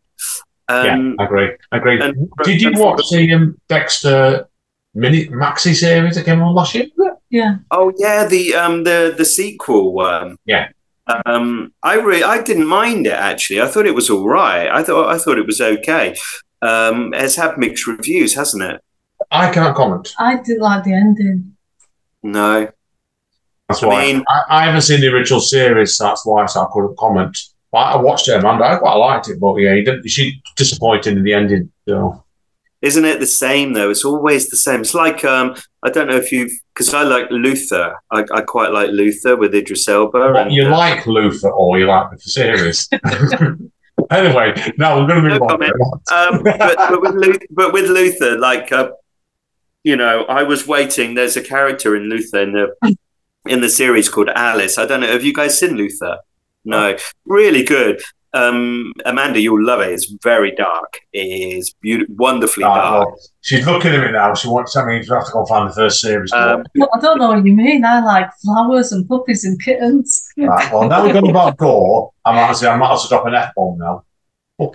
Um, 0.69 0.85
yeah, 0.85 1.13
I 1.19 1.25
agree. 1.25 1.49
I 1.71 1.77
agree. 1.77 1.99
And, 1.99 2.29
Did 2.43 2.61
you 2.61 2.71
watch 2.75 3.01
the 3.11 3.33
um, 3.33 3.59
Dexter 3.67 4.47
mini 4.93 5.27
maxi 5.27 5.75
series 5.75 6.15
that 6.15 6.25
came 6.25 6.41
on 6.41 6.53
last 6.53 6.75
year? 6.75 6.85
Yeah. 7.29 7.57
Oh 7.71 7.91
yeah, 7.97 8.25
the 8.25 8.55
um 8.55 8.83
the 8.83 9.13
the 9.17 9.25
sequel 9.25 9.93
one. 9.93 10.37
Yeah. 10.45 10.69
Um, 11.25 11.73
I 11.81 11.95
really 11.95 12.23
I 12.23 12.41
didn't 12.41 12.67
mind 12.67 13.07
it 13.07 13.13
actually. 13.13 13.61
I 13.61 13.67
thought 13.67 13.87
it 13.87 13.95
was 13.95 14.09
all 14.09 14.27
right. 14.27 14.69
I 14.69 14.83
thought 14.83 15.09
I 15.09 15.17
thought 15.17 15.39
it 15.39 15.45
was 15.45 15.59
okay. 15.59 16.15
Um, 16.61 17.13
it's 17.13 17.35
had 17.35 17.57
mixed 17.57 17.87
reviews, 17.87 18.35
hasn't 18.35 18.63
it? 18.63 18.81
I 19.31 19.51
can't 19.51 19.75
comment. 19.75 20.13
I 20.19 20.37
didn't 20.37 20.61
like 20.61 20.83
the 20.83 20.93
ending. 20.93 21.55
No. 22.21 22.69
That's 23.67 23.81
why 23.81 24.01
I, 24.01 24.13
mean, 24.13 24.23
I, 24.27 24.41
I 24.49 24.65
haven't 24.65 24.81
seen 24.81 25.01
the 25.01 25.07
original 25.07 25.39
series. 25.39 25.95
So 25.95 26.05
that's 26.05 26.25
why 26.25 26.45
so 26.45 26.61
I 26.61 26.67
couldn't 26.71 26.97
comment. 26.97 27.37
I 27.73 27.97
watched 27.97 28.27
it, 28.27 28.35
Amanda. 28.35 28.65
I 28.65 28.77
quite 28.77 28.95
liked 28.95 29.29
it, 29.29 29.39
but 29.39 29.55
yeah, 29.57 29.75
he 29.75 29.83
didn't, 29.83 30.07
she 30.09 30.41
disappointed 30.55 31.17
in 31.17 31.23
the 31.23 31.33
ending. 31.33 31.71
So. 31.87 32.23
Isn't 32.81 33.05
it 33.05 33.19
the 33.19 33.27
same 33.27 33.73
though? 33.73 33.89
It's 33.89 34.05
always 34.05 34.49
the 34.49 34.55
same. 34.55 34.81
It's 34.81 34.93
like 34.93 35.25
um, 35.25 35.55
I 35.83 35.89
don't 35.89 36.07
know 36.07 36.15
if 36.15 36.31
you've 36.31 36.51
because 36.73 36.93
I 36.93 37.03
like 37.03 37.29
Luther. 37.29 37.93
I, 38.09 38.23
I, 38.33 38.41
quite 38.41 38.71
like 38.71 38.89
Luther 38.91 39.35
with 39.35 39.53
Idris 39.53 39.87
Elba. 39.87 40.17
What, 40.17 40.35
and, 40.37 40.51
you 40.53 40.65
uh, 40.65 40.71
like 40.71 41.05
Luther, 41.05 41.51
or 41.51 41.77
you 41.77 41.87
like 41.87 42.09
the 42.11 42.17
series? 42.19 42.87
anyway, 44.11 44.73
now 44.77 44.97
we're 44.97 45.07
going 45.07 45.23
to 45.23 45.29
move 45.29 45.39
no 45.41 45.45
on. 45.47 46.35
Um, 46.35 46.43
but, 46.43 46.57
but, 46.57 47.01
with 47.01 47.15
Luther, 47.15 47.45
but, 47.51 47.73
with 47.73 47.89
Luther, 47.89 48.37
like 48.37 48.71
uh, 48.71 48.91
you 49.83 49.97
know, 49.97 50.23
I 50.25 50.43
was 50.43 50.65
waiting. 50.65 51.15
There's 51.15 51.35
a 51.35 51.43
character 51.43 51.97
in 51.97 52.03
Luther 52.03 52.41
in 52.41 52.53
the 52.53 52.95
in 53.45 53.59
the 53.59 53.69
series 53.69 54.07
called 54.07 54.29
Alice. 54.29 54.77
I 54.77 54.85
don't 54.85 55.01
know. 55.01 55.07
Have 55.07 55.25
you 55.25 55.33
guys 55.33 55.59
seen 55.59 55.75
Luther? 55.75 56.19
No, 56.65 56.97
really 57.25 57.63
good. 57.63 58.01
Um, 58.33 58.93
Amanda, 59.05 59.41
you'll 59.41 59.63
love 59.63 59.81
it. 59.81 59.91
It's 59.91 60.13
very 60.23 60.51
dark. 60.51 60.99
It 61.13 61.19
is 61.57 61.73
beautiful, 61.81 62.15
wonderfully 62.15 62.63
ah, 62.63 62.75
dark. 62.75 63.07
Well, 63.07 63.19
she's 63.41 63.65
looking 63.65 63.91
at 63.91 64.05
me 64.05 64.11
now. 64.11 64.35
She 64.35 64.47
wants. 64.47 64.75
I 64.75 64.85
mean, 64.85 65.03
you 65.03 65.13
have 65.13 65.25
to 65.25 65.31
go 65.31 65.45
find 65.45 65.69
the 65.69 65.73
first 65.73 65.99
series. 65.99 66.31
Um, 66.31 66.63
well, 66.75 66.89
I 66.93 66.99
don't 66.99 67.17
know 67.17 67.29
what 67.29 67.45
you 67.45 67.55
mean. 67.55 67.83
I 67.83 68.01
like 68.01 68.29
flowers 68.43 68.91
and 68.91 69.07
puppies 69.07 69.45
and 69.45 69.59
kittens. 69.59 70.27
Right, 70.37 70.71
well, 70.71 70.87
now 70.87 71.03
we're 71.03 71.13
going 71.13 71.29
about 71.29 71.57
gore. 71.57 72.11
I'm 72.25 72.53
say 72.53 72.67
I 72.67 72.77
might 72.77 72.87
also 72.87 73.09
drop 73.09 73.25
an 73.25 73.33
f 73.33 73.51
bomb 73.55 73.79
now. 73.79 74.03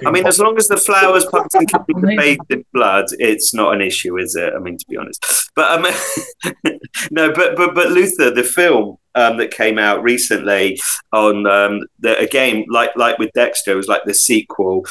I 0.06 0.10
mean, 0.10 0.26
as 0.26 0.38
long 0.38 0.56
as 0.56 0.68
the 0.68 0.76
flowers 0.76 1.26
pumpkin 1.26 1.66
can 1.66 1.84
bathed 2.16 2.50
in 2.50 2.64
blood, 2.72 3.06
it's 3.18 3.52
not 3.52 3.74
an 3.74 3.82
issue, 3.82 4.18
is 4.18 4.34
it? 4.34 4.52
I 4.54 4.58
mean, 4.58 4.78
to 4.78 4.86
be 4.88 4.96
honest. 4.96 5.50
But 5.54 5.70
um, 5.70 6.78
no, 7.10 7.32
but 7.32 7.56
but 7.56 7.74
but 7.74 7.90
Luther, 7.90 8.30
the 8.30 8.44
film 8.44 8.96
um, 9.14 9.36
that 9.36 9.50
came 9.50 9.78
out 9.78 10.02
recently 10.02 10.80
on 11.12 11.46
um, 11.46 11.82
the 11.98 12.18
again, 12.18 12.64
like 12.70 12.90
like 12.96 13.18
with 13.18 13.30
Dexter, 13.34 13.72
it 13.72 13.76
was 13.76 13.88
like 13.88 14.04
the 14.04 14.14
sequel. 14.14 14.86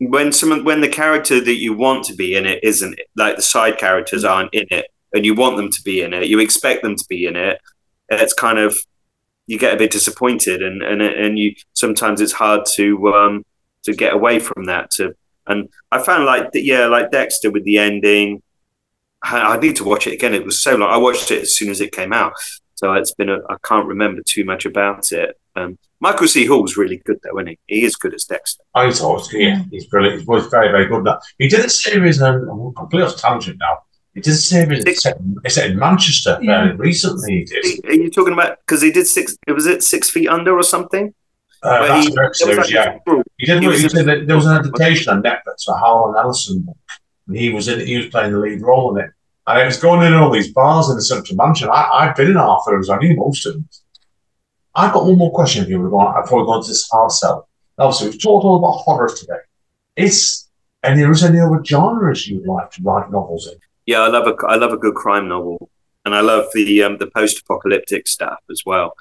When 0.00 0.32
someone 0.32 0.64
when 0.64 0.80
the 0.80 0.88
character 0.88 1.40
that 1.40 1.56
you 1.56 1.72
want 1.72 2.04
to 2.06 2.14
be 2.14 2.34
in 2.34 2.44
it 2.44 2.60
isn't 2.62 2.98
like 3.16 3.36
the 3.36 3.42
side 3.42 3.78
characters 3.78 4.24
aren't 4.24 4.52
in 4.52 4.66
it, 4.70 4.86
and 5.14 5.24
you 5.24 5.34
want 5.34 5.56
them 5.56 5.70
to 5.70 5.82
be 5.82 6.02
in 6.02 6.12
it, 6.12 6.28
you 6.28 6.40
expect 6.40 6.82
them 6.82 6.96
to 6.96 7.04
be 7.08 7.26
in 7.26 7.36
it. 7.36 7.58
It's 8.08 8.34
kind 8.34 8.58
of 8.58 8.76
you 9.46 9.58
get 9.58 9.74
a 9.74 9.78
bit 9.78 9.92
disappointed, 9.92 10.62
and 10.62 10.82
and 10.82 11.00
and 11.00 11.38
you 11.38 11.54
sometimes 11.72 12.20
it's 12.20 12.32
hard 12.32 12.66
to 12.74 13.08
um, 13.14 13.44
to 13.86 13.94
get 13.94 14.12
away 14.12 14.38
from 14.38 14.64
that. 14.64 14.90
To 14.92 15.14
and 15.46 15.68
I 15.90 16.02
found 16.02 16.24
like 16.24 16.50
yeah, 16.54 16.86
like 16.86 17.10
Dexter 17.10 17.50
with 17.50 17.64
the 17.64 17.78
ending. 17.78 18.42
I 19.22 19.56
need 19.58 19.76
to 19.76 19.84
watch 19.84 20.06
it 20.06 20.12
again. 20.12 20.34
It 20.34 20.44
was 20.44 20.60
so 20.60 20.76
long. 20.76 20.90
I 20.90 20.98
watched 20.98 21.30
it 21.30 21.42
as 21.42 21.56
soon 21.56 21.70
as 21.70 21.80
it 21.80 21.90
came 21.90 22.12
out, 22.12 22.34
so 22.74 22.92
it's 22.92 23.14
been 23.14 23.30
a, 23.30 23.38
I 23.48 23.56
can't 23.64 23.88
remember 23.88 24.22
too 24.24 24.44
much 24.44 24.66
about 24.66 25.10
it. 25.10 25.36
Um, 25.56 25.78
Michael 26.00 26.28
C. 26.28 26.46
Hall's 26.46 26.76
really 26.76 26.98
good 26.98 27.18
though, 27.24 27.38
isn't 27.38 27.48
he? 27.48 27.58
He 27.66 27.84
is 27.84 27.96
good 27.96 28.14
as 28.14 28.24
Dexter. 28.24 28.62
Oh, 28.74 28.84
he's 28.84 29.00
always 29.00 29.28
good. 29.28 29.40
yeah, 29.40 29.62
he's 29.70 29.86
brilliant. 29.86 30.18
He's 30.18 30.46
very 30.46 30.68
very 30.70 30.86
good. 30.86 31.06
He 31.38 31.48
did 31.48 31.64
a 31.64 31.70
series. 31.70 32.20
Um, 32.20 32.48
I'm 32.48 32.74
completely 32.74 33.08
off 33.08 33.16
tangent 33.16 33.58
now. 33.58 33.78
He 34.14 34.20
did 34.20 34.34
a 34.34 34.36
series. 34.36 34.84
It's 34.84 35.02
set, 35.02 35.18
set 35.48 35.70
in 35.70 35.78
Manchester 35.78 36.38
yeah. 36.40 36.72
recently. 36.76 37.38
He 37.38 37.44
did. 37.44 37.84
Are 37.86 37.94
you 37.94 38.10
talking 38.10 38.32
about 38.32 38.58
because 38.66 38.82
he 38.82 38.90
did 38.90 39.06
six? 39.06 39.36
Was 39.48 39.66
it 39.66 39.82
Six 39.82 40.10
Feet 40.10 40.28
Under 40.28 40.56
or 40.56 40.62
something? 40.62 41.14
Uh, 41.66 41.86
that's 41.86 42.06
he, 42.06 42.14
correct, 42.14 42.36
series, 42.36 42.70
yeah. 42.70 42.98
He 43.38 43.46
did. 43.46 43.62
He, 43.62 43.70
he 43.70 43.88
said 43.88 44.06
that 44.06 44.26
there 44.26 44.36
was 44.36 44.46
an 44.46 44.56
adaptation 44.56 45.12
on 45.12 45.22
Netflix 45.22 45.64
for 45.64 45.76
Harlan 45.76 46.16
Ellison, 46.16 46.66
and 47.26 47.36
he 47.36 47.50
was 47.50 47.66
in. 47.66 47.84
He 47.84 47.96
was 47.96 48.06
playing 48.06 48.32
the 48.32 48.38
lead 48.38 48.62
role 48.62 48.96
in 48.96 49.04
it, 49.04 49.10
and 49.46 49.60
it 49.60 49.64
was 49.64 49.78
going 49.78 50.06
in 50.06 50.14
all 50.14 50.30
these 50.30 50.52
bars 50.52 50.88
in 50.88 50.96
the 50.96 51.02
central 51.02 51.36
mansion. 51.36 51.68
I, 51.68 51.88
I've 51.92 52.16
been 52.16 52.30
in 52.30 52.36
Arthur's. 52.36 52.88
I 52.88 52.98
knew 52.98 53.16
most 53.16 53.44
of 53.46 53.54
them. 53.54 53.68
I've 54.76 54.92
got 54.92 55.06
one 55.06 55.18
more 55.18 55.32
question 55.32 55.64
for 55.64 55.70
you 55.70 55.78
before 55.78 56.40
we 56.40 56.46
go 56.46 56.56
into 56.56 56.68
this 56.68 56.88
hard 56.88 57.10
sell. 57.10 57.48
Obviously, 57.78 58.10
we've 58.10 58.22
talked 58.22 58.44
all 58.44 58.58
about 58.58 58.82
horror 58.82 59.08
today. 59.08 59.40
Is 59.96 60.46
and 60.84 61.00
there 61.00 61.10
is 61.10 61.24
any 61.24 61.40
other 61.40 61.64
genres 61.64 62.28
you'd 62.28 62.46
like 62.46 62.70
to 62.72 62.82
write 62.82 63.10
novels 63.10 63.48
in? 63.48 63.58
Yeah, 63.86 64.02
I 64.02 64.08
love 64.08 64.28
a 64.28 64.46
I 64.46 64.54
love 64.54 64.72
a 64.72 64.76
good 64.76 64.94
crime 64.94 65.26
novel, 65.26 65.68
and 66.04 66.14
I 66.14 66.20
love 66.20 66.46
the 66.54 66.84
um, 66.84 66.98
the 66.98 67.08
post 67.08 67.40
apocalyptic 67.40 68.06
stuff 68.06 68.38
as 68.50 68.62
well 68.64 68.94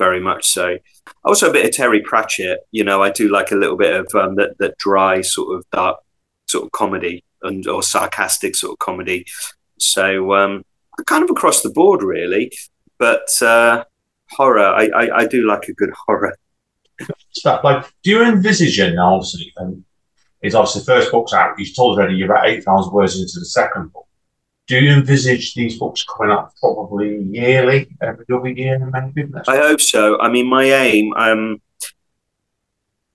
very 0.00 0.18
much 0.18 0.48
so. 0.48 0.78
Also, 1.24 1.50
a 1.50 1.52
bit 1.52 1.66
of 1.66 1.72
Terry 1.72 2.00
Pratchett. 2.00 2.60
You 2.72 2.84
know, 2.84 3.02
I 3.02 3.10
do 3.10 3.28
like 3.28 3.52
a 3.52 3.60
little 3.62 3.76
bit 3.76 3.94
of 3.94 4.06
um, 4.14 4.34
that 4.36 4.56
that 4.58 4.78
dry 4.78 5.20
sort 5.20 5.56
of 5.56 5.70
dark 5.70 5.98
sort 6.48 6.64
of 6.64 6.72
comedy 6.72 7.22
and 7.42 7.66
or 7.66 7.82
sarcastic 7.82 8.56
sort 8.56 8.72
of 8.72 8.78
comedy. 8.78 9.26
So 9.78 10.34
um, 10.34 10.64
kind 11.06 11.22
of 11.22 11.30
across 11.30 11.62
the 11.62 11.70
board, 11.70 12.02
really. 12.02 12.50
But 12.98 13.28
uh, 13.42 13.84
horror, 14.30 14.68
I, 14.82 14.88
I, 14.94 15.16
I 15.20 15.26
do 15.26 15.46
like 15.46 15.68
a 15.68 15.74
good 15.74 15.92
horror. 16.06 16.34
Stuff 17.32 17.62
like, 17.62 17.86
do 18.02 18.10
you 18.10 18.22
envisage 18.22 18.78
it 18.80 18.94
now? 18.94 19.14
Obviously, 19.14 19.52
it's 20.42 20.54
obviously 20.54 20.80
the 20.80 20.86
first 20.86 21.12
book's 21.12 21.32
out. 21.32 21.58
You've 21.58 21.76
told 21.76 21.98
already 21.98 22.16
you're 22.16 22.32
about 22.32 22.48
eight 22.48 22.64
thousand 22.64 22.92
words 22.92 23.20
into 23.20 23.38
the 23.38 23.46
second 23.46 23.92
book 23.92 24.06
do 24.70 24.78
you 24.78 24.92
envisage 24.92 25.54
these 25.54 25.80
books 25.80 26.04
coming 26.04 26.30
up 26.30 26.54
probably 26.60 27.18
yearly, 27.24 27.88
every 28.00 28.24
other 28.32 28.50
year, 28.50 28.78
maybe? 28.78 29.28
I 29.48 29.56
hope 29.56 29.80
so. 29.80 30.20
I 30.20 30.30
mean, 30.30 30.48
my 30.48 30.62
aim, 30.62 31.12
um, 31.14 31.60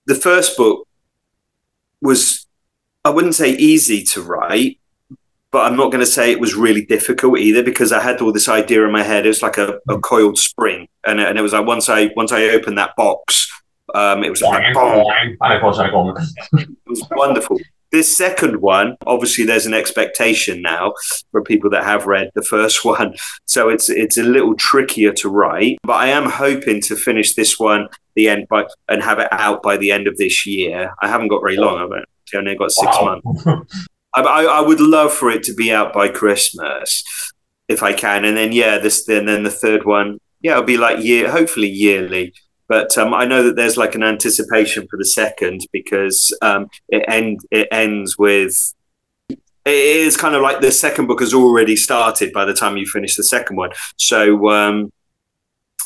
the 0.06 0.16
first 0.16 0.58
book 0.58 0.86
was 2.02 2.46
I 3.06 3.10
wouldn't 3.10 3.36
say 3.36 3.52
easy 3.52 4.04
to 4.04 4.22
write, 4.22 4.80
but 5.50 5.60
I'm 5.66 5.78
not 5.78 5.92
going 5.92 6.02
to 6.02 6.06
say 6.06 6.30
it 6.30 6.42
was 6.42 6.56
really 6.56 6.86
difficult 6.86 7.40
either 7.40 7.64
because 7.64 7.94
I 7.94 8.02
had 8.02 8.20
all 8.20 8.34
this 8.34 8.50
idea 8.50 8.84
in 8.84 8.92
my 8.92 9.04
head. 9.04 9.26
It 9.26 9.30
was 9.30 9.42
like 9.42 9.58
a, 9.58 9.80
a 9.88 9.98
coiled 9.98 10.38
spring, 10.38 10.90
and, 11.08 11.22
and 11.22 11.40
it 11.40 11.42
was 11.42 11.54
like 11.54 11.66
once 11.66 11.88
I 11.88 12.12
once 12.18 12.34
I 12.34 12.50
opened 12.50 12.78
that 12.80 12.98
box, 12.98 13.50
um, 13.94 14.26
it 14.26 14.30
was 14.30 14.42
like 14.42 14.74
boom. 14.74 15.06
it 16.60 16.70
was 16.86 17.02
wonderful. 17.12 17.58
This 17.92 18.16
second 18.16 18.62
one, 18.62 18.98
obviously, 19.06 19.46
there's 19.46 19.66
an 19.66 19.74
expectation 19.74 20.62
now 20.62 20.94
for 21.32 21.42
people 21.44 21.70
that 21.70 21.84
have 21.84 22.08
read 22.08 22.32
the 22.36 22.42
first 22.42 22.84
one, 22.94 23.16
so 23.46 23.70
it's 23.70 23.90
it's 23.90 24.18
a 24.18 24.24
little 24.24 24.56
trickier 24.56 25.14
to 25.14 25.30
write. 25.30 25.78
But 25.84 25.94
I 25.94 26.08
am 26.08 26.30
hoping 26.30 26.82
to 26.82 26.96
finish 26.96 27.36
this 27.36 27.60
one 27.60 27.88
the 28.16 28.30
end 28.30 28.48
by 28.50 28.66
and 28.88 29.04
have 29.04 29.20
it 29.20 29.28
out 29.32 29.62
by 29.62 29.78
the 29.78 29.92
end 29.92 30.08
of 30.08 30.18
this 30.18 30.46
year. 30.46 30.94
I 31.02 31.08
haven't 31.08 31.28
got 31.28 31.42
very 31.42 31.58
long 31.58 31.80
I've 31.80 32.40
only 32.40 32.56
got 32.56 32.72
six 32.72 32.96
wow. 33.00 33.22
months. 33.24 33.78
I, 34.16 34.22
I, 34.22 34.62
would 34.62 34.80
love 34.80 35.14
for 35.14 35.30
it 35.30 35.44
to 35.44 35.54
be 35.54 35.74
out 35.74 35.92
by 35.92 36.08
Christmas 36.08 37.04
if 37.68 37.84
I 37.84 37.92
can, 37.92 38.24
and 38.24 38.38
then 38.38 38.52
yeah, 38.54 38.78
this 38.78 39.06
then 39.06 39.26
then 39.26 39.44
the 39.44 39.50
third 39.50 39.86
one, 39.86 40.20
yeah, 40.42 40.54
it'll 40.54 40.64
be 40.64 40.78
like 40.78 41.04
year, 41.04 41.30
hopefully 41.30 41.70
yearly. 41.70 42.34
But 42.68 42.98
um, 42.98 43.14
I 43.14 43.26
know 43.26 43.44
that 43.44 43.56
there's 43.56 43.78
like 43.78 43.96
an 43.96 44.04
anticipation 44.04 44.88
for 44.90 44.98
the 44.98 45.06
second 45.06 45.62
because 45.72 46.36
um, 46.42 46.68
it 46.90 47.06
end 47.08 47.42
it 47.52 47.68
ends 47.72 48.18
with 48.18 48.74
it 49.30 49.40
is 49.66 50.16
kind 50.18 50.36
of 50.36 50.42
like 50.42 50.62
the 50.62 50.72
second 50.72 51.08
book 51.08 51.20
has 51.20 51.34
already 51.34 51.76
started 51.76 52.32
by 52.34 52.46
the 52.46 52.54
time 52.54 52.78
you 52.78 52.86
finish 52.86 53.16
the 53.16 53.24
second 53.24 53.58
one. 53.58 53.72
So 53.98 54.50
um, 54.50 54.92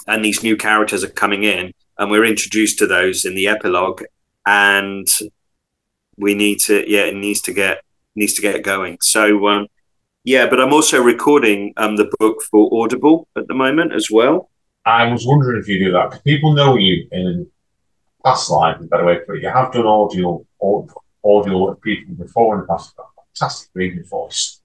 and 0.08 0.24
these 0.24 0.44
new 0.44 0.58
characters 0.58 1.04
are 1.04 1.10
coming 1.10 1.44
in, 1.44 1.74
and 1.98 2.12
we're 2.12 2.26
introduced 2.26 2.80
to 2.80 2.88
those 2.88 3.26
in 3.26 3.36
the 3.36 3.48
epilogue, 3.48 4.04
and 4.46 5.08
we 6.18 6.34
need 6.34 6.60
to 6.62 6.90
yeah, 6.90 7.06
it 7.06 7.16
needs 7.16 7.42
to 7.42 7.54
get 7.54 7.84
needs 8.16 8.34
to 8.34 8.42
get 8.42 8.64
going. 8.64 8.98
So 9.02 9.48
um, 9.48 9.68
yeah, 10.24 10.48
but 10.50 10.60
I'm 10.60 10.74
also 10.74 11.02
recording 11.02 11.74
um, 11.78 11.96
the 11.96 12.12
book 12.20 12.42
for 12.52 12.70
Audible 12.84 13.28
at 13.38 13.48
the 13.48 13.54
moment 13.54 13.94
as 13.94 14.10
well. 14.12 14.50
I 14.86 15.12
was 15.12 15.26
wondering 15.26 15.60
if 15.60 15.68
you 15.68 15.80
do 15.84 15.92
that. 15.92 16.10
Because 16.10 16.22
people 16.24 16.54
know 16.54 16.78
you 16.78 17.08
in 17.12 17.48
past 18.24 18.50
life, 18.50 18.78
by 18.90 18.98
the 18.98 19.04
way, 19.04 19.20
but 19.28 19.34
you 19.34 19.50
have 19.50 19.72
done 19.72 19.86
audio 19.86 20.46
audio 20.62 21.70
with 21.70 21.82
people 21.82 22.16
before 22.16 22.56
in 22.56 22.62
the 22.62 22.68
past. 22.68 22.96
Fantastic 23.36 23.70
reading 23.74 24.04
voice. 24.04 24.62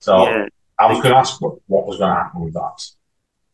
So 0.00 0.24
yeah. 0.24 0.46
I 0.78 0.86
was 0.86 0.98
going 0.98 1.12
to 1.12 1.18
ask 1.18 1.40
what, 1.40 1.56
what 1.66 1.86
was 1.86 1.98
going 1.98 2.10
to 2.10 2.22
happen 2.22 2.40
with 2.42 2.54
that. 2.54 2.86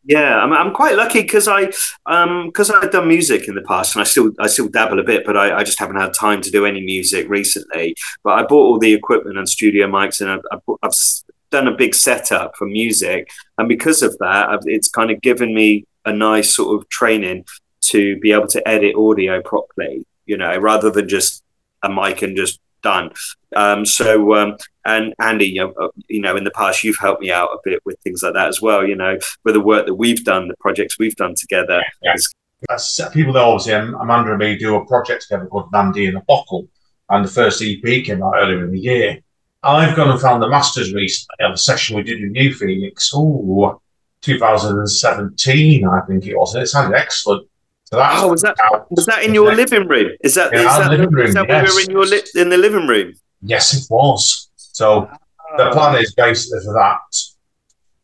Yeah, 0.03 0.37
I'm, 0.37 0.51
I'm 0.51 0.73
quite 0.73 0.95
lucky 0.95 1.21
because 1.21 1.47
I 1.47 1.65
because 1.65 2.69
um, 2.69 2.79
I've 2.81 2.91
done 2.91 3.07
music 3.07 3.47
in 3.47 3.53
the 3.53 3.61
past 3.61 3.95
and 3.95 4.01
I 4.01 4.05
still 4.05 4.31
I 4.39 4.47
still 4.47 4.67
dabble 4.67 4.99
a 4.99 5.03
bit, 5.03 5.25
but 5.25 5.37
I, 5.37 5.57
I, 5.57 5.63
just 5.63 5.79
haven't 5.79 6.01
had 6.01 6.13
time 6.13 6.41
to 6.41 6.49
do 6.49 6.65
any 6.65 6.81
music 6.81 7.29
recently. 7.29 7.95
But 8.23 8.31
I 8.33 8.41
bought 8.41 8.65
all 8.65 8.79
the 8.79 8.93
equipment 8.93 9.37
and 9.37 9.47
studio 9.47 9.87
mics, 9.87 10.19
and 10.19 10.31
I've, 10.31 10.41
I've, 10.51 10.75
I've 10.81 10.95
done 11.51 11.67
a 11.67 11.75
big 11.75 11.93
setup 11.93 12.55
for 12.57 12.65
music, 12.65 13.29
and 13.59 13.69
because 13.69 14.01
of 14.01 14.17
that, 14.17 14.49
I've, 14.49 14.61
it's 14.65 14.89
kind 14.89 15.11
of 15.11 15.21
given 15.21 15.53
me 15.53 15.85
a 16.05 16.13
nice 16.13 16.55
sort 16.55 16.79
of 16.79 16.89
training 16.89 17.45
to 17.81 18.17
be 18.19 18.31
able 18.31 18.47
to 18.47 18.67
edit 18.67 18.95
audio 18.95 19.41
properly. 19.41 20.05
You 20.25 20.37
know, 20.37 20.55
rather 20.57 20.89
than 20.89 21.09
just 21.09 21.43
a 21.83 21.89
mic 21.89 22.21
and 22.21 22.37
just 22.37 22.59
done. 22.81 23.11
Um, 23.55 23.85
so, 23.85 24.35
um, 24.35 24.57
and 24.85 25.13
Andy, 25.19 25.45
you 25.45 25.61
know, 25.61 25.91
you 26.07 26.21
know, 26.21 26.35
in 26.35 26.43
the 26.43 26.51
past, 26.51 26.83
you've 26.83 26.97
helped 26.97 27.21
me 27.21 27.31
out 27.31 27.49
a 27.49 27.57
bit 27.63 27.81
with 27.85 27.99
things 27.99 28.23
like 28.23 28.33
that 28.33 28.47
as 28.47 28.61
well. 28.61 28.85
You 28.85 28.95
know, 28.95 29.17
with 29.43 29.53
the 29.53 29.61
work 29.61 29.85
that 29.85 29.95
we've 29.95 30.23
done, 30.23 30.47
the 30.47 30.55
projects 30.59 30.97
we've 30.97 31.15
done 31.15 31.35
together. 31.35 31.83
Yeah, 32.01 32.15
yeah. 32.69 33.09
people 33.13 33.33
know, 33.33 33.51
obviously, 33.51 33.73
Amanda 33.73 34.31
and 34.31 34.39
me 34.39 34.57
do 34.57 34.75
a 34.75 34.85
project 34.85 35.23
together 35.23 35.47
called 35.47 35.71
Mandy 35.71 36.05
in 36.05 36.15
a 36.15 36.21
Bottle, 36.21 36.67
and 37.09 37.25
the 37.25 37.29
first 37.29 37.63
EP 37.63 38.03
came 38.03 38.23
out 38.23 38.35
earlier 38.37 38.63
in 38.63 38.71
the 38.71 38.79
year. 38.79 39.19
I've 39.63 39.95
gone 39.95 40.09
and 40.09 40.19
found 40.19 40.41
the 40.41 40.49
masters 40.49 40.91
recently 40.91 41.45
on 41.45 41.51
a 41.51 41.57
session 41.57 41.95
we 41.95 42.03
did 42.03 42.19
in 42.19 42.31
New 42.31 42.51
Phoenix. 42.53 43.11
Oh, 43.13 43.79
2017, 44.21 45.87
I 45.87 46.01
think 46.01 46.25
it 46.25 46.35
was. 46.35 46.53
And 46.53 46.63
it 46.63 46.67
sounded 46.67 46.97
excellent. 46.97 47.47
So 47.85 47.99
oh, 48.01 48.27
was 48.29 48.41
that 48.43 48.55
was 48.89 49.05
that 49.05 49.23
in 49.23 49.33
your 49.33 49.53
living 49.53 49.85
room? 49.85 50.11
Is 50.21 50.35
that, 50.35 50.53
is 50.53 50.63
that, 50.63 50.91
living 50.91 51.09
room, 51.09 51.27
is 51.27 51.33
that 51.33 51.49
yes. 51.49 51.69
we 51.69 51.75
were 51.75 51.81
in 51.81 51.91
your 51.91 52.05
li- 52.05 52.29
in 52.35 52.49
the 52.49 52.57
living 52.57 52.87
room? 52.87 53.13
Yes, 53.41 53.73
it 53.73 53.85
was. 53.93 54.49
So 54.55 55.09
the 55.57 55.65
ah. 55.65 55.73
plan 55.73 56.01
is 56.01 56.13
basically 56.13 56.59
for 56.63 56.73
that. 56.73 56.99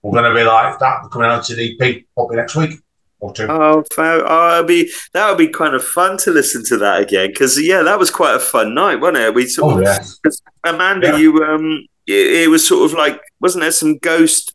We're 0.01 0.11
going 0.11 0.33
to 0.33 0.37
be 0.37 0.43
like 0.43 0.77
that 0.79 1.09
coming 1.11 1.29
out 1.29 1.45
to 1.45 1.55
the 1.55 1.77
EP 1.79 2.03
probably 2.13 2.35
next 2.35 2.55
week 2.55 2.79
or 3.19 3.33
two. 3.33 3.47
Oh, 3.49 3.83
oh 3.97 4.63
be 4.63 4.91
that 5.13 5.29
would 5.29 5.37
be 5.37 5.47
kind 5.47 5.73
of 5.73 5.83
fun 5.83 6.17
to 6.19 6.31
listen 6.31 6.65
to 6.65 6.77
that 6.77 7.01
again 7.01 7.29
because 7.29 7.61
yeah, 7.61 7.81
that 7.83 7.97
was 7.97 8.11
quite 8.11 8.35
a 8.35 8.39
fun 8.39 8.73
night, 8.73 8.95
wasn't 8.95 9.17
it? 9.19 9.33
We 9.33 9.47
sort 9.47 9.75
oh, 9.75 9.77
of, 9.77 9.83
yeah. 9.83 10.31
Amanda, 10.65 11.07
yeah. 11.07 11.17
you 11.17 11.43
um, 11.45 11.85
it, 12.05 12.43
it 12.43 12.49
was 12.49 12.67
sort 12.67 12.91
of 12.91 12.97
like 12.97 13.21
wasn't 13.39 13.61
there 13.61 13.71
some 13.71 13.97
ghost 13.99 14.53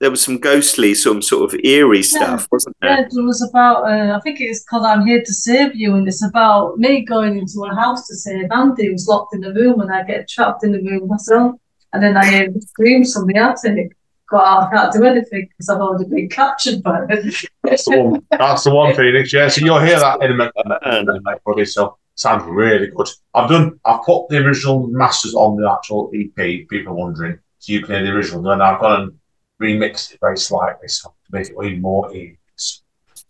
there 0.00 0.10
was 0.10 0.22
some 0.22 0.38
ghostly, 0.38 0.94
some 0.94 1.20
sort 1.20 1.52
of 1.52 1.60
eerie 1.64 2.02
stuff, 2.02 2.42
yeah. 2.42 2.46
wasn't 2.52 2.76
there? 2.80 2.90
Yeah, 2.90 3.00
it 3.00 3.24
was 3.24 3.42
about. 3.42 3.84
Uh, 3.84 4.16
I 4.16 4.20
think 4.20 4.40
it's 4.40 4.64
called 4.64 4.84
"I'm 4.84 5.06
Here 5.06 5.22
to 5.22 5.34
Save 5.34 5.74
You," 5.74 5.96
and 5.96 6.06
it's 6.06 6.24
about 6.24 6.78
me 6.78 7.04
going 7.04 7.38
into 7.38 7.64
a 7.64 7.74
house 7.74 8.06
to 8.06 8.14
save 8.14 8.50
Andy, 8.52 8.86
who's 8.86 9.08
locked 9.08 9.34
in 9.34 9.40
the 9.40 9.52
room, 9.52 9.80
and 9.80 9.92
I 9.92 10.04
get 10.04 10.28
trapped 10.28 10.64
in 10.64 10.72
the 10.72 10.82
room 10.82 11.08
myself, 11.08 11.56
and 11.92 12.02
then 12.02 12.16
I 12.16 12.24
hear 12.26 12.52
screams 12.60 13.12
from 13.12 13.26
the 13.26 13.36
attic. 13.36 13.96
But 14.30 14.44
I 14.44 14.68
can't 14.70 14.92
do 14.92 15.04
anything 15.04 15.48
because 15.48 15.70
I've 15.70 15.80
already 15.80 16.04
been 16.04 16.28
captured 16.28 16.82
by 16.82 17.00
it. 17.08 17.48
That's 17.62 17.86
the 17.86 17.98
one, 17.98 18.26
That's 18.30 18.64
the 18.64 18.74
one 18.74 18.94
Phoenix. 18.94 19.32
Yeah, 19.32 19.48
so 19.48 19.64
you'll 19.64 19.80
hear 19.80 19.98
that 19.98 20.22
in 20.22 20.32
a 20.32 20.34
minute, 20.34 21.42
buddy. 21.44 21.64
So 21.64 21.96
sounds 22.14 22.44
really 22.44 22.88
good. 22.88 23.08
I've 23.34 23.48
done. 23.48 23.80
I've 23.84 24.02
put 24.02 24.28
the 24.28 24.36
original 24.36 24.86
masters 24.86 25.34
on 25.34 25.56
the 25.56 25.68
actual 25.68 26.12
EP. 26.14 26.68
People 26.68 26.94
wondering, 26.94 27.38
so 27.58 27.72
you 27.72 27.80
can 27.80 27.96
hear 27.96 28.04
the 28.04 28.12
original. 28.12 28.42
Then 28.42 28.60
I've 28.60 28.80
gone 28.80 29.00
and 29.00 29.18
remixed 29.60 30.12
it 30.12 30.20
very 30.20 30.38
slightly 30.38 30.88
so 30.88 31.08
to 31.08 31.30
make 31.32 31.48
it 31.48 31.56
even 31.64 31.80
more 31.80 32.14
easy. 32.14 32.38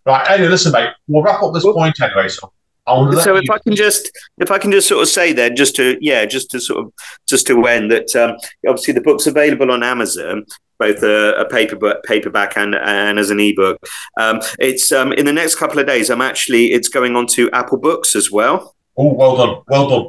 Right, 0.05 0.31
anyway, 0.31 0.49
listen, 0.49 0.73
mate. 0.73 0.91
We'll 1.07 1.23
wrap 1.23 1.43
up 1.43 1.53
this 1.53 1.65
well, 1.65 1.75
point 1.75 2.01
anyway. 2.01 2.29
So, 2.29 2.51
so 2.87 3.37
if 3.37 3.45
you... 3.45 3.53
I 3.53 3.59
can 3.59 3.77
just, 3.77 4.11
if 4.39 4.51
I 4.51 4.59
can 4.59 4.73
just 4.73 4.89
sort 4.89 5.03
of 5.03 5.09
say 5.09 5.35
then, 5.35 5.55
just 5.55 5.77
to 5.77 5.99
yeah, 6.01 6.25
just 6.25 6.51
to 6.53 6.61
sort 6.61 6.87
of 6.87 6.93
just 7.27 7.47
to 7.49 7.67
end 7.67 7.91
that 7.91 8.17
um, 8.17 8.37
obviously 8.67 8.95
the 8.95 9.03
book's 9.03 9.27
available 9.27 9.71
on 9.71 9.83
Amazon, 9.83 10.47
both 10.79 11.03
a, 11.03 11.35
a 11.35 11.45
paperback, 11.45 12.03
paperback 12.05 12.57
and 12.57 12.75
and 12.75 13.19
as 13.19 13.29
an 13.29 13.39
ebook. 13.39 13.79
Um, 14.19 14.41
it's 14.59 14.93
um, 14.93 15.13
in 15.13 15.27
the 15.27 15.33
next 15.33 15.57
couple 15.57 15.79
of 15.79 15.87
days. 15.87 16.09
I'm 16.09 16.23
actually 16.23 16.73
it's 16.73 16.89
going 16.89 17.15
on 17.15 17.27
to 17.29 17.51
Apple 17.51 17.79
Books 17.79 18.17
as 18.17 18.31
well. 18.31 18.75
Oh, 18.97 19.13
well 19.13 19.37
done, 19.37 19.63
well 19.69 19.89
done. 19.91 20.07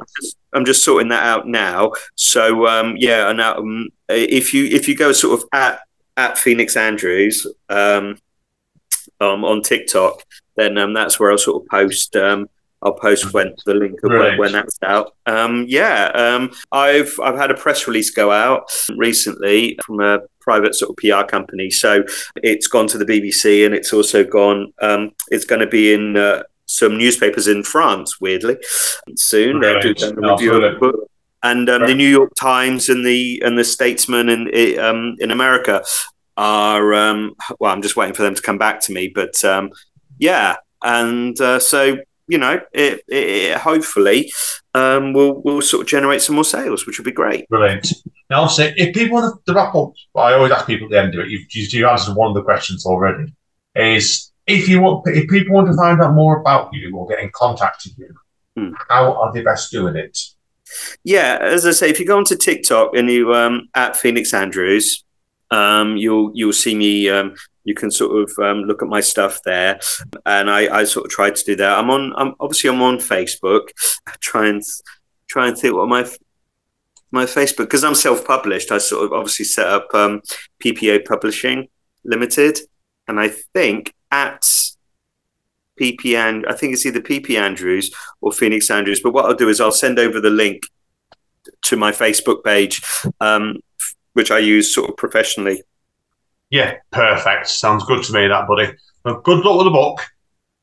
I'm 0.54 0.64
just 0.64 0.82
sorting 0.82 1.10
that 1.10 1.22
out 1.22 1.46
now. 1.46 1.92
So 2.14 2.66
um, 2.66 2.96
yeah, 2.96 3.28
and 3.28 3.40
um, 3.40 3.90
if 4.08 4.54
you 4.54 4.64
if 4.64 4.88
you 4.88 4.96
go 4.96 5.12
sort 5.12 5.38
of 5.38 5.48
at 5.52 5.80
at 6.20 6.36
Phoenix 6.36 6.76
Andrews 6.76 7.46
um, 7.70 8.18
um, 9.20 9.44
on 9.44 9.62
TikTok, 9.62 10.22
then 10.56 10.76
um, 10.76 10.92
that's 10.92 11.18
where 11.18 11.30
I'll 11.30 11.38
sort 11.38 11.62
of 11.62 11.68
post. 11.68 12.14
Um, 12.14 12.48
I'll 12.82 12.94
post 12.94 13.34
when 13.34 13.54
the 13.66 13.74
link 13.74 14.02
of 14.02 14.10
when, 14.10 14.38
when 14.38 14.52
that's 14.52 14.78
out. 14.82 15.14
Um, 15.26 15.66
yeah, 15.68 16.10
um, 16.14 16.50
I've 16.72 17.18
I've 17.22 17.36
had 17.36 17.50
a 17.50 17.54
press 17.54 17.86
release 17.86 18.10
go 18.10 18.30
out 18.30 18.70
recently 18.96 19.78
from 19.84 20.00
a 20.00 20.20
private 20.40 20.74
sort 20.74 20.90
of 20.90 20.96
PR 20.96 21.26
company. 21.26 21.70
So 21.70 22.04
it's 22.36 22.66
gone 22.66 22.86
to 22.88 22.98
the 22.98 23.04
BBC 23.04 23.66
and 23.66 23.74
it's 23.74 23.92
also 23.92 24.24
gone. 24.24 24.72
Um, 24.80 25.12
it's 25.28 25.44
going 25.44 25.60
to 25.60 25.66
be 25.66 25.92
in 25.92 26.16
uh, 26.16 26.42
some 26.66 26.96
newspapers 26.96 27.48
in 27.48 27.64
France. 27.64 28.20
Weirdly, 28.20 28.56
soon 29.16 29.60
they're 29.60 29.80
doing 29.80 30.18
a 30.24 30.32
review 30.32 30.54
of 30.54 30.62
the 30.62 30.78
book 30.78 31.10
and 31.42 31.68
um, 31.68 31.82
right. 31.82 31.88
the 31.88 31.94
New 31.94 32.08
York 32.08 32.32
Times 32.38 32.88
and 32.88 33.04
the 33.04 33.42
and 33.44 33.58
the 33.58 33.64
Statesman 33.64 34.28
in 34.28 34.78
um, 34.78 35.16
in 35.20 35.30
America 35.30 35.82
are 36.36 36.94
um, 36.94 37.34
well. 37.58 37.72
I'm 37.72 37.82
just 37.82 37.96
waiting 37.96 38.14
for 38.14 38.22
them 38.22 38.34
to 38.34 38.42
come 38.42 38.58
back 38.58 38.80
to 38.82 38.92
me, 38.92 39.10
but 39.14 39.44
um, 39.44 39.70
yeah, 40.18 40.56
and 40.82 41.40
uh, 41.40 41.58
so 41.58 41.98
you 42.30 42.38
know, 42.38 42.60
it, 42.72 43.02
it 43.08 43.58
hopefully 43.58 44.32
um, 44.74 45.12
will 45.12 45.42
will 45.42 45.60
sort 45.60 45.82
of 45.82 45.88
generate 45.88 46.22
some 46.22 46.36
more 46.36 46.44
sales, 46.44 46.86
which 46.86 46.96
would 46.98 47.04
be 47.04 47.12
great. 47.12 47.48
Brilliant. 47.48 47.92
Now, 48.30 48.46
say 48.46 48.72
if 48.76 48.94
people 48.94 49.20
want 49.20 49.44
to 49.44 49.52
wrap 49.52 49.74
up, 49.74 49.92
I 50.14 50.34
always 50.34 50.52
ask 50.52 50.66
people 50.66 50.86
at 50.86 50.90
the 50.92 51.00
end 51.00 51.14
of 51.14 51.20
it. 51.26 51.28
You've, 51.28 51.72
you 51.72 51.88
answered 51.88 52.16
one 52.16 52.28
of 52.28 52.34
the 52.34 52.44
questions 52.44 52.86
already. 52.86 53.34
Is 53.74 54.30
if 54.46 54.68
you 54.68 54.80
want, 54.80 55.02
if 55.08 55.28
people 55.28 55.54
want 55.54 55.66
to 55.66 55.76
find 55.76 56.00
out 56.00 56.14
more 56.14 56.40
about 56.40 56.72
you 56.72 56.96
or 56.96 57.08
get 57.08 57.18
in 57.18 57.30
contact 57.34 57.84
with 57.84 57.98
you, 57.98 58.14
hmm. 58.56 58.74
how 58.88 59.12
are 59.20 59.32
they 59.32 59.42
best 59.42 59.72
doing 59.72 59.96
it? 59.96 60.16
Yeah, 61.02 61.38
as 61.40 61.66
I 61.66 61.72
say, 61.72 61.90
if 61.90 61.98
you 61.98 62.06
go 62.06 62.16
onto 62.16 62.36
TikTok 62.36 62.94
and 62.94 63.10
you 63.10 63.34
um, 63.34 63.68
at 63.74 63.96
Phoenix 63.96 64.32
Andrews, 64.32 65.04
um, 65.50 65.96
you'll 65.96 66.30
you'll 66.34 66.52
see 66.52 66.74
me. 66.74 67.08
Um, 67.08 67.34
you 67.64 67.74
can 67.74 67.90
sort 67.90 68.22
of 68.22 68.32
um, 68.38 68.62
look 68.62 68.82
at 68.82 68.88
my 68.88 69.00
stuff 69.00 69.40
there, 69.44 69.78
and 70.26 70.50
I, 70.50 70.78
I 70.80 70.84
sort 70.84 71.06
of 71.06 71.10
tried 71.10 71.36
to 71.36 71.44
do 71.44 71.56
that. 71.56 71.78
I'm 71.78 71.90
on. 71.90 72.12
I'm 72.16 72.34
obviously 72.40 72.70
I'm 72.70 72.82
on 72.82 72.98
Facebook. 72.98 73.68
I 74.06 74.14
try 74.20 74.48
and 74.48 74.62
try 75.28 75.48
and 75.48 75.56
think 75.56 75.74
what 75.74 75.88
my 75.88 76.08
my 77.12 77.24
Facebook 77.24 77.64
because 77.64 77.84
I'm 77.84 77.94
self-published. 77.94 78.72
I 78.72 78.78
sort 78.78 79.04
of 79.04 79.12
obviously 79.12 79.44
set 79.44 79.66
up 79.66 79.88
um, 79.94 80.22
PPA 80.62 81.04
Publishing 81.04 81.68
Limited, 82.04 82.60
and 83.08 83.20
I 83.20 83.28
think 83.28 83.94
at 84.10 84.42
PP 85.80 86.14
and 86.14 86.46
I 86.46 86.54
think 86.54 86.74
it's 86.74 86.84
either 86.84 87.00
PP 87.00 87.38
Andrews 87.38 87.90
or 88.20 88.32
Phoenix 88.32 88.70
Andrews. 88.70 89.00
But 89.02 89.12
what 89.12 89.24
I'll 89.24 89.34
do 89.34 89.48
is 89.48 89.60
I'll 89.60 89.72
send 89.72 89.98
over 89.98 90.20
the 90.20 90.30
link 90.30 90.64
to 91.62 91.76
my 91.76 91.90
Facebook 91.90 92.44
page, 92.44 92.82
um, 93.20 93.56
which 94.14 94.30
I 94.30 94.38
use 94.38 94.74
sort 94.74 94.90
of 94.90 94.96
professionally. 94.96 95.62
Yeah, 96.50 96.76
perfect. 96.90 97.48
Sounds 97.48 97.84
good 97.84 98.02
to 98.04 98.12
me, 98.12 98.26
that 98.26 98.48
buddy. 98.48 98.72
Well, 99.04 99.20
good 99.20 99.44
luck 99.44 99.58
with 99.58 99.66
the 99.66 99.70
book. 99.70 100.00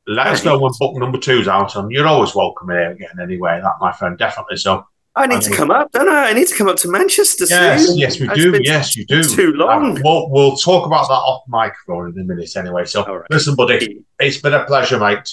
Let 0.05 0.27
us 0.27 0.45
know 0.45 0.57
when 0.59 0.71
book 0.79 0.95
number 0.95 1.17
two's 1.17 1.47
out, 1.47 1.75
and 1.75 1.91
you're 1.91 2.07
always 2.07 2.33
welcome 2.35 2.69
here 2.69 2.91
again 2.91 3.19
anyway. 3.21 3.59
That, 3.61 3.73
my 3.81 3.91
friend, 3.91 4.17
definitely. 4.17 4.57
So 4.57 4.85
I 5.15 5.27
need 5.27 5.41
to 5.41 5.51
come 5.53 5.69
up, 5.71 5.91
don't 5.91 6.07
I? 6.07 6.29
I 6.29 6.33
need 6.33 6.47
to 6.47 6.55
come 6.55 6.69
up 6.69 6.77
to 6.77 6.87
Manchester 6.89 7.45
Yes, 7.49 7.87
soon. 7.87 7.97
yes, 7.97 8.19
we 8.19 8.29
It's 8.29 8.35
do. 8.35 8.59
Yes, 8.63 8.95
you 8.95 9.05
do. 9.05 9.23
Too 9.23 9.51
long. 9.53 9.97
Uh, 9.97 10.01
we'll, 10.03 10.29
we'll 10.29 10.55
talk 10.55 10.85
about 10.85 11.07
that 11.07 11.13
off 11.13 11.43
microphone 11.47 12.13
in 12.13 12.21
a 12.21 12.23
minute 12.23 12.55
anyway. 12.55 12.85
So, 12.85 13.03
All 13.03 13.17
right. 13.17 13.29
listen, 13.31 13.55
buddy, 13.55 14.05
it's 14.19 14.37
been 14.37 14.53
a 14.53 14.63
pleasure, 14.65 14.99
mate. 14.99 15.29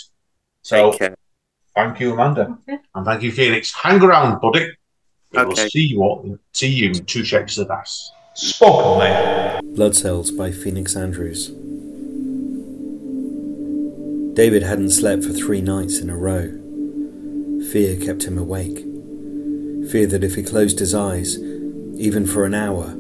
So, 0.63 0.91
Take 0.93 0.99
care. 1.01 1.15
thank 1.77 2.01
you, 2.01 2.15
Amanda. 2.15 2.57
Okay. 2.69 2.79
And 2.95 3.05
thank 3.07 3.23
you, 3.23 3.31
Phoenix. 3.31 3.73
Hang 3.75 4.03
around, 4.03 4.41
buddy. 4.41 4.73
We 5.37 5.45
will 5.45 5.57
see 5.57 5.87
you 5.87 6.03
all, 6.03 6.39
see 6.53 6.69
you 6.69 6.89
in 6.91 7.05
two 7.07 7.25
shakes 7.25 7.59
of 7.59 7.69
the 7.69 7.75
ass. 7.75 8.13
Spoken 8.35 8.99
Label. 8.99 9.75
Blood 9.75 9.97
Cells 9.97 10.31
by 10.31 10.53
Phoenix 10.53 10.95
Andrews. 10.95 11.49
David 14.37 14.63
hadn't 14.63 14.91
slept 14.91 15.25
for 15.25 15.33
three 15.33 15.61
nights 15.61 15.99
in 15.99 16.11
a 16.11 16.17
row. 16.17 16.61
Fear 17.73 17.97
kept 18.05 18.25
him 18.25 18.39
awake. 18.39 18.79
Fear 19.91 20.07
that 20.07 20.25
if 20.25 20.35
he 20.35 20.43
closed 20.43 20.79
his 20.79 20.95
eyes, 20.95 21.39
even 21.39 22.27
for 22.27 22.45
an 22.45 22.55
hour, 22.55 22.97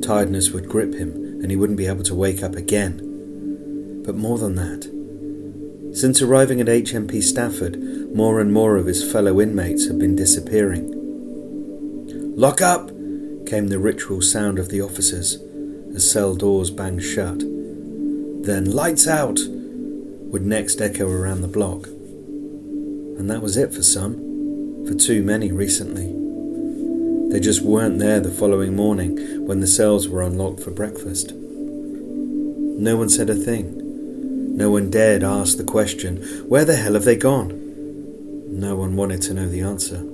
tiredness 0.00 0.50
would 0.50 0.68
grip 0.68 0.94
him 0.94 1.12
and 1.42 1.50
he 1.50 1.56
wouldn't 1.56 1.78
be 1.78 1.86
able 1.86 2.04
to 2.04 2.14
wake 2.14 2.42
up 2.42 2.54
again. 2.54 4.02
But 4.04 4.16
more 4.16 4.38
than 4.38 4.54
that, 4.56 5.94
since 5.94 6.22
arriving 6.22 6.60
at 6.60 6.66
HMP 6.66 7.22
Stafford, 7.22 7.78
more 8.14 8.40
and 8.40 8.52
more 8.52 8.76
of 8.76 8.86
his 8.86 9.10
fellow 9.10 9.40
inmates 9.40 9.86
had 9.86 9.98
been 9.98 10.16
disappearing. 10.16 11.03
Lock 12.36 12.60
up! 12.60 12.88
came 13.46 13.68
the 13.68 13.78
ritual 13.78 14.20
sound 14.20 14.58
of 14.58 14.68
the 14.68 14.80
officers 14.80 15.38
as 15.94 16.10
cell 16.10 16.34
doors 16.34 16.70
banged 16.70 17.02
shut. 17.02 17.38
Then 17.38 18.72
lights 18.72 19.06
out 19.06 19.38
would 19.48 20.44
next 20.44 20.80
echo 20.80 21.08
around 21.08 21.42
the 21.42 21.48
block. 21.48 21.86
And 21.86 23.30
that 23.30 23.40
was 23.40 23.56
it 23.56 23.72
for 23.72 23.84
some, 23.84 24.84
for 24.84 24.94
too 24.94 25.22
many 25.22 25.52
recently. 25.52 26.12
They 27.30 27.38
just 27.38 27.62
weren't 27.62 28.00
there 28.00 28.18
the 28.18 28.32
following 28.32 28.74
morning 28.74 29.46
when 29.46 29.60
the 29.60 29.68
cells 29.68 30.08
were 30.08 30.22
unlocked 30.22 30.60
for 30.60 30.72
breakfast. 30.72 31.32
No 31.34 32.96
one 32.96 33.10
said 33.10 33.30
a 33.30 33.36
thing. 33.36 34.56
No 34.56 34.70
one 34.70 34.90
dared 34.90 35.22
ask 35.22 35.56
the 35.56 35.64
question, 35.64 36.16
where 36.48 36.64
the 36.64 36.74
hell 36.74 36.94
have 36.94 37.04
they 37.04 37.16
gone? 37.16 37.60
No 38.48 38.74
one 38.74 38.96
wanted 38.96 39.22
to 39.22 39.34
know 39.34 39.48
the 39.48 39.60
answer. 39.60 40.04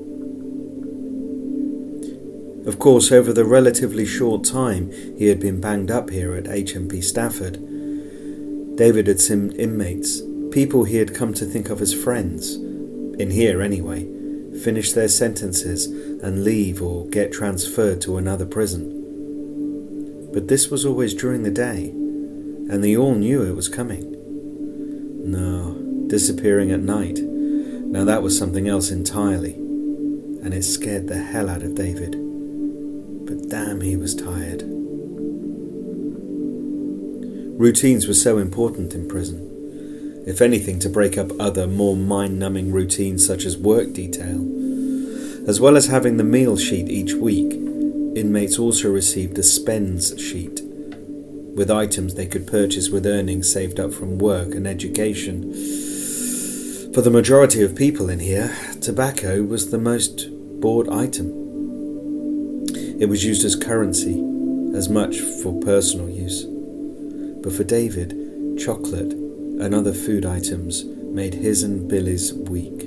Of 2.67 2.79
course, 2.79 3.11
over 3.11 3.33
the 3.33 3.45
relatively 3.45 4.05
short 4.05 4.45
time 4.45 4.91
he 5.17 5.27
had 5.27 5.41
been 5.41 5.61
banged 5.61 5.91
up 5.91 6.11
here 6.11 6.35
at 6.35 6.45
HMP 6.45 7.03
Stafford, 7.03 7.55
David 8.77 9.07
had 9.07 9.21
seen 9.21 9.53
inmates, 9.53 10.23
people 10.51 10.85
he 10.85 10.97
had 10.97 11.15
come 11.15 11.33
to 11.35 11.45
think 11.45 11.71
of 11.71 11.81
as 11.81 11.95
friends, 11.95 12.57
in 12.57 13.31
here 13.31 13.63
anyway, 13.63 14.09
finish 14.63 14.93
their 14.93 15.09
sentences 15.09 15.87
and 16.23 16.45
leave 16.45 16.83
or 16.83 17.07
get 17.07 17.33
transferred 17.33 18.01
to 18.03 18.17
another 18.17 18.47
prison. 18.47 20.29
But 20.33 20.49
this 20.49 20.71
was 20.71 20.85
always 20.85 21.15
during 21.15 21.43
the 21.43 21.51
day, 21.51 21.89
and 21.89 22.85
they 22.85 22.97
all 22.97 23.15
knew 23.15 23.43
it 23.43 23.57
was 23.57 23.69
coming. 23.69 24.17
No, 25.25 25.75
disappearing 26.09 26.73
at 26.73 26.81
night. 26.81 27.19
Now 27.19 28.05
that 28.05 28.23
was 28.23 28.39
something 28.39 28.69
else 28.69 28.91
entirely, 28.91 29.55
and 29.55 30.55
it 30.55 30.63
scared 30.63 31.09
the 31.09 31.19
hell 31.19 31.49
out 31.49 31.63
of 31.63 31.75
David. 31.75 32.30
Damn, 33.51 33.81
he 33.81 33.97
was 33.97 34.15
tired. 34.15 34.63
Routines 37.61 38.07
were 38.07 38.15
so 38.15 38.39
important 38.39 38.95
in 38.95 39.09
prison. 39.09 40.23
If 40.25 40.41
anything, 40.41 40.79
to 40.79 40.89
break 40.89 41.19
up 41.19 41.33
other, 41.41 41.67
more 41.67 41.97
mind 41.97 42.39
numbing 42.39 42.71
routines 42.71 43.27
such 43.27 43.45
as 43.45 43.59
work 43.59 43.93
detail. 43.93 44.39
As 45.49 45.61
well 45.61 45.77
as 45.77 45.89
having 45.89 46.17
the 46.17 46.23
meal 46.23 46.57
sheet 46.57 46.89
each 46.89 47.15
week, 47.15 47.53
inmates 48.15 48.57
also 48.57 48.89
received 48.89 49.37
a 49.37 49.43
spends 49.43 50.17
sheet 50.21 50.63
with 51.57 51.73
items 51.73 52.15
they 52.15 52.27
could 52.27 52.47
purchase 52.47 52.89
with 52.89 53.05
earnings 53.05 53.53
saved 53.53 53.81
up 53.81 53.93
from 53.93 54.19
work 54.19 54.55
and 54.55 54.69
education. 54.69 55.53
For 56.95 57.03
the 57.03 57.11
majority 57.11 57.65
of 57.65 57.75
people 57.75 58.09
in 58.09 58.21
here, 58.21 58.57
tobacco 58.81 59.43
was 59.43 59.71
the 59.71 59.79
most 59.79 60.29
bought 60.61 60.89
item. 60.89 61.40
It 63.01 63.09
was 63.09 63.25
used 63.25 63.47
as 63.47 63.57
currency, 63.57 64.23
as 64.77 64.91
much 64.91 65.21
for 65.21 65.59
personal 65.61 66.11
use. 66.11 66.45
But 67.43 67.55
for 67.55 67.65
David, 67.65 68.59
chocolate 68.59 69.13
and 69.13 69.75
other 69.75 69.95
food 69.95 70.27
items 70.27 70.85
made 70.85 71.33
his 71.33 71.63
and 71.63 71.89
Billy's 71.89 72.35
week. 72.35 72.81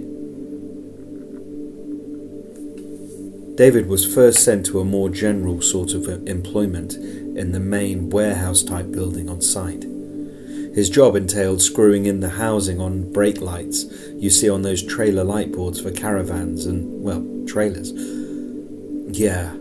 David 3.56 3.88
was 3.88 4.06
first 4.06 4.44
sent 4.44 4.68
to 4.68 4.80
a 4.80 4.86
more 4.86 5.10
general 5.10 5.64
sort 5.64 5.96
of 5.96 6.08
employment 6.28 6.94
in 6.94 7.52
the 7.52 7.60
main 7.60 8.12
warehouse 8.12 8.62
type 8.62 8.92
building 8.92 9.32
on 9.32 9.42
site. 9.42 9.84
His 10.76 10.92
job 10.92 11.16
entailed 11.16 11.64
screwing 11.64 12.06
in 12.06 12.20
the 12.20 12.30
housing 12.30 12.80
on 12.80 13.12
brake 13.12 13.42
lights 13.42 13.86
you 14.16 14.30
see 14.30 14.48
on 14.48 14.62
those 14.62 14.84
trailer 14.84 15.24
light 15.24 15.52
boards 15.52 15.82
for 15.82 15.90
caravans 15.90 16.68
and, 16.68 17.02
well, 17.04 17.26
trailers. 17.48 17.92
Yeah, 19.16 19.56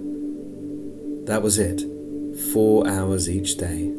that 1.27 1.43
was 1.43 1.59
it. 1.59 1.83
Four 2.53 2.89
hours 2.89 3.29
each 3.31 3.57
day. 3.57 3.93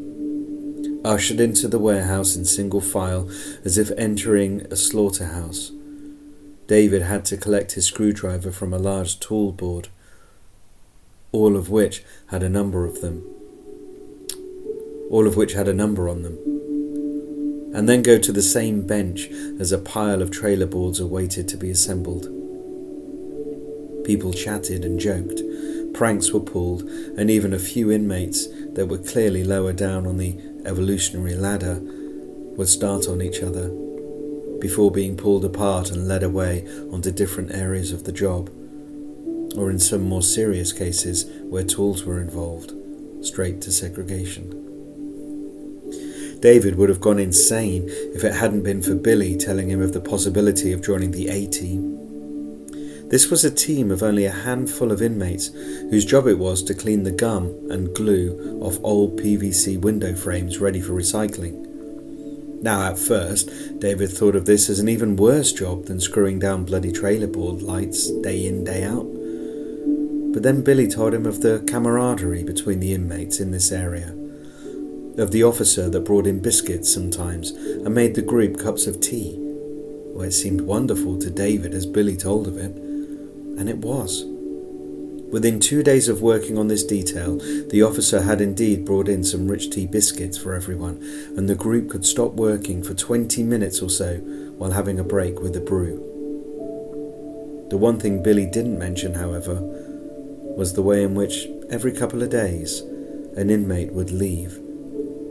Ushered 1.04 1.40
into 1.40 1.68
the 1.68 1.78
warehouse 1.78 2.36
in 2.36 2.44
single 2.44 2.80
file 2.80 3.28
as 3.64 3.78
if 3.78 3.90
entering 3.96 4.62
a 4.70 4.76
slaughterhouse. 4.76 5.70
David 6.66 7.02
had 7.02 7.24
to 7.26 7.36
collect 7.36 7.72
his 7.72 7.86
screwdriver 7.86 8.50
from 8.50 8.72
a 8.72 8.78
large 8.78 9.20
tool 9.20 9.52
board, 9.52 9.88
all 11.32 11.56
of 11.56 11.68
which 11.68 12.02
had 12.28 12.42
a 12.42 12.48
number 12.48 12.84
of 12.84 13.00
them. 13.00 13.22
All 15.10 15.26
of 15.26 15.36
which 15.36 15.52
had 15.52 15.68
a 15.68 15.74
number 15.74 16.08
on 16.08 16.22
them. 16.22 16.38
And 17.74 17.88
then 17.88 18.02
go 18.02 18.18
to 18.18 18.32
the 18.32 18.42
same 18.42 18.86
bench 18.86 19.28
as 19.58 19.72
a 19.72 19.78
pile 19.78 20.22
of 20.22 20.30
trailer 20.30 20.66
boards 20.66 21.00
awaited 21.00 21.48
to 21.48 21.56
be 21.56 21.70
assembled. 21.70 22.24
People 24.04 24.32
chatted 24.32 24.84
and 24.84 25.00
joked, 25.00 25.40
pranks 25.94 26.32
were 26.32 26.40
pulled, 26.40 26.82
and 27.16 27.30
even 27.30 27.54
a 27.54 27.58
few 27.58 27.90
inmates 27.90 28.48
that 28.74 28.86
were 28.86 28.98
clearly 28.98 29.44
lower 29.44 29.72
down 29.72 30.06
on 30.06 30.18
the 30.18 30.36
evolutionary 30.66 31.34
ladder 31.34 31.78
would 31.80 32.68
start 32.68 33.08
on 33.08 33.22
each 33.22 33.40
other 33.42 33.68
before 34.60 34.90
being 34.90 35.16
pulled 35.16 35.44
apart 35.44 35.90
and 35.90 36.08
led 36.08 36.22
away 36.22 36.66
onto 36.90 37.10
different 37.10 37.52
areas 37.52 37.92
of 37.92 38.04
the 38.04 38.12
job, 38.12 38.48
or 39.56 39.70
in 39.70 39.78
some 39.78 40.02
more 40.02 40.22
serious 40.22 40.72
cases 40.72 41.26
where 41.44 41.64
tools 41.64 42.04
were 42.04 42.20
involved, 42.20 42.72
straight 43.24 43.60
to 43.60 43.70
segregation. 43.70 44.60
David 46.40 46.76
would 46.76 46.88
have 46.88 47.00
gone 47.00 47.18
insane 47.18 47.84
if 48.14 48.22
it 48.22 48.34
hadn't 48.34 48.64
been 48.64 48.82
for 48.82 48.94
Billy 48.94 49.36
telling 49.36 49.70
him 49.70 49.80
of 49.80 49.92
the 49.92 50.00
possibility 50.00 50.72
of 50.72 50.82
joining 50.82 51.10
the 51.10 51.28
A 51.28 51.46
team. 51.46 52.03
This 53.08 53.30
was 53.30 53.44
a 53.44 53.50
team 53.50 53.90
of 53.90 54.02
only 54.02 54.24
a 54.24 54.30
handful 54.30 54.90
of 54.90 55.02
inmates 55.02 55.48
whose 55.90 56.06
job 56.06 56.26
it 56.26 56.38
was 56.38 56.62
to 56.64 56.74
clean 56.74 57.02
the 57.02 57.10
gum 57.10 57.54
and 57.70 57.94
glue 57.94 58.58
off 58.62 58.78
old 58.82 59.20
PVC 59.20 59.78
window 59.78 60.14
frames 60.14 60.58
ready 60.58 60.80
for 60.80 60.94
recycling. 60.94 61.60
Now, 62.62 62.90
at 62.90 62.98
first, 62.98 63.50
David 63.78 64.10
thought 64.10 64.34
of 64.34 64.46
this 64.46 64.70
as 64.70 64.78
an 64.78 64.88
even 64.88 65.16
worse 65.16 65.52
job 65.52 65.84
than 65.84 66.00
screwing 66.00 66.38
down 66.38 66.64
bloody 66.64 66.90
trailer 66.90 67.26
board 67.26 67.60
lights 67.60 68.10
day 68.10 68.46
in, 68.46 68.64
day 68.64 68.84
out. 68.84 69.06
But 70.32 70.42
then 70.42 70.62
Billy 70.62 70.88
told 70.88 71.12
him 71.12 71.26
of 71.26 71.42
the 71.42 71.62
camaraderie 71.68 72.42
between 72.42 72.80
the 72.80 72.94
inmates 72.94 73.38
in 73.38 73.50
this 73.50 73.70
area, 73.70 74.16
of 75.18 75.30
the 75.30 75.44
officer 75.44 75.90
that 75.90 76.00
brought 76.00 76.26
in 76.26 76.40
biscuits 76.40 76.92
sometimes 76.92 77.50
and 77.50 77.94
made 77.94 78.14
the 78.14 78.22
group 78.22 78.58
cups 78.58 78.86
of 78.86 79.00
tea. 79.00 79.36
Well, 79.38 80.26
it 80.26 80.32
seemed 80.32 80.62
wonderful 80.62 81.18
to 81.18 81.30
David 81.30 81.74
as 81.74 81.84
Billy 81.84 82.16
told 82.16 82.48
of 82.48 82.56
it, 82.56 82.74
and 83.58 83.68
it 83.68 83.78
was. 83.78 84.24
Within 85.34 85.58
two 85.58 85.82
days 85.82 86.08
of 86.08 86.22
working 86.22 86.56
on 86.56 86.68
this 86.68 86.84
detail, 86.84 87.38
the 87.70 87.82
officer 87.82 88.22
had 88.22 88.40
indeed 88.40 88.84
brought 88.84 89.08
in 89.08 89.24
some 89.24 89.48
rich 89.48 89.68
tea 89.68 89.86
biscuits 89.86 90.38
for 90.38 90.54
everyone, 90.54 91.02
and 91.36 91.48
the 91.48 91.56
group 91.56 91.90
could 91.90 92.06
stop 92.06 92.34
working 92.34 92.84
for 92.84 92.94
20 92.94 93.42
minutes 93.42 93.82
or 93.82 93.90
so 93.90 94.18
while 94.58 94.70
having 94.70 95.00
a 95.00 95.04
break 95.04 95.40
with 95.40 95.56
a 95.56 95.60
brew. 95.60 95.96
The 97.70 97.76
one 97.76 97.98
thing 97.98 98.22
Billy 98.22 98.46
didn't 98.46 98.78
mention, 98.78 99.14
however, 99.14 99.58
was 99.60 100.74
the 100.74 100.82
way 100.82 101.02
in 101.02 101.16
which 101.16 101.48
every 101.68 101.90
couple 101.90 102.22
of 102.22 102.30
days 102.30 102.80
an 103.36 103.50
inmate 103.50 103.92
would 103.92 104.12
leave 104.12 104.58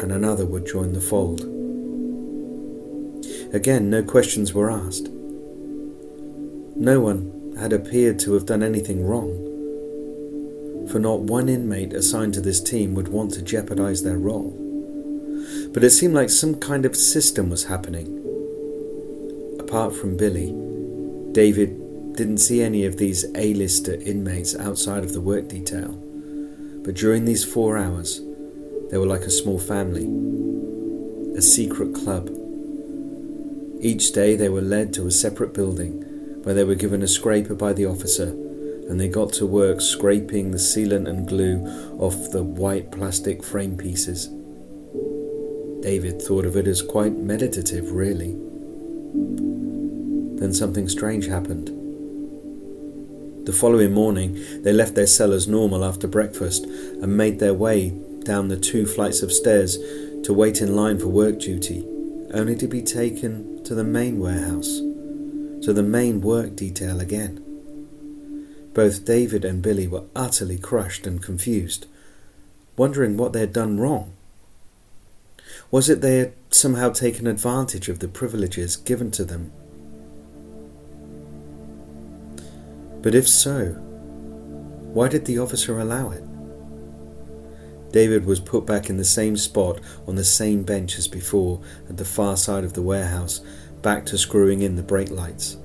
and 0.01 0.11
another 0.11 0.45
would 0.45 0.65
join 0.65 0.91
the 0.91 0.99
fold. 0.99 1.41
Again, 3.53 3.89
no 3.89 4.03
questions 4.03 4.53
were 4.53 4.69
asked. 4.69 5.07
No 6.75 6.99
one 6.99 7.42
had 7.59 7.73
appeared 7.73 8.19
to 8.19 8.33
have 8.33 8.45
done 8.45 8.63
anything 8.63 9.05
wrong, 9.05 10.87
for 10.91 10.99
not 10.99 11.21
one 11.21 11.49
inmate 11.49 11.93
assigned 11.93 12.33
to 12.33 12.41
this 12.41 12.61
team 12.61 12.93
would 12.95 13.07
want 13.07 13.31
to 13.33 13.41
jeopardize 13.41 14.03
their 14.03 14.17
role. 14.17 14.59
But 15.73 15.83
it 15.83 15.91
seemed 15.91 16.13
like 16.13 16.29
some 16.29 16.55
kind 16.55 16.85
of 16.85 16.95
system 16.95 17.49
was 17.49 17.65
happening. 17.65 18.19
Apart 19.59 19.95
from 19.95 20.17
Billy, 20.17 20.51
David 21.31 22.15
didn't 22.15 22.37
see 22.39 22.61
any 22.61 22.85
of 22.85 22.97
these 22.97 23.25
A-lister 23.35 23.95
inmates 23.95 24.55
outside 24.55 25.03
of 25.03 25.13
the 25.13 25.21
work 25.21 25.47
detail. 25.47 25.91
But 26.83 26.95
during 26.95 27.25
these 27.25 27.43
four 27.43 27.77
hours, 27.77 28.21
they 28.91 28.97
were 28.97 29.07
like 29.07 29.21
a 29.21 29.31
small 29.31 29.57
family, 29.57 30.05
a 31.35 31.41
secret 31.41 31.95
club. 31.95 32.29
Each 33.81 34.11
day 34.11 34.35
they 34.35 34.49
were 34.49 34.61
led 34.61 34.93
to 34.93 35.07
a 35.07 35.11
separate 35.11 35.53
building 35.53 36.05
where 36.43 36.55
they 36.55 36.63
were 36.63 36.75
given 36.75 37.01
a 37.01 37.07
scraper 37.07 37.55
by 37.55 37.73
the 37.73 37.85
officer 37.85 38.29
and 38.89 38.99
they 38.99 39.07
got 39.07 39.31
to 39.33 39.45
work 39.45 39.81
scraping 39.81 40.51
the 40.51 40.57
sealant 40.57 41.07
and 41.07 41.27
glue 41.27 41.65
off 41.99 42.31
the 42.31 42.43
white 42.43 42.91
plastic 42.91 43.43
frame 43.43 43.77
pieces. 43.77 44.27
David 45.81 46.21
thought 46.21 46.45
of 46.45 46.55
it 46.55 46.67
as 46.67 46.81
quite 46.81 47.17
meditative, 47.17 47.91
really. 47.91 48.33
Then 50.39 50.53
something 50.53 50.87
strange 50.89 51.27
happened. 51.27 51.67
The 53.45 53.53
following 53.53 53.93
morning, 53.93 54.41
they 54.61 54.71
left 54.71 54.95
their 54.95 55.07
cell 55.07 55.33
as 55.33 55.47
normal 55.47 55.83
after 55.83 56.07
breakfast 56.07 56.65
and 56.65 57.17
made 57.17 57.39
their 57.39 57.53
way 57.53 57.89
down 58.23 58.47
the 58.47 58.57
two 58.57 58.85
flights 58.85 59.21
of 59.21 59.33
stairs 59.33 59.77
to 60.23 60.33
wait 60.33 60.61
in 60.61 60.75
line 60.75 60.99
for 60.99 61.07
work 61.07 61.39
duty, 61.39 61.85
only 62.33 62.55
to 62.55 62.67
be 62.67 62.81
taken 62.81 63.61
to 63.65 63.75
the 63.75 63.83
main 63.83 64.19
warehouse, 64.19 64.79
to 65.63 65.73
the 65.73 65.83
main 65.83 66.21
work 66.21 66.55
detail 66.55 66.99
again. 66.99 67.43
Both 68.73 69.05
David 69.05 69.45
and 69.45 69.61
Billy 69.61 69.87
were 69.87 70.05
utterly 70.15 70.57
crushed 70.57 71.05
and 71.05 71.21
confused, 71.21 71.85
wondering 72.75 73.17
what 73.17 73.33
they 73.33 73.39
had 73.39 73.53
done 73.53 73.79
wrong. 73.79 74.13
Was 75.71 75.89
it 75.89 76.01
they 76.01 76.17
had 76.17 76.33
somehow 76.49 76.89
taken 76.89 77.27
advantage 77.27 77.89
of 77.89 77.99
the 77.99 78.07
privileges 78.07 78.75
given 78.75 79.11
to 79.11 79.23
them 79.23 79.51
But 83.03 83.13
if 83.13 83.27
so, 83.27 83.73
why 84.93 85.09
did 85.09 85.25
the 85.25 85.37
officer 85.37 85.77
allow 85.77 86.09
it? 86.11 86.23
David 87.91 88.25
was 88.25 88.39
put 88.39 88.65
back 88.65 88.89
in 88.89 88.95
the 88.95 89.03
same 89.03 89.35
spot 89.35 89.81
on 90.07 90.15
the 90.15 90.23
same 90.23 90.63
bench 90.63 90.97
as 90.97 91.09
before 91.09 91.59
at 91.89 91.97
the 91.97 92.05
far 92.05 92.37
side 92.37 92.63
of 92.63 92.73
the 92.73 92.81
warehouse, 92.81 93.41
back 93.83 94.05
to 94.07 94.17
screwing 94.17 94.61
in 94.61 94.75
the 94.75 94.81
brake 94.81 95.11
lights. 95.11 95.57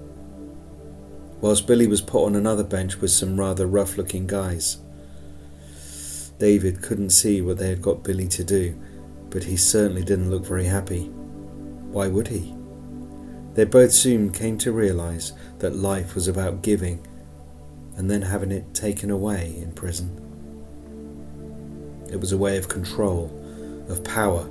Whilst 1.40 1.68
Billy 1.68 1.86
was 1.86 2.00
put 2.00 2.26
on 2.26 2.34
another 2.34 2.64
bench 2.64 3.00
with 3.00 3.12
some 3.12 3.38
rather 3.38 3.66
rough 3.66 3.96
looking 3.96 4.26
guys. 4.26 4.78
David 6.38 6.82
couldn't 6.82 7.10
see 7.10 7.40
what 7.40 7.58
they 7.58 7.68
had 7.68 7.80
got 7.80 8.02
Billy 8.02 8.26
to 8.28 8.44
do, 8.44 8.78
but 9.30 9.44
he 9.44 9.56
certainly 9.56 10.02
didn't 10.02 10.30
look 10.30 10.44
very 10.44 10.64
happy. 10.64 11.04
Why 11.90 12.08
would 12.08 12.28
he? 12.28 12.54
They 13.54 13.64
both 13.64 13.92
soon 13.92 14.30
came 14.32 14.58
to 14.58 14.72
realize 14.72 15.32
that 15.60 15.76
life 15.76 16.14
was 16.14 16.28
about 16.28 16.62
giving 16.62 17.06
and 17.96 18.10
then 18.10 18.22
having 18.22 18.52
it 18.52 18.74
taken 18.74 19.10
away 19.10 19.56
in 19.60 19.72
prison. 19.72 20.24
It 22.10 22.20
was 22.20 22.32
a 22.32 22.38
way 22.38 22.56
of 22.56 22.68
control, 22.68 23.32
of 23.88 24.02
power, 24.02 24.48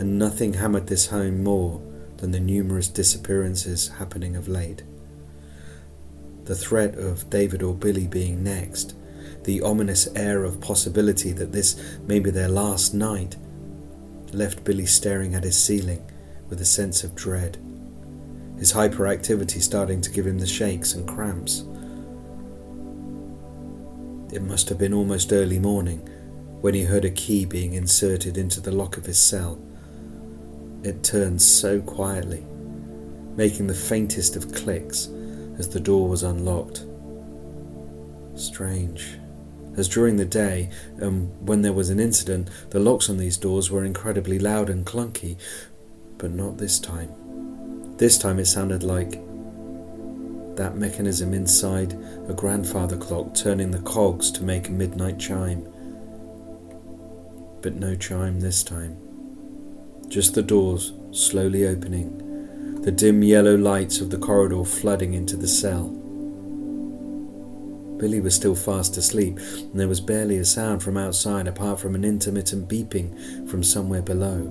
and 0.00 0.18
nothing 0.18 0.54
hammered 0.54 0.88
this 0.88 1.06
home 1.06 1.44
more 1.44 1.80
than 2.16 2.32
the 2.32 2.40
numerous 2.40 2.88
disappearances 2.88 3.88
happening 3.98 4.34
of 4.34 4.48
late. 4.48 4.82
The 6.44 6.56
threat 6.56 6.96
of 6.96 7.30
David 7.30 7.62
or 7.62 7.74
Billy 7.74 8.06
being 8.06 8.42
next, 8.42 8.94
the 9.44 9.62
ominous 9.62 10.08
air 10.16 10.42
of 10.42 10.60
possibility 10.60 11.32
that 11.32 11.52
this 11.52 11.80
may 12.06 12.18
be 12.18 12.30
their 12.30 12.48
last 12.48 12.94
night, 12.94 13.36
left 14.32 14.64
Billy 14.64 14.86
staring 14.86 15.34
at 15.34 15.44
his 15.44 15.62
ceiling 15.62 16.04
with 16.48 16.60
a 16.60 16.64
sense 16.66 17.04
of 17.04 17.14
dread 17.14 17.58
his 18.60 18.74
hyperactivity 18.74 19.60
starting 19.62 20.02
to 20.02 20.10
give 20.10 20.26
him 20.26 20.38
the 20.38 20.46
shakes 20.46 20.92
and 20.92 21.08
cramps. 21.08 21.64
It 24.30 24.42
must 24.42 24.68
have 24.68 24.76
been 24.76 24.92
almost 24.92 25.32
early 25.32 25.58
morning 25.58 26.00
when 26.60 26.74
he 26.74 26.84
heard 26.84 27.06
a 27.06 27.10
key 27.10 27.46
being 27.46 27.72
inserted 27.72 28.36
into 28.36 28.60
the 28.60 28.70
lock 28.70 28.98
of 28.98 29.06
his 29.06 29.18
cell. 29.18 29.58
It 30.82 31.02
turned 31.02 31.42
so 31.42 31.80
quietly, 31.80 32.46
making 33.36 33.66
the 33.66 33.74
faintest 33.74 34.36
of 34.36 34.54
clicks 34.54 35.08
as 35.58 35.68
the 35.68 35.80
door 35.80 36.08
was 36.08 36.22
unlocked. 36.22 36.84
Strange, 38.34 39.18
as 39.76 39.88
during 39.88 40.16
the 40.16 40.24
day, 40.24 40.70
and 40.96 41.04
um, 41.04 41.46
when 41.46 41.62
there 41.62 41.72
was 41.72 41.90
an 41.90 42.00
incident, 42.00 42.48
the 42.70 42.80
locks 42.80 43.10
on 43.10 43.18
these 43.18 43.36
doors 43.36 43.70
were 43.70 43.84
incredibly 43.84 44.38
loud 44.38 44.70
and 44.70 44.86
clunky, 44.86 45.36
but 46.16 46.30
not 46.30 46.56
this 46.56 46.78
time. 46.78 47.12
This 47.98 48.16
time 48.16 48.38
it 48.38 48.46
sounded 48.46 48.82
like 48.82 49.20
that 50.56 50.76
mechanism 50.76 51.34
inside 51.34 51.92
a 52.28 52.34
grandfather 52.34 52.96
clock 52.96 53.34
turning 53.34 53.70
the 53.70 53.80
cogs 53.80 54.30
to 54.30 54.42
make 54.42 54.68
a 54.68 54.72
midnight 54.72 55.18
chime. 55.18 55.62
But 57.60 57.74
no 57.74 57.94
chime 57.94 58.40
this 58.40 58.62
time. 58.64 59.09
Just 60.10 60.34
the 60.34 60.42
doors 60.42 60.92
slowly 61.12 61.68
opening, 61.68 62.82
the 62.82 62.90
dim 62.90 63.22
yellow 63.22 63.54
lights 63.54 64.00
of 64.00 64.10
the 64.10 64.18
corridor 64.18 64.64
flooding 64.64 65.14
into 65.14 65.36
the 65.36 65.46
cell. 65.46 65.88
Billy 67.96 68.20
was 68.20 68.34
still 68.34 68.56
fast 68.56 68.96
asleep, 68.96 69.38
and 69.38 69.78
there 69.78 69.86
was 69.86 70.00
barely 70.00 70.38
a 70.38 70.44
sound 70.44 70.82
from 70.82 70.96
outside 70.96 71.46
apart 71.46 71.78
from 71.78 71.94
an 71.94 72.04
intermittent 72.04 72.68
beeping 72.68 73.48
from 73.48 73.62
somewhere 73.62 74.02
below. 74.02 74.48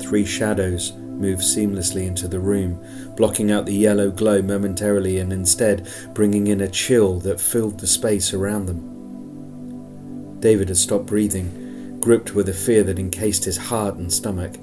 Three 0.00 0.24
shadows 0.24 0.94
moved 0.94 1.42
seamlessly 1.42 2.06
into 2.06 2.26
the 2.26 2.40
room, 2.40 2.82
blocking 3.18 3.50
out 3.50 3.66
the 3.66 3.74
yellow 3.74 4.10
glow 4.10 4.40
momentarily 4.40 5.18
and 5.18 5.34
instead 5.34 5.86
bringing 6.14 6.46
in 6.46 6.62
a 6.62 6.68
chill 6.68 7.20
that 7.20 7.42
filled 7.42 7.78
the 7.78 7.86
space 7.86 8.32
around 8.32 8.64
them. 8.64 10.40
David 10.40 10.68
had 10.68 10.78
stopped 10.78 11.04
breathing, 11.04 11.63
gripped 12.04 12.34
with 12.34 12.50
a 12.50 12.52
fear 12.52 12.82
that 12.82 12.98
encased 12.98 13.46
his 13.46 13.56
heart 13.56 13.94
and 13.94 14.12
stomach. 14.12 14.56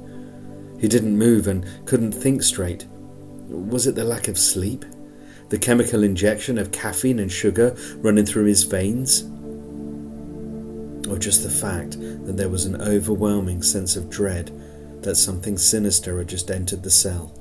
He 0.80 0.88
didn't 0.88 1.18
move 1.18 1.48
and 1.48 1.66
couldn't 1.86 2.12
think 2.12 2.44
straight. 2.44 2.86
Was 3.48 3.88
it 3.88 3.96
the 3.96 4.04
lack 4.04 4.28
of 4.28 4.38
sleep? 4.38 4.86
The 5.50 5.58
chemical 5.58 6.04
injection 6.04 6.60
of 6.60 6.72
caffeine 6.72 7.18
and 7.18 7.32
sugar 7.32 7.76
running 7.96 8.28
through 8.28 8.46
his 8.46 8.62
veins? 8.62 9.24
Or 11.10 11.18
just 11.18 11.42
the 11.42 11.50
fact 11.50 12.00
that 12.28 12.38
there 12.38 12.48
was 12.48 12.66
an 12.66 12.80
overwhelming 12.80 13.64
sense 13.64 13.96
of 13.96 14.08
dread 14.08 14.52
that 15.02 15.16
something 15.16 15.58
sinister 15.58 16.20
had 16.20 16.30
just 16.30 16.52
entered 16.52 16.84
the 16.84 16.92
cell. 16.92 17.36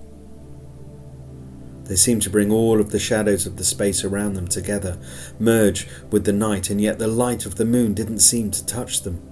They 1.84 1.96
seemed 1.96 2.22
to 2.22 2.30
bring 2.30 2.51
all 2.51 2.80
of 2.80 2.90
the 2.90 2.98
shadows 2.98 3.44
of 3.44 3.59
the 3.59 3.64
space 3.64 4.03
around 4.03 4.32
them 4.32 4.48
together, 4.48 4.98
merge 5.38 5.86
with 6.11 6.24
the 6.24 6.32
night, 6.32 6.70
and 6.70 6.80
yet 6.80 6.98
the 6.98 7.07
light 7.07 7.44
of 7.44 7.57
the 7.57 7.66
moon 7.66 7.92
didn't 7.92 8.20
seem 8.20 8.51
to 8.53 8.64
touch 8.64 9.03
them. 9.03 9.30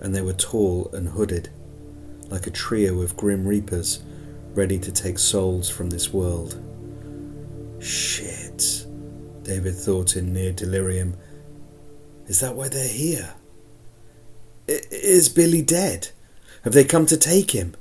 And 0.00 0.14
they 0.14 0.22
were 0.22 0.32
tall 0.32 0.90
and 0.92 1.08
hooded, 1.08 1.48
like 2.28 2.46
a 2.46 2.50
trio 2.50 3.00
of 3.00 3.16
grim 3.16 3.46
reapers, 3.46 4.02
ready 4.54 4.78
to 4.78 4.92
take 4.92 5.18
souls 5.18 5.68
from 5.68 5.90
this 5.90 6.12
world. 6.12 6.62
Shit, 7.78 8.86
David 9.42 9.74
thought 9.74 10.16
in 10.16 10.32
near 10.32 10.52
delirium. 10.52 11.16
Is 12.26 12.40
that 12.40 12.56
why 12.56 12.68
they're 12.68 12.88
here? 12.88 13.34
I- 14.68 14.80
is 14.90 15.28
Billy 15.28 15.62
dead? 15.62 16.08
Have 16.62 16.72
they 16.72 16.84
come 16.84 17.06
to 17.06 17.16
take 17.16 17.52
him? 17.52 17.74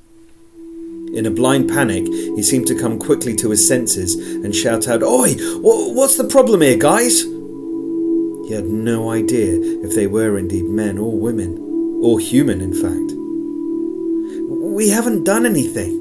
In 1.14 1.26
a 1.26 1.32
blind 1.32 1.70
panic, 1.70 2.06
he 2.08 2.44
seemed 2.44 2.68
to 2.68 2.76
come 2.78 3.00
quickly 3.00 3.36
to 3.38 3.50
his 3.50 3.66
senses 3.68 4.16
and 4.16 4.54
shout 4.54 4.88
out, 4.88 5.02
Oi! 5.02 5.34
What's 5.62 6.18
the 6.18 6.26
problem 6.26 6.62
here, 6.62 6.78
guys? 6.78 7.22
He 7.22 8.54
had 8.54 8.66
no 8.66 9.10
idea 9.10 9.58
if 9.84 9.96
they 9.96 10.06
were 10.06 10.38
indeed 10.38 10.66
men 10.66 10.98
or 10.98 11.18
women, 11.18 11.65
or 12.06 12.20
human, 12.20 12.62
in 12.62 12.72
fact. 12.72 13.14
We 14.78 14.90
haven't 14.90 15.24
done 15.24 15.44
anything. 15.44 15.94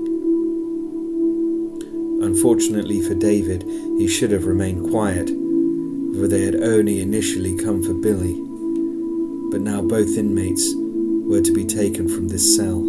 Unfortunately 2.22 3.00
for 3.00 3.14
David, 3.14 3.62
he 3.96 4.06
should 4.06 4.30
have 4.30 4.44
remained 4.44 4.90
quiet, 4.90 5.28
for 5.28 6.28
they 6.28 6.42
had 6.42 6.56
only 6.56 7.00
initially 7.00 7.56
come 7.56 7.82
for 7.82 7.94
Billy. 7.94 8.34
But 9.50 9.62
now 9.62 9.80
both 9.80 10.18
inmates 10.18 10.74
were 10.76 11.40
to 11.40 11.52
be 11.54 11.64
taken 11.64 12.06
from 12.06 12.28
this 12.28 12.54
cell. 12.54 12.80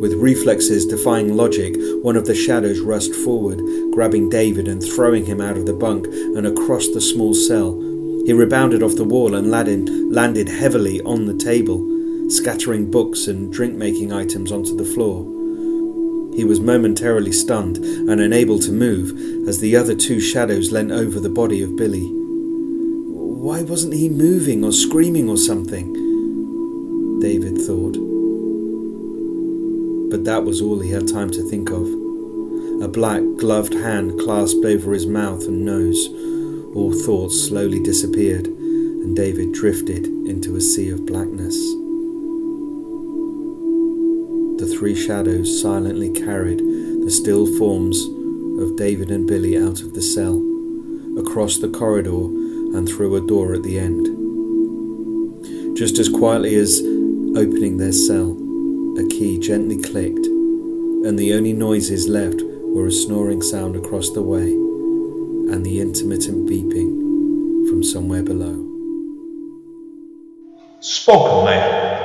With 0.00 0.14
reflexes 0.14 0.86
defying 0.86 1.36
logic, 1.36 1.76
one 2.02 2.16
of 2.16 2.26
the 2.26 2.34
shadows 2.34 2.80
rushed 2.80 3.14
forward, 3.14 3.60
grabbing 3.92 4.28
David 4.28 4.66
and 4.66 4.82
throwing 4.82 5.26
him 5.26 5.40
out 5.40 5.56
of 5.56 5.66
the 5.66 5.72
bunk 5.72 6.06
and 6.06 6.48
across 6.48 6.88
the 6.88 7.00
small 7.00 7.32
cell. 7.32 7.89
He 8.26 8.32
rebounded 8.32 8.82
off 8.82 8.96
the 8.96 9.04
wall 9.04 9.34
and 9.34 9.50
landed, 9.50 9.88
landed 9.88 10.48
heavily 10.48 11.00
on 11.02 11.26
the 11.26 11.34
table, 11.34 11.86
scattering 12.30 12.90
books 12.90 13.26
and 13.26 13.52
drink 13.52 13.74
making 13.74 14.12
items 14.12 14.52
onto 14.52 14.76
the 14.76 14.84
floor. 14.84 15.24
He 16.34 16.44
was 16.44 16.60
momentarily 16.60 17.32
stunned 17.32 17.78
and 17.78 18.20
unable 18.20 18.58
to 18.60 18.72
move 18.72 19.48
as 19.48 19.58
the 19.58 19.74
other 19.74 19.96
two 19.96 20.20
shadows 20.20 20.70
leant 20.70 20.92
over 20.92 21.18
the 21.18 21.28
body 21.28 21.62
of 21.62 21.76
Billy. 21.76 22.06
Why 22.06 23.62
wasn't 23.62 23.94
he 23.94 24.08
moving 24.08 24.64
or 24.64 24.70
screaming 24.70 25.28
or 25.28 25.36
something? 25.36 25.92
David 27.20 27.58
thought. 27.58 27.94
But 30.10 30.24
that 30.24 30.44
was 30.44 30.60
all 30.60 30.78
he 30.80 30.90
had 30.90 31.08
time 31.08 31.30
to 31.30 31.42
think 31.42 31.70
of. 31.70 31.86
A 32.82 32.88
black, 32.88 33.22
gloved 33.36 33.74
hand 33.74 34.18
clasped 34.20 34.64
over 34.64 34.92
his 34.92 35.06
mouth 35.06 35.46
and 35.46 35.64
nose. 35.64 36.08
All 36.72 36.92
thoughts 36.92 37.48
slowly 37.48 37.80
disappeared, 37.80 38.46
and 38.46 39.16
David 39.16 39.52
drifted 39.52 40.06
into 40.06 40.54
a 40.54 40.60
sea 40.60 40.90
of 40.90 41.04
blackness. 41.04 41.56
The 44.60 44.72
three 44.78 44.94
shadows 44.94 45.60
silently 45.60 46.10
carried 46.10 46.60
the 46.60 47.10
still 47.10 47.46
forms 47.58 48.00
of 48.62 48.76
David 48.76 49.10
and 49.10 49.26
Billy 49.26 49.58
out 49.58 49.80
of 49.80 49.94
the 49.94 50.02
cell, 50.02 50.36
across 51.18 51.56
the 51.58 51.70
corridor, 51.70 52.26
and 52.76 52.88
through 52.88 53.16
a 53.16 53.26
door 53.26 53.52
at 53.54 53.64
the 53.64 53.76
end. 53.76 54.06
Just 55.76 55.98
as 55.98 56.08
quietly 56.08 56.54
as 56.54 56.80
opening 56.80 57.78
their 57.78 57.90
cell, 57.90 58.30
a 58.96 59.08
key 59.08 59.40
gently 59.40 59.82
clicked, 59.82 60.26
and 60.26 61.18
the 61.18 61.34
only 61.34 61.52
noises 61.52 62.06
left 62.06 62.42
were 62.44 62.86
a 62.86 62.92
snoring 62.92 63.42
sound 63.42 63.74
across 63.74 64.10
the 64.10 64.22
way 64.22 64.59
and 65.52 65.66
the 65.66 65.80
intermittent 65.80 66.48
beeping 66.48 67.68
from 67.68 67.82
somewhere 67.82 68.22
below. 68.22 68.66
Spoken 70.80 71.44
Label 71.44 71.69